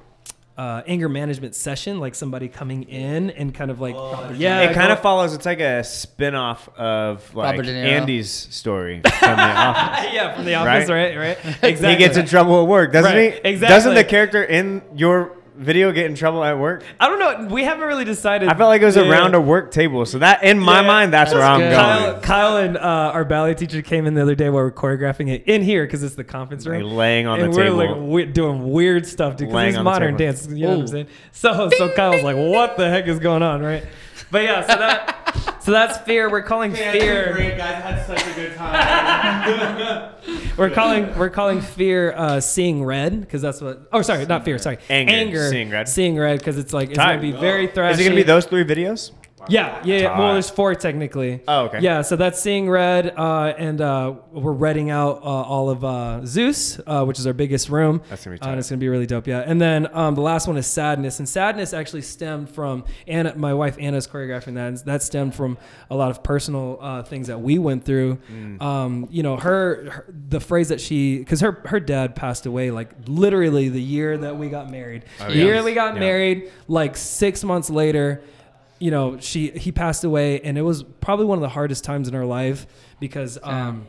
Uh, 0.59 0.83
anger 0.87 1.09
management 1.09 1.55
session, 1.55 2.01
like 2.01 2.14
somebody 2.14 2.47
coming 2.47 2.83
in 2.83 3.31
and 3.31 3.55
kind 3.55 3.70
of 3.70 3.81
like, 3.81 3.95
yeah, 4.37 4.61
it 4.61 4.74
kind 4.74 4.93
of 4.93 5.01
follows. 5.01 5.33
It's 5.33 5.47
like 5.47 5.61
a 5.61 5.83
spin-off 5.83 6.68
of 6.76 7.35
like 7.35 7.53
Robert 7.53 7.62
De 7.62 7.72
Niro. 7.72 7.87
Andy's 7.87 8.31
story 8.31 8.97
from 9.01 9.37
The 9.37 9.43
Office. 9.43 10.12
yeah, 10.12 10.35
from 10.35 10.45
the 10.45 10.55
office, 10.57 10.91
right? 10.91 11.16
Right. 11.16 11.39
Exactly. 11.62 11.89
He 11.93 11.97
gets 11.97 12.18
in 12.18 12.26
trouble 12.26 12.61
at 12.61 12.68
work, 12.68 12.93
doesn't 12.93 13.11
Right, 13.11 13.33
he? 13.33 13.39
exactly. 13.49 13.74
Doesn't 13.74 13.95
the 13.95 14.05
character 14.05 14.45
in 14.45 14.83
your 14.95 15.33
video 15.61 15.92
get 15.92 16.06
in 16.06 16.14
trouble 16.14 16.42
at 16.42 16.58
work? 16.58 16.82
I 16.98 17.08
don't 17.08 17.18
know. 17.18 17.54
We 17.54 17.62
haven't 17.64 17.86
really 17.86 18.04
decided. 18.04 18.48
I 18.48 18.54
felt 18.54 18.68
like 18.68 18.82
it 18.82 18.86
was 18.86 18.96
Yeah. 18.96 19.08
around 19.11 19.34
a 19.34 19.40
work 19.40 19.70
table. 19.70 20.04
So 20.06 20.18
that, 20.18 20.42
in 20.42 20.58
my 20.58 20.80
Yeah. 20.80 20.86
mind, 20.86 21.12
that's, 21.12 21.32
where 21.32 21.40
That's 21.42 21.52
I'm 21.54 21.61
going. 21.61 21.74
Kyle, 21.74 22.20
Kyle 22.20 22.56
and 22.56 22.76
uh, 22.76 22.80
our 23.14 23.24
ballet 23.24 23.54
teacher 23.54 23.82
came 23.82 24.06
in 24.06 24.14
the 24.14 24.22
other 24.22 24.34
day 24.34 24.48
while 24.48 24.64
we're 24.64 24.72
choreographing 24.72 25.28
it 25.28 25.44
in 25.46 25.62
here 25.62 25.84
because 25.84 26.02
it's 26.02 26.14
the 26.14 26.24
conference 26.24 26.66
room. 26.66 26.82
Like 26.82 26.92
laying 26.96 27.26
on 27.26 27.40
and 27.40 27.52
the 27.52 27.56
we're 27.56 27.64
table. 27.64 27.76
like 27.76 27.96
we 27.96 28.24
doing 28.26 28.70
weird 28.72 29.06
stuff, 29.06 29.36
dude. 29.36 29.48
Because 29.48 29.74
it's 29.74 29.82
modern 29.84 30.16
dance. 30.16 30.46
You 30.48 30.66
know 30.66 30.70
what 30.70 30.80
I'm 30.80 30.86
saying? 30.88 31.06
So 31.32 31.70
so 31.76 31.88
Kyle's 31.90 32.22
like, 32.22 32.36
what 32.36 32.76
the 32.76 32.88
heck 32.88 33.06
is 33.06 33.18
going 33.18 33.42
on, 33.42 33.62
right? 33.62 33.84
But 34.31 34.43
yeah, 34.45 34.61
so 34.62 34.76
that 34.76 35.57
so 35.62 35.70
that's 35.72 35.99
fear. 35.99 36.31
We're 36.31 36.43
calling 36.43 36.72
Man, 36.72 36.93
fear. 36.93 37.33
great, 37.35 37.57
guys. 37.57 37.83
I 37.83 37.91
had 37.91 38.07
such 38.07 38.26
a 38.26 38.35
good 38.35 38.55
time. 38.57 40.12
We're 40.57 40.70
calling 40.70 41.16
we're 41.16 41.31
calling 41.31 41.61
fear 41.62 42.12
uh, 42.14 42.41
seeing 42.41 42.85
red 42.85 43.20
because 43.22 43.41
that's 43.41 43.61
what. 43.62 43.81
Oh, 43.93 44.03
sorry, 44.03 44.26
not 44.26 44.45
fear. 44.45 44.59
Sorry, 44.59 44.78
Anger, 44.91 45.12
anger 45.12 45.49
seeing 45.51 45.70
red. 45.70 45.89
Seeing 45.89 46.16
red 46.18 46.39
because 46.39 46.59
it's 46.59 46.72
like 46.74 46.91
it's 46.91 46.99
Tight. 46.99 47.16
gonna 47.16 47.22
be 47.22 47.33
very 47.33 47.66
thrashy. 47.68 47.93
Is 47.93 48.01
it 48.01 48.03
going 48.05 48.12
to 48.12 48.16
be 48.16 48.22
those 48.24 48.45
three 48.45 48.64
videos? 48.64 49.12
Yeah, 49.49 49.80
yeah. 49.84 49.97
yeah. 49.99 50.18
Well, 50.18 50.32
there's 50.34 50.51
four 50.51 50.74
technically. 50.74 51.41
Oh, 51.49 51.64
okay. 51.66 51.80
Yeah, 51.80 52.03
so 52.03 52.16
that's 52.16 52.41
seeing 52.41 52.68
red, 52.68 53.14
uh, 53.16 53.55
and 53.57 53.80
uh, 53.80 54.14
we're 54.32 54.53
reading 54.53 54.91
out 54.91 55.18
uh, 55.22 55.26
all 55.26 55.70
of 55.70 55.84
uh, 55.84 56.24
Zeus, 56.26 56.78
uh, 56.86 57.05
which 57.05 57.18
is 57.18 57.26
our 57.26 57.32
biggest 57.32 57.68
room. 57.70 58.03
That's 58.11 58.24
gonna 58.24 58.36
be 58.36 58.43
Uh, 58.43 58.51
and 58.51 58.59
it's 58.59 58.68
gonna 58.68 58.78
be 58.78 58.88
really 58.88 59.07
dope. 59.07 59.26
Yeah, 59.26 59.41
and 59.47 59.61
then 59.61 59.88
um, 59.97 60.14
the 60.14 60.20
last 60.20 60.47
one 60.47 60.57
is 60.57 60.66
sadness, 60.66 61.18
and 61.18 61.28
sadness 61.28 61.72
actually 61.72 62.03
stemmed 62.03 62.51
from 62.51 62.84
Anna, 63.07 63.34
my 63.36 63.55
wife 63.55 63.76
Anna's 63.80 64.07
choreographing 64.07 64.55
that. 64.55 64.68
And 64.68 64.78
that 64.78 65.03
stemmed 65.03 65.34
from 65.34 65.59
a 65.91 65.97
lot 65.97 66.11
of 66.11 66.22
personal 66.22 66.78
uh, 66.80 67.03
things 67.03 67.26
that 67.28 67.41
we 67.41 67.59
went 67.59 67.84
through. 67.84 68.18
Mm. 68.32 68.61
Um, 68.62 69.09
you 69.11 69.22
know, 69.22 69.36
her, 69.36 69.91
her 69.91 70.14
the 70.28 70.41
phrase 70.41 70.68
that 70.68 70.80
she, 70.80 71.18
because 71.18 71.41
her 71.41 71.62
her 71.66 71.80
dad 71.80 72.14
passed 72.14 72.47
away 72.47 72.70
like 72.70 72.91
literally 73.07 73.68
the 73.68 73.80
year 73.82 74.18
that 74.18 74.36
we 74.36 74.49
got 74.49 74.70
married. 74.70 75.05
the 75.18 75.26
Oh, 75.26 75.28
yeah. 75.28 75.45
year 75.45 75.62
we 75.62 75.74
got 75.74 75.95
Yeah. 75.95 76.01
married, 76.01 76.51
like 76.68 76.97
six 76.97 77.43
months 77.43 77.70
later 77.70 78.22
you 78.81 78.91
know 78.91 79.18
she 79.20 79.51
he 79.51 79.70
passed 79.70 80.03
away 80.03 80.41
and 80.41 80.59
it 80.59 80.62
was 80.62 80.83
probably 80.83 81.26
one 81.26 81.39
of 81.39 81.43
the 81.43 81.49
hardest 81.49 81.85
times 81.85 82.09
in 82.09 82.14
our 82.14 82.24
life 82.24 82.66
because 82.99 83.39
um 83.43 83.87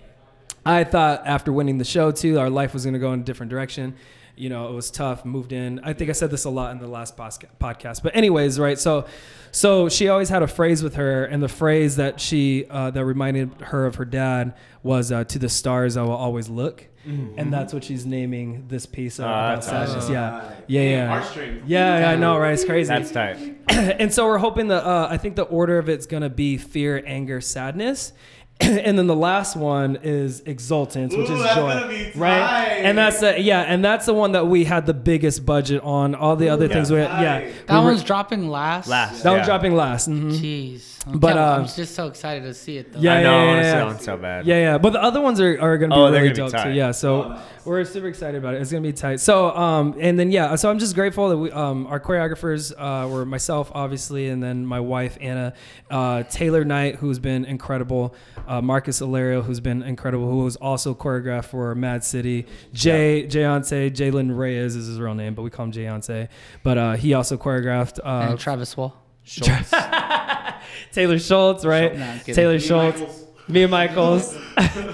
i 0.66 0.84
thought 0.84 1.26
after 1.26 1.52
winning 1.52 1.78
the 1.78 1.86
show 1.86 2.12
too 2.12 2.38
our 2.38 2.50
life 2.50 2.74
was 2.74 2.84
going 2.84 2.94
to 2.94 3.00
go 3.00 3.12
in 3.14 3.22
a 3.22 3.24
different 3.24 3.50
direction 3.50 3.96
you 4.36 4.50
know 4.50 4.68
it 4.70 4.74
was 4.74 4.90
tough 4.92 5.26
moved 5.26 5.52
in. 5.54 5.80
I 5.84 5.94
think 5.94 6.10
i 6.10 6.14
said 6.14 6.32
this 6.32 6.46
a 6.46 6.50
lot 6.50 6.72
in 6.72 6.80
the 6.80 6.88
last 6.88 7.16
podcast 7.18 8.04
but 8.04 8.16
anyways 8.16 8.60
right 8.60 8.80
so 8.80 9.06
so 9.52 9.90
she 9.90 10.08
always 10.10 10.30
had 10.30 10.44
a 10.44 10.48
phrase 10.48 10.82
with 10.84 10.96
her 10.96 11.26
and 11.26 11.44
the 11.44 11.50
phrase 11.50 11.98
that 11.98 12.20
she 12.20 12.66
uh, 12.70 12.92
that 12.92 13.04
reminded 13.06 13.52
her 13.62 13.86
of 13.86 13.96
her 13.96 14.06
dad 14.06 14.54
was 14.84 15.12
uh, 15.12 15.24
to 15.26 15.38
the 15.40 15.50
stars 15.50 15.98
i 15.98 16.02
will 16.02 16.12
always 16.12 16.50
look 16.50 16.88
and 17.04 17.52
that's 17.52 17.74
what 17.74 17.84
she's 17.84 18.06
naming 18.06 18.66
this 18.68 18.86
piece 18.86 19.18
of 19.18 19.26
Oh, 19.26 19.30
about 19.30 19.64
sadness. 19.64 20.04
awesome. 20.04 20.14
yeah. 20.14 20.52
Yeah 20.68 20.82
yeah. 20.82 21.34
yeah, 21.66 22.00
yeah, 22.00 22.10
I 22.12 22.16
know, 22.16 22.38
right? 22.38 22.54
It's 22.54 22.64
crazy. 22.64 22.90
That's 22.90 23.10
tight. 23.10 23.38
and 23.70 24.14
so 24.14 24.28
we're 24.28 24.38
hoping 24.38 24.68
that 24.68 24.84
uh, 24.86 25.08
I 25.10 25.18
think 25.18 25.36
the 25.36 25.42
order 25.46 25.80
of 25.80 25.90
it's 25.90 26.06
gonna 26.06 26.30
be 26.30 26.58
fear, 26.58 27.02
anger, 27.04 27.42
sadness, 27.42 28.14
and 28.86 28.98
then 28.98 29.08
the 29.08 29.16
last 29.16 29.56
one 29.56 29.98
is 30.04 30.42
exultance, 30.42 31.18
which 31.18 31.30
Ooh, 31.30 31.34
is 31.36 31.42
that's 31.44 31.56
joy, 31.56 31.74
gonna 31.74 31.88
be 31.88 32.12
right? 32.16 32.68
And 32.84 32.98
that's 32.98 33.20
the 33.20 33.40
yeah, 33.42 33.62
and 33.62 33.84
that's 33.84 34.06
the 34.06 34.14
one 34.14 34.34
that 34.34 34.48
we 34.48 34.64
had 34.66 34.86
the 34.86 34.94
biggest 34.94 35.46
budget 35.46 35.82
on. 35.84 36.16
All 36.16 36.36
the 36.36 36.50
other 36.50 36.68
Yeah. 36.68 36.74
things, 36.74 36.92
we 36.92 36.98
yeah, 37.00 37.40
That 37.68 37.70
we 37.70 37.76
were- 37.78 37.92
one's 37.92 38.04
dropping 38.04 38.50
last. 38.50 38.88
Last. 38.88 39.24
that 39.24 39.30
yeah. 39.30 39.36
one's 39.38 39.48
dropping 39.48 39.76
last. 39.76 40.10
mhm. 40.10 40.32
Jeez. 40.32 40.88
I'm, 41.08 41.14
But, 41.14 41.20
but, 41.34 41.38
I'm 41.38 41.64
uh, 41.64 41.68
just 41.68 41.96
so 41.96 42.06
excited 42.06 42.44
to 42.44 42.54
see 42.54 42.78
it 42.78 42.94
though. 42.94 43.00
Yeah, 43.00 43.16
I 43.16 43.24
know. 43.24 43.32
yeah, 43.32 43.42
I 43.42 43.46
want 43.48 43.58
to 43.62 43.64
yeah, 43.64 43.64
see 43.64 43.68
yeah. 43.70 43.80
that 43.80 43.86
one 43.88 44.00
so 44.00 44.18
bad. 44.18 44.46
Yeah, 44.46 44.56
yeah, 44.60 44.78
but 44.78 44.94
the 44.94 45.02
other 45.02 45.20
ones 45.20 45.42
are, 45.42 45.60
are 45.60 45.78
gonna 45.80 45.96
be 45.96 46.00
Oh, 46.00 46.04
really 46.12 46.30
gonna 46.30 46.48
be 46.48 46.52
dope 46.52 46.64
too. 46.64 46.70
Yeah, 46.70 46.92
so 46.92 47.24
Oh, 47.24 47.30
nice. 47.30 47.40
we're 47.66 47.84
super 47.86 48.08
excited 48.08 48.38
about 48.38 48.54
it. 48.54 48.62
It's 48.62 48.72
gonna 48.72 48.84
be 48.84 48.94
tight. 48.94 49.20
So, 49.20 49.50
um, 49.58 49.96
and 50.00 50.20
then 50.20 50.30
yeah, 50.32 50.54
so 50.54 50.70
I'm 50.70 50.78
just 50.78 50.94
grateful 50.94 51.30
that 51.30 51.38
we, 51.38 51.52
um, 51.52 51.88
our 51.88 52.00
choreographers 52.00 52.72
uh, 52.78 53.08
were 53.10 53.26
myself, 53.26 53.72
obviously, 53.74 54.30
and 54.30 54.44
then 54.44 54.64
my 54.64 54.80
wife 54.80 55.18
Anna, 55.20 55.54
uh, 55.90 56.22
Taylor 56.30 56.64
Knight, 56.64 56.98
who's 56.98 57.18
been 57.18 57.46
incredible, 57.46 58.14
uh, 58.52 58.62
Marcus 58.62 59.00
Alario, 59.00 59.42
who's 59.42 59.62
been 59.62 59.82
incredible, 59.82 60.30
who 60.30 60.44
was 60.44 60.58
also 60.58 60.94
choreographed 60.94 61.46
for 61.46 61.74
Mad 61.74 62.04
City, 62.04 62.46
Jay 62.74 63.26
Jayonce, 63.26 63.90
Jalen 63.90 64.38
Reyes 64.38 64.76
is 64.76 64.88
his 64.88 65.00
real 65.00 65.16
name, 65.16 65.34
but 65.34 65.44
we 65.44 65.50
call 65.50 65.66
him 65.66 65.72
Jayonce, 65.72 66.28
but 66.62 66.78
uh, 66.78 66.94
he 66.94 67.14
also 67.14 67.38
choreographed 67.38 68.00
uh, 68.00 68.32
and 68.32 68.40
Travis 68.40 68.76
Wall. 68.76 68.94
Taylor 70.92 71.18
Schultz, 71.18 71.64
right? 71.64 71.96
Schultz. 71.96 72.28
No, 72.28 72.34
Taylor 72.34 72.54
Me, 72.54 72.60
Schultz. 72.60 73.00
Michaels. 73.00 73.28
and 73.48 73.72
Michaels, 73.72 74.38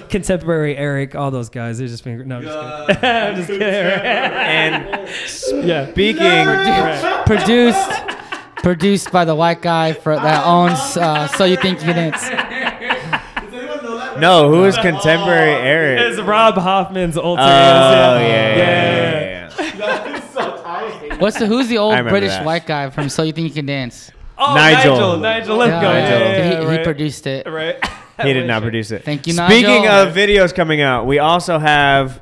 contemporary 0.09 0.77
Eric, 0.77 1.15
all 1.15 1.31
those 1.31 1.49
guys. 1.49 1.79
They're 1.79 1.87
just 1.87 2.03
being 2.03 2.27
no, 2.27 2.37
I'm 2.37 2.43
just 2.43 2.87
kidding. 2.87 3.03
I'm 3.09 3.35
just 3.35 3.47
kidding. 3.47 3.63
And 3.63 5.67
yeah. 5.67 5.91
speaking, 5.91 7.25
produced 7.25 8.17
produced 8.57 9.11
by 9.11 9.25
the 9.25 9.33
white 9.33 9.61
guy 9.61 9.93
for 9.93 10.15
that 10.15 10.45
owns 10.45 10.97
uh, 10.97 11.27
So 11.27 11.45
You 11.45 11.57
Think 11.57 11.79
You 11.79 11.85
Can 11.85 12.11
Dance. 12.11 12.21
Does 12.21 13.53
anyone 13.53 13.83
know 13.83 13.97
that? 13.97 14.06
No, 14.19 14.49
who 14.49 14.65
is 14.65 14.75
contemporary 14.77 15.53
oh, 15.53 15.61
Eric? 15.61 15.99
It's 16.01 16.19
Rob 16.19 16.55
Hoffman's 16.55 17.17
alter 17.17 17.41
Oh 17.41 17.45
yeah, 17.45 18.19
yeah, 18.19 18.57
yeah, 18.57 18.59
yeah, 18.59 19.55
yeah. 19.59 19.71
That 19.77 20.23
is 20.23 20.29
so 20.31 20.57
tight. 20.61 21.19
What's 21.19 21.39
the 21.39 21.45
who's 21.47 21.67
the 21.67 21.77
old 21.77 21.97
British 22.07 22.31
that. 22.31 22.45
white 22.45 22.65
guy 22.65 22.89
from 22.89 23.09
So 23.09 23.23
You 23.23 23.33
Think 23.33 23.49
You 23.49 23.53
Can 23.53 23.65
Dance? 23.65 24.11
Oh, 24.37 24.53
Nigel. 24.53 24.93
Nigel. 24.93 25.17
Nigel, 25.17 25.55
let's 25.57 25.71
go. 25.71 25.91
Yeah, 25.91 25.97
Yeah, 25.97 26.19
yeah, 26.19 26.59
he, 26.59 26.65
yeah, 26.65 26.77
he 26.77 26.83
produced 26.83 27.27
it. 27.27 27.47
Right. 27.47 27.77
He 28.23 28.33
did 28.33 28.47
not 28.47 28.63
produce 28.63 28.89
it. 28.89 29.03
Thank 29.03 29.27
you, 29.27 29.33
Speaking 29.33 29.61
Nigel. 29.61 29.75
Speaking 29.75 29.87
of 29.87 30.15
videos 30.15 30.55
coming 30.55 30.81
out, 30.81 31.05
we 31.05 31.19
also 31.19 31.59
have 31.59 32.19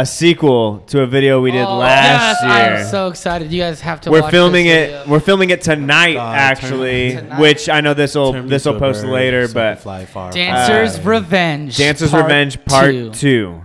a 0.00 0.06
sequel 0.06 0.78
to 0.86 1.02
a 1.02 1.06
video 1.06 1.40
we 1.42 1.50
did 1.50 1.62
Oh, 1.64 1.76
last 1.78 2.42
yes, 2.42 2.84
I'm 2.86 2.90
so 2.90 3.08
excited. 3.08 3.52
You 3.52 3.60
guys 3.60 3.80
have 3.82 4.00
to. 4.02 4.10
we're 4.10 4.22
watch 4.22 4.30
filming 4.30 4.64
this 4.66 5.04
it. 5.04 5.08
We're 5.08 5.20
filming 5.20 5.50
it 5.50 5.60
tonight, 5.60 6.14
God, 6.14 6.36
actually, 6.36 7.16
Tonight. 7.16 7.38
which 7.40 7.68
I 7.68 7.80
know 7.82 7.92
this 7.94 8.14
will 8.14 8.32
this 8.44 8.64
will 8.64 8.78
post 8.78 9.02
bird 9.02 9.10
later, 9.10 9.46
so 9.48 9.54
but 9.54 9.80
fly 9.80 10.06
far. 10.06 10.32
Dancer's 10.32 10.98
Uh, 10.98 11.08
Revenge. 11.10 11.76
Dancer's 11.76 12.10
Part 12.10 12.22
Revenge 12.24 12.64
Part 12.64 12.90
Two. 12.92 13.10
Two. 13.12 13.62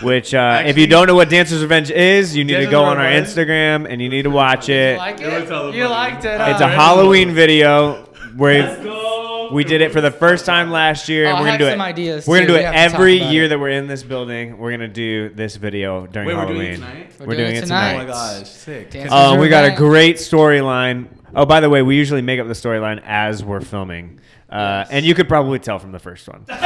Which, 0.00 0.32
uh, 0.34 0.62
if 0.66 0.78
you 0.78 0.86
don't 0.86 1.06
know 1.06 1.14
what 1.14 1.28
Dancer's 1.28 1.60
Revenge 1.62 1.90
is, 1.90 2.34
you 2.34 2.44
need 2.44 2.56
to 2.56 2.66
go 2.66 2.82
on 2.82 2.96
our 2.98 3.04
Revenge? 3.06 3.28
Instagram 3.28 3.86
and 3.88 4.00
you 4.00 4.08
need 4.08 4.22
to 4.22 4.30
watch 4.30 4.68
You 4.68 4.74
it. 4.74 4.96
like 4.98 5.20
Never 5.20 5.68
it? 5.68 5.74
You 5.74 5.86
liked 5.86 6.24
it? 6.24 6.40
It's 6.40 6.60
a 6.62 6.66
Halloween 6.66 7.32
video 7.34 8.08
where 8.36 8.62
go. 8.82 9.01
We 9.52 9.64
did 9.64 9.80
it 9.80 9.92
for 9.92 10.00
the 10.00 10.10
first 10.10 10.44
time 10.46 10.70
last 10.70 11.08
year. 11.08 11.26
Oh, 11.26 11.28
and 11.30 11.36
I 11.36 11.40
we're 11.40 11.46
gonna 11.46 11.50
have 11.52 11.60
do 11.60 11.70
some 11.70 11.80
it. 11.80 11.84
ideas, 11.84 12.26
we're 12.26 12.36
gonna 12.36 12.46
too. 12.46 12.52
do 12.52 12.54
We 12.54 12.60
it 12.60 12.64
have 12.64 12.74
to 12.74 12.80
talk 12.90 12.94
every 13.00 13.16
about 13.18 13.32
year 13.32 13.44
it. 13.44 13.48
that 13.48 13.58
we're 13.60 13.68
in 13.70 13.86
this 13.86 14.02
building. 14.02 14.58
We're 14.58 14.70
gonna 14.72 14.88
do 14.88 15.28
this 15.30 15.56
video 15.56 16.06
during 16.06 16.28
Wait, 16.28 16.34
we're 16.34 16.40
Halloween. 16.40 16.58
doing 16.58 16.72
it 16.72 16.76
tonight? 16.76 17.12
We're, 17.20 17.36
doing, 17.36 17.56
it 17.56 17.60
tonight. 17.62 17.94
Oh 17.94 17.98
my 17.98 18.04
gosh, 18.06 18.48
sick. 18.50 18.90
Dancer's 18.90 19.12
Um, 19.12 19.38
we 19.38 19.48
got 19.48 19.60
a 19.64 19.68
Revenge. 19.72 19.78
great 19.78 20.16
storyline. 20.16 21.06
Oh, 21.34 21.46
by 21.46 21.60
the 21.60 21.70
way, 21.70 21.82
we 21.82 21.96
usually 21.96 22.22
make 22.22 22.40
up 22.40 22.46
the 22.46 22.52
storyline 22.54 23.00
as 23.06 23.42
we're 23.44 23.60
filming, 23.62 24.20
uh, 24.50 24.84
and 24.90 25.04
you 25.06 25.14
could 25.14 25.28
probably 25.28 25.58
tell 25.58 25.78
from 25.78 25.92
the 25.92 25.98
first 25.98 26.28
one. 26.28 26.44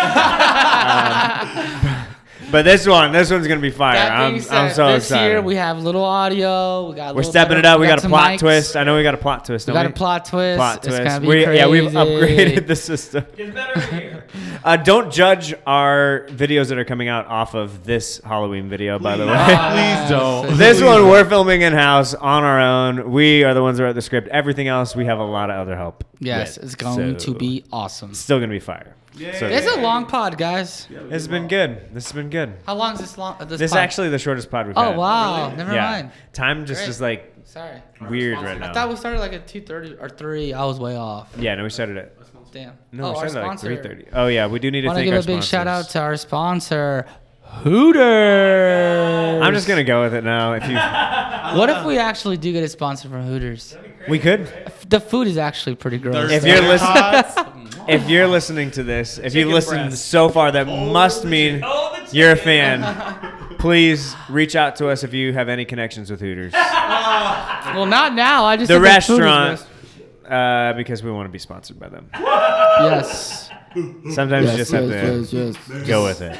Um, 0.86 2.06
but 2.50 2.62
this 2.64 2.86
one, 2.86 3.12
this 3.12 3.30
one's 3.30 3.46
gonna 3.46 3.60
be 3.60 3.70
fire. 3.70 3.96
I'm, 3.98 4.32
being 4.32 4.42
said, 4.42 4.56
I'm 4.56 4.72
so 4.72 4.86
this 4.92 5.04
excited. 5.04 5.28
year 5.30 5.42
we 5.42 5.56
have 5.56 5.82
little 5.82 6.04
audio. 6.04 6.88
We 6.90 6.96
got. 6.96 7.14
We're 7.14 7.22
stepping 7.22 7.56
better- 7.56 7.60
it 7.60 7.66
up. 7.66 7.80
We 7.80 7.86
got, 7.86 8.04
a 8.04 8.08
plot 8.08 8.30
mics. 8.32 8.38
twist. 8.38 8.76
I 8.76 8.84
know 8.84 8.96
we 8.96 9.02
got 9.02 9.14
a 9.14 9.18
plot 9.18 9.44
twist. 9.44 9.66
We 9.66 9.72
don't 9.72 9.82
got 9.82 9.90
a 9.90 9.94
plot 9.94 10.24
twist. 10.26 10.56
Plot 10.58 10.86
it's 10.86 10.96
twist. 10.96 11.20
be 11.22 11.26
We- 11.28 11.44
crazy. 11.44 11.58
yeah, 11.58 11.66
we've 11.68 11.90
upgraded 11.90 12.66
the 12.66 12.76
system. 12.76 13.24
It's 13.36 13.54
better 13.54 13.80
here. 13.94 14.24
Uh, 14.64 14.76
don't 14.76 15.12
judge 15.12 15.54
our 15.64 16.26
videos 16.30 16.70
that 16.70 16.78
are 16.78 16.84
coming 16.84 17.06
out 17.06 17.24
off 17.28 17.54
of 17.54 17.84
this 17.84 18.20
Halloween 18.24 18.68
video, 18.68 18.98
by 18.98 19.16
the 19.16 19.24
way. 19.24 19.32
Please 19.32 20.10
don't. 20.10 20.56
This 20.58 20.82
one 20.82 21.06
we're 21.08 21.24
filming 21.28 21.62
in 21.62 21.72
house 21.72 22.14
on 22.14 22.42
our 22.42 22.60
own. 22.60 23.12
We 23.12 23.44
are 23.44 23.54
the 23.54 23.62
ones 23.62 23.78
that 23.78 23.84
wrote 23.84 23.94
the 23.94 24.02
script. 24.02 24.26
Everything 24.28 24.66
else 24.66 24.96
we 24.96 25.04
have 25.04 25.20
a 25.20 25.24
lot 25.24 25.50
of 25.50 25.56
other 25.60 25.76
help. 25.76 26.02
Yes, 26.18 26.56
with. 26.56 26.64
it's 26.64 26.74
going 26.74 27.16
So, 27.20 27.26
to 27.32 27.38
be 27.38 27.64
awesome. 27.72 28.12
still 28.12 28.40
gonna 28.40 28.50
be 28.50 28.58
fire. 28.58 28.96
So, 29.16 29.46
It's 29.46 29.66
a 29.66 29.80
long 29.80 30.06
pod, 30.06 30.36
guys. 30.36 30.86
It's 30.90 31.26
been 31.26 31.48
good. 31.48 31.88
This 31.94 32.04
has 32.04 32.12
been 32.12 32.28
good. 32.30 32.54
How 32.66 32.74
long 32.74 32.94
is 32.94 33.00
this 33.00 33.16
long? 33.16 33.36
Uh, 33.40 33.44
this 33.46 33.58
This 33.58 33.70
is 33.70 33.72
pod? 33.72 33.80
actually 33.80 34.08
the 34.10 34.18
shortest 34.18 34.50
pod 34.50 34.66
we've 34.66 34.76
had. 34.76 34.84
Oh 34.84 34.88
had. 34.90 34.96
wow! 34.98 35.54
Never 35.54 35.72
yeah. 35.72 35.90
mind. 35.90 36.10
Time 36.32 36.66
just 36.66 36.80
Great. 36.82 36.88
is 36.90 37.00
like 37.00 37.34
Sorry. 37.44 37.82
weird 38.10 38.38
right 38.42 38.58
now. 38.58 38.70
I 38.70 38.72
thought 38.74 38.88
we 38.90 38.96
started 38.96 39.20
like 39.20 39.32
at 39.32 39.46
two 39.46 39.60
thirty 39.62 39.94
or 39.98 40.08
three. 40.10 40.52
I 40.52 40.64
was 40.66 40.78
way 40.78 40.96
off. 40.96 41.34
yeah, 41.38 41.54
no, 41.54 41.62
we 41.62 41.70
started 41.70 41.96
at 41.96 42.12
Damn. 42.52 42.72
no, 42.92 43.06
oh, 43.06 43.10
we 43.12 43.16
our 43.18 43.28
started 43.28 43.36
at 43.38 43.40
like 43.48 43.58
sponsor. 43.58 43.66
three 43.66 43.76
thirty. 43.82 44.06
Oh 44.12 44.26
yeah, 44.26 44.46
we 44.46 44.58
do 44.58 44.70
need 44.70 44.82
to 44.82 44.88
Want 44.88 44.96
to 44.96 45.00
thank 45.00 45.06
give 45.06 45.14
our 45.28 45.34
a 45.34 45.36
big 45.38 45.42
shout 45.44 45.66
out 45.66 45.86
sponsors. 45.86 45.92
to 45.92 46.00
our 46.00 46.16
sponsor, 46.16 47.06
Hooters. 47.46 49.42
I'm 49.42 49.54
just 49.54 49.66
gonna 49.68 49.84
go 49.84 50.02
with 50.02 50.14
it 50.14 50.24
now. 50.24 50.52
If 50.54 50.64
you, 50.68 50.76
What 51.58 51.70
if 51.70 51.84
we 51.84 51.98
actually 51.98 52.36
do 52.36 52.52
get 52.52 52.64
a 52.64 52.68
sponsor 52.68 53.08
from 53.08 53.22
Hooters? 53.26 53.76
we 54.08 54.18
could. 54.18 54.46
The 54.88 55.00
food 55.00 55.26
is 55.26 55.36
actually 55.38 55.74
pretty 55.76 55.98
gross. 55.98 56.30
If 56.30 56.44
you're 56.44 56.60
listening, 56.62 57.12
listening, 57.12 57.68
if 57.88 58.08
you're 58.08 58.26
listening 58.28 58.70
to 58.72 58.82
this, 58.82 59.18
if 59.18 59.34
you've 59.34 59.44
Chicken 59.46 59.52
listened 59.52 59.88
breast. 59.90 60.04
so 60.06 60.28
far, 60.28 60.52
that 60.52 60.66
must 60.66 61.24
mean 61.24 61.64
you're 62.12 62.32
a 62.32 62.36
fan. 62.36 62.82
Please 63.58 64.14
reach 64.28 64.54
out 64.54 64.76
to 64.76 64.88
us 64.88 65.02
if 65.02 65.12
you 65.14 65.32
have 65.32 65.48
any 65.48 65.64
connections 65.64 66.10
with 66.10 66.20
Hooters. 66.20 66.52
well, 66.52 67.86
not 67.86 68.14
now. 68.14 68.44
I 68.44 68.56
just 68.56 68.68
The 68.68 68.74
said 68.74 68.80
food 68.80 68.86
is 68.86 69.20
restaurant, 69.20 69.66
gross. 70.22 70.30
uh, 70.30 70.72
because 70.76 71.02
we 71.02 71.10
want 71.10 71.26
to 71.26 71.32
be 71.32 71.38
sponsored 71.38 71.78
by 71.80 71.88
them. 71.88 72.10
Yes. 72.14 73.50
Sometimes 74.12 74.50
you 74.52 74.56
just 74.58 74.72
have 74.72 74.88
to 74.88 74.88
yes, 74.90 75.32
yes. 75.32 75.86
go 75.86 76.04
with 76.04 76.20
it. 76.22 76.38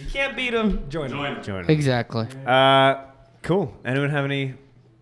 You 0.00 0.06
can't 0.12 0.36
beat 0.36 0.50
them. 0.52 0.88
Join 0.88 1.10
them. 1.10 1.42
Join 1.42 1.64
it. 1.64 1.70
Exactly. 1.70 2.26
Uh, 2.46 3.02
cool. 3.42 3.74
Anyone 3.84 4.10
have 4.10 4.24
any 4.24 4.54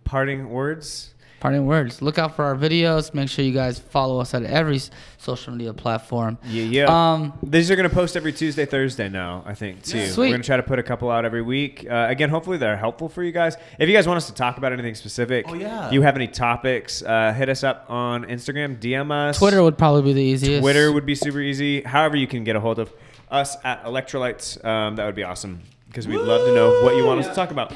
parting 0.04 0.48
words? 0.50 1.12
Parting 1.38 1.66
words. 1.66 2.00
Look 2.00 2.18
out 2.18 2.34
for 2.34 2.46
our 2.46 2.56
videos. 2.56 3.12
Make 3.12 3.28
sure 3.28 3.44
you 3.44 3.52
guys 3.52 3.78
follow 3.78 4.18
us 4.20 4.32
at 4.32 4.42
every 4.42 4.80
social 5.18 5.52
media 5.52 5.74
platform. 5.74 6.38
Yeah, 6.46 6.62
yeah. 6.64 7.12
Um, 7.12 7.34
These 7.42 7.70
are 7.70 7.76
gonna 7.76 7.90
post 7.90 8.16
every 8.16 8.32
Tuesday, 8.32 8.64
Thursday 8.64 9.10
now. 9.10 9.44
I 9.46 9.52
think 9.54 9.82
too. 9.82 10.06
Sweet. 10.06 10.28
We're 10.28 10.32
gonna 10.32 10.42
try 10.42 10.56
to 10.56 10.62
put 10.62 10.78
a 10.78 10.82
couple 10.82 11.10
out 11.10 11.26
every 11.26 11.42
week. 11.42 11.86
Uh, 11.88 12.06
again, 12.08 12.30
hopefully 12.30 12.56
they're 12.56 12.78
helpful 12.78 13.10
for 13.10 13.22
you 13.22 13.32
guys. 13.32 13.54
If 13.78 13.86
you 13.86 13.94
guys 13.94 14.08
want 14.08 14.16
us 14.16 14.26
to 14.28 14.34
talk 14.34 14.56
about 14.56 14.72
anything 14.72 14.94
specific, 14.94 15.44
Oh, 15.46 15.54
yeah. 15.54 15.90
you 15.90 16.00
have 16.02 16.16
any 16.16 16.26
topics, 16.26 17.02
uh, 17.02 17.34
hit 17.36 17.50
us 17.50 17.62
up 17.62 17.84
on 17.90 18.24
Instagram, 18.24 18.78
DM 18.80 19.10
us. 19.12 19.38
Twitter 19.38 19.62
would 19.62 19.76
probably 19.76 20.02
be 20.02 20.12
the 20.14 20.22
easiest. 20.22 20.62
Twitter 20.62 20.90
would 20.90 21.04
be 21.06 21.14
super 21.14 21.40
easy. 21.40 21.82
However, 21.82 22.16
you 22.16 22.26
can 22.26 22.44
get 22.44 22.56
a 22.56 22.60
hold 22.60 22.78
of 22.78 22.90
us 23.36 23.56
at 23.64 23.84
Elektrolytes. 23.84 24.64
Um, 24.64 24.96
that 24.96 25.06
would 25.06 25.14
be 25.14 25.22
awesome 25.24 25.62
because 25.88 26.08
we'd 26.08 26.16
love 26.18 26.46
to 26.46 26.54
know 26.54 26.82
what 26.82 26.96
you 26.96 27.04
want 27.06 27.20
us 27.20 27.28
to 27.28 27.34
talk 27.34 27.50
about. 27.50 27.72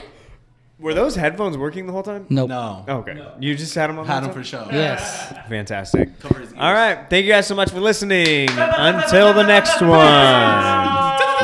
Were 0.78 0.94
those 0.94 1.14
headphones 1.14 1.58
working 1.58 1.86
the 1.86 1.92
whole 1.92 2.02
time? 2.02 2.24
Nope. 2.30 2.48
No. 2.48 2.84
Okay. 2.88 3.22
You 3.38 3.54
just 3.54 3.74
had 3.74 3.90
them 3.90 3.98
on. 3.98 4.06
the 4.06 4.12
Had 4.12 4.22
whole 4.22 4.32
them 4.32 4.42
for 4.42 4.50
time? 4.50 4.70
show. 4.70 4.74
Yes. 4.74 5.30
Fantastic. 5.48 6.18
Cover 6.20 6.40
his 6.40 6.50
ears. 6.52 6.58
All 6.60 6.72
right. 6.72 7.06
Thank 7.10 7.26
you 7.26 7.32
guys 7.32 7.46
so 7.46 7.54
much 7.54 7.70
for 7.70 7.80
listening. 7.80 8.48
Until 8.50 9.34
the 9.34 9.42
next 9.42 9.80
one, 9.82 9.90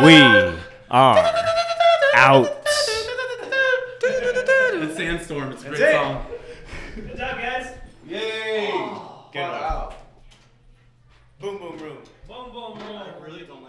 we 0.06 0.16
are 0.90 1.34
out. 2.16 2.64
The 4.00 4.92
Sandstorm. 4.96 5.52
It's 5.52 5.64
a 5.64 5.68
great 5.68 5.80
it. 5.80 5.92
song. 5.92 6.24
Good 6.94 7.16
job, 7.18 7.36
guys. 7.38 7.72
Yay. 8.08 8.70
Good 9.32 9.40
one. 9.42 9.94
Boom, 11.40 11.58
boom, 11.58 11.76
boom. 11.78 11.98
I 12.30 13.22
really 13.22 13.44
don't 13.44 13.62